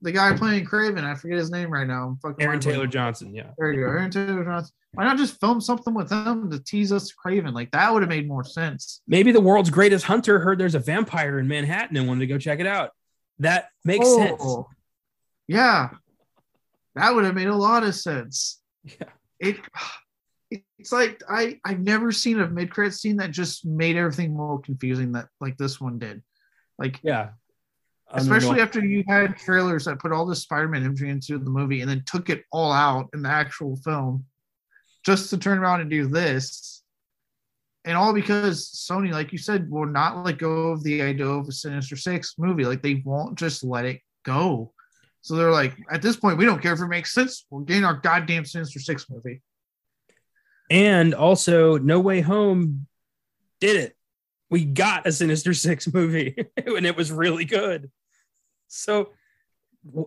[0.02, 1.04] the guy playing Kraven?
[1.04, 2.08] I forget his name right now.
[2.08, 2.60] I'm fucking Aaron.
[2.60, 3.34] Taylor Johnson.
[3.34, 4.74] Yeah, There you go, Aaron Taylor Johnson.
[4.94, 7.54] Why not just film something with him to tease us to Kraven?
[7.54, 9.00] Like that would have made more sense.
[9.06, 12.38] maybe the world's greatest hunter heard there's a vampire in Manhattan and wanted to go
[12.38, 12.90] check it out.
[13.38, 14.42] That makes oh, sense.
[14.42, 14.68] Oh,
[15.48, 15.90] Yeah,
[16.94, 18.60] that would have made a lot of sense.
[18.84, 19.08] Yeah.
[19.38, 19.56] It.
[20.78, 24.60] It's like I I've never seen a mid credit scene that just made everything more
[24.60, 26.22] confusing that like this one did.
[26.78, 27.30] Like Yeah.
[28.12, 31.90] Especially after you had trailers that put all this Spider-Man imagery into the movie and
[31.90, 34.24] then took it all out in the actual film,
[35.04, 36.82] just to turn around and do this,
[37.84, 41.48] and all because Sony, like you said, will not let go of the idea of
[41.48, 42.64] a Sinister Six movie.
[42.64, 44.72] Like they won't just let it go.
[45.22, 47.44] So they're like, at this point, we don't care if it makes sense.
[47.50, 49.42] We're getting our goddamn Sinister Six movie.
[50.70, 52.86] and also No Way Home
[53.60, 53.96] did it.
[54.50, 57.90] We got a Sinister Six movie and it was really good.
[58.72, 59.10] So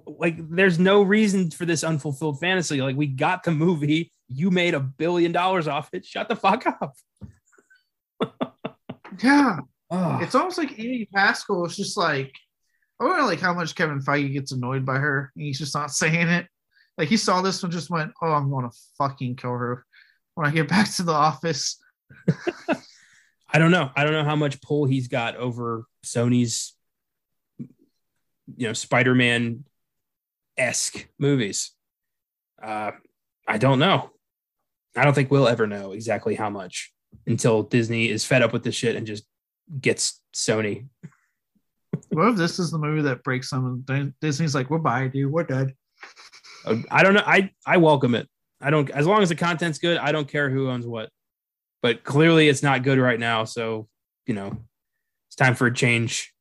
[0.06, 2.82] like there's no reason for this unfulfilled fantasy.
[2.82, 6.06] Like we got the movie, you made a billion dollars off it.
[6.06, 6.96] Shut the fuck up.
[9.24, 9.60] Yeah,
[9.92, 12.34] Oh, it's almost like Amy Pascal is just like
[13.00, 15.92] I wonder like how much Kevin Feige gets annoyed by her and he's just not
[15.92, 16.48] saying it.
[16.98, 19.86] Like he saw this and just went, Oh, I'm gonna fucking kill her
[20.34, 21.80] when I get back to the office.
[23.50, 23.90] I don't know.
[23.96, 26.74] I don't know how much pull he's got over Sony's,
[28.58, 29.66] you know, Spider-Man
[30.58, 31.72] esque movies.
[32.62, 32.92] Uh,
[33.48, 34.12] I don't know.
[34.96, 36.94] I don't think we'll ever know exactly how much
[37.28, 39.26] until Disney is fed up with this shit and just
[39.82, 40.88] gets Sony.
[42.10, 45.32] What if this is the movie that breaks some of Disney's like, We're bye, dude,
[45.32, 45.74] we're dead.
[46.66, 47.24] Uh, I don't know.
[47.26, 48.28] I I welcome it.
[48.62, 49.98] I don't as long as the content's good.
[49.98, 51.10] I don't care who owns what.
[51.82, 53.44] But clearly, it's not good right now.
[53.44, 53.88] So
[54.26, 54.58] you know,
[55.28, 56.34] it's time for a change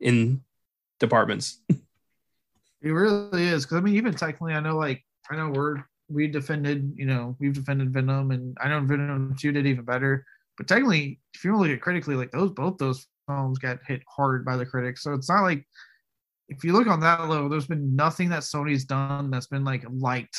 [0.00, 0.42] in
[0.98, 1.60] departments.
[1.68, 3.66] It really is.
[3.66, 7.36] Cause I mean, even technically I know like I know we're we defended, you know,
[7.40, 10.24] we've defended Venom and I know Venom 2 did even better.
[10.56, 14.44] But technically, if you look at critically, like those both those films got hit hard
[14.44, 15.02] by the critics.
[15.02, 15.66] So it's not like
[16.48, 19.84] if you look on that level, there's been nothing that Sony's done that's been like
[19.90, 20.36] liked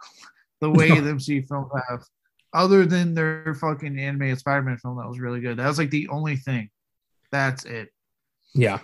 [0.60, 2.02] the way the MCU films have,
[2.52, 5.56] other than their fucking animated Spider-Man film that was really good.
[5.56, 6.68] That was like the only thing.
[7.32, 7.88] That's it.
[8.54, 8.78] Yeah,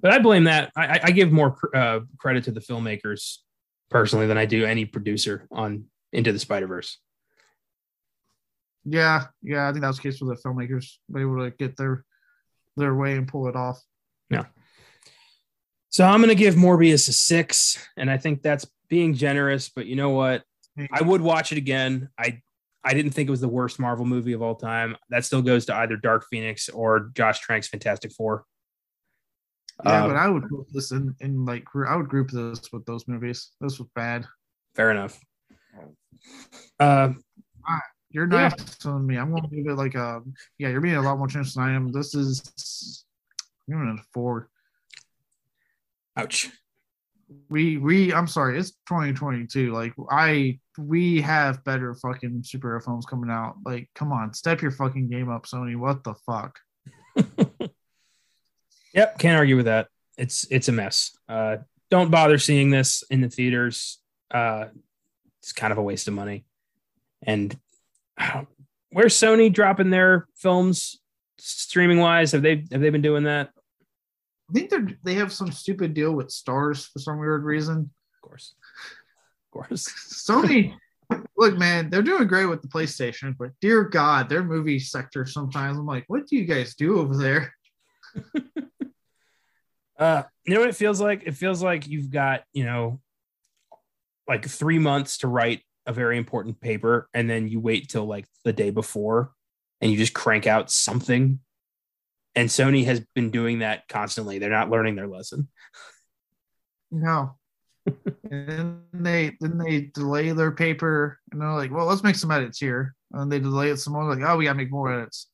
[0.00, 0.70] but I blame that.
[0.76, 3.38] I, I- give more uh, credit to the filmmakers
[3.90, 6.98] personally than I do any producer on Into the Spider Verse.
[8.84, 10.94] Yeah, yeah, I think that was the case for the filmmakers.
[11.08, 12.04] They able to get their
[12.76, 13.82] their way and pull it off.
[14.30, 14.44] Yeah.
[15.90, 19.68] So I'm going to give Morbius a six, and I think that's being generous.
[19.68, 20.44] But you know what?
[20.92, 22.08] I would watch it again.
[22.18, 22.40] I
[22.84, 24.96] I didn't think it was the worst Marvel movie of all time.
[25.10, 28.44] That still goes to either Dark Phoenix or Josh Trank's Fantastic Four.
[29.84, 32.84] Yeah, Uh, but I would group this in, in like I would group this with
[32.86, 33.52] those movies.
[33.60, 34.26] This was bad.
[34.74, 35.18] fair enough.
[36.80, 37.12] Uh,
[38.10, 38.48] You're Yeah.
[38.48, 39.16] nice on me.
[39.18, 40.22] I'm gonna give it like a
[40.58, 40.68] yeah.
[40.68, 41.92] You're being a lot more generous than I am.
[41.92, 43.04] This is
[43.68, 44.48] I'm giving it a four.
[46.16, 46.50] ouch.
[47.50, 48.58] We we I'm sorry.
[48.58, 49.72] It's 2022.
[49.72, 53.56] Like I we have better fucking superhero films coming out.
[53.64, 55.76] Like come on, step your fucking game up, Sony.
[55.76, 56.58] What the fuck?
[58.98, 59.86] Yep, can't argue with that.
[60.16, 61.16] It's it's a mess.
[61.28, 61.58] Uh,
[61.88, 64.00] don't bother seeing this in the theaters.
[64.28, 64.64] Uh,
[65.40, 66.44] it's kind of a waste of money.
[67.22, 67.56] And
[68.90, 71.00] where's Sony dropping their films
[71.38, 72.32] streaming wise?
[72.32, 73.50] Have they have they been doing that?
[74.50, 77.88] I think they they have some stupid deal with Starz for some weird reason.
[78.16, 78.56] Of course,
[79.46, 79.86] of course.
[80.28, 80.74] Sony,
[81.36, 85.78] look, man, they're doing great with the PlayStation, but dear God, their movie sector sometimes
[85.78, 87.54] I'm like, what do you guys do over there?
[89.98, 91.24] Uh, you know what it feels like?
[91.26, 93.00] It feels like you've got, you know,
[94.28, 98.26] like three months to write a very important paper, and then you wait till like
[98.44, 99.32] the day before
[99.80, 101.40] and you just crank out something.
[102.34, 104.38] And Sony has been doing that constantly.
[104.38, 105.48] They're not learning their lesson.
[106.90, 107.36] No.
[108.30, 112.30] and then they then they delay their paper and they're like, well, let's make some
[112.30, 112.94] edits here.
[113.12, 115.28] And they delay it some more, like, oh, we gotta make more edits.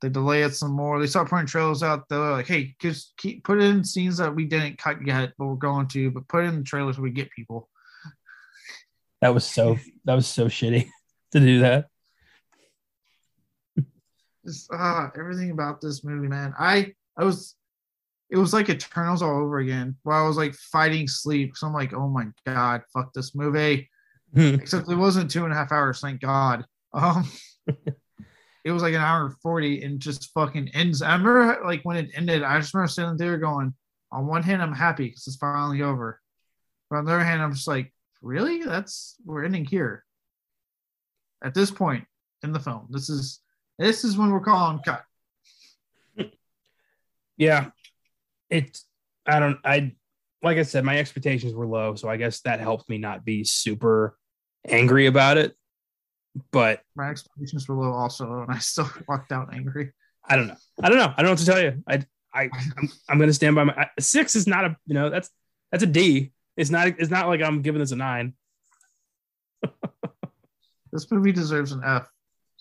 [0.00, 0.98] They delay it some more.
[0.98, 2.08] They start putting trailers out.
[2.08, 5.56] They're like, hey, just keep put in scenes that we didn't cut yet, but we're
[5.56, 7.68] going to, but put in the trailers so we get people.
[9.20, 10.88] That was so that was so shitty
[11.32, 11.88] to do that.
[14.46, 16.54] just ah everything about this movie, man.
[16.58, 17.54] I I was
[18.30, 19.96] it was like Eternals all over again.
[20.04, 21.56] Where I was like fighting sleep.
[21.56, 23.90] So I'm like, oh my god, fuck this movie.
[24.34, 26.64] Except it wasn't two and a half hours, thank God.
[26.94, 27.30] Um
[28.64, 31.02] it was like an hour and 40 and just fucking ends.
[31.02, 33.74] I remember like when it ended, I just remember sitting there going,
[34.12, 36.20] on one hand, I'm happy because it's finally over.
[36.88, 37.92] But on the other hand, I'm just like,
[38.22, 38.62] really?
[38.62, 40.04] That's we're ending here.
[41.42, 42.04] At this point
[42.42, 42.86] in the film.
[42.90, 43.40] This is
[43.78, 45.04] this is when we're calling cut.
[47.36, 47.70] yeah.
[48.50, 48.78] It
[49.26, 49.92] I don't I
[50.42, 53.44] like I said, my expectations were low, so I guess that helped me not be
[53.44, 54.16] super
[54.66, 55.54] angry about it.
[56.52, 59.92] But My expectations were low also, and I still walked out angry.
[60.28, 60.56] I don't know.
[60.82, 61.12] I don't know.
[61.16, 61.82] I don't know what to tell you.
[61.88, 62.02] I
[62.32, 65.30] I I'm, I'm gonna stand by my I- six is not a you know that's
[65.72, 66.32] that's a D.
[66.56, 68.34] It's not it's not like I'm giving this a nine.
[70.92, 72.08] This movie deserves an F.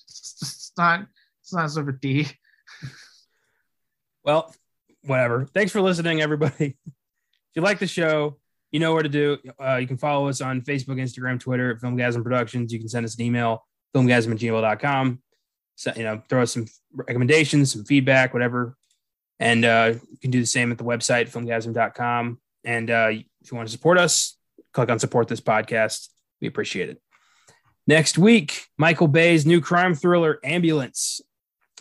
[0.08, 1.08] It's, it's not
[1.42, 2.28] it's not deserve a D.
[4.24, 4.54] Well,
[5.04, 5.46] whatever.
[5.46, 6.78] Thanks for listening, everybody.
[7.52, 8.38] If you like the show,
[8.72, 9.38] you know where to do.
[9.62, 12.72] Uh, you can follow us on Facebook, Instagram, Twitter Filmgazm Productions.
[12.72, 13.66] You can send us an email,
[13.96, 15.22] filmgazm at gmail.com.
[15.76, 18.76] So, you know, throw us some recommendations, some feedback, whatever.
[19.40, 22.40] And uh, you can do the same at the website, filmgazm.com.
[22.66, 24.36] And uh, if you want to support us,
[24.74, 26.10] click on support this podcast.
[26.42, 27.02] We appreciate it.
[27.88, 31.22] Next week, Michael Bay's new crime thriller, Ambulance,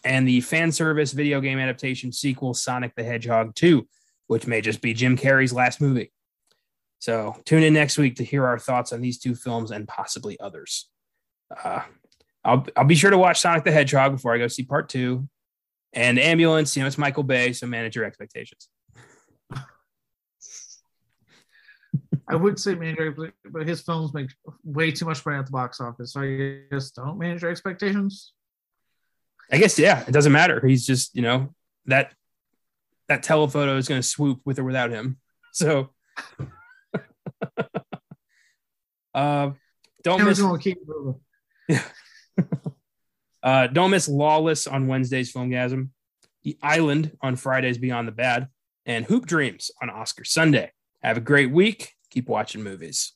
[0.05, 3.86] and the fan service video game adaptation sequel, Sonic the Hedgehog 2,
[4.28, 6.12] which may just be Jim Carrey's last movie.
[6.99, 10.39] So tune in next week to hear our thoughts on these two films and possibly
[10.41, 10.91] others.
[11.65, 11.83] Uh,
[12.45, 15.29] I'll, I'll be sure to watch Sonic the Hedgehog before I go see part two.
[15.93, 18.69] And Ambulance, you know, it's Michael Bay, so manage your expectations.
[22.31, 24.31] I would say manage, but- but his films make
[24.62, 26.12] way too much money at the box office.
[26.12, 28.35] So I guess don't manage your expectations.
[29.51, 30.66] I guess, yeah, it doesn't matter.
[30.66, 31.55] He's just, you know,
[31.87, 32.12] that
[33.09, 35.16] that telephoto is going to swoop with or without him.
[35.55, 35.89] So,
[39.19, 39.51] uh,
[40.03, 41.15] don't miss moving.
[43.43, 45.90] Uh, don't miss Lawless on Wednesday's Filmgazm,
[46.43, 48.49] The Island on Fridays Beyond the Bad,
[48.85, 50.73] and Hoop Dreams on Oscar Sunday.
[51.03, 51.93] Have a great week.
[52.11, 53.12] Keep watching movies.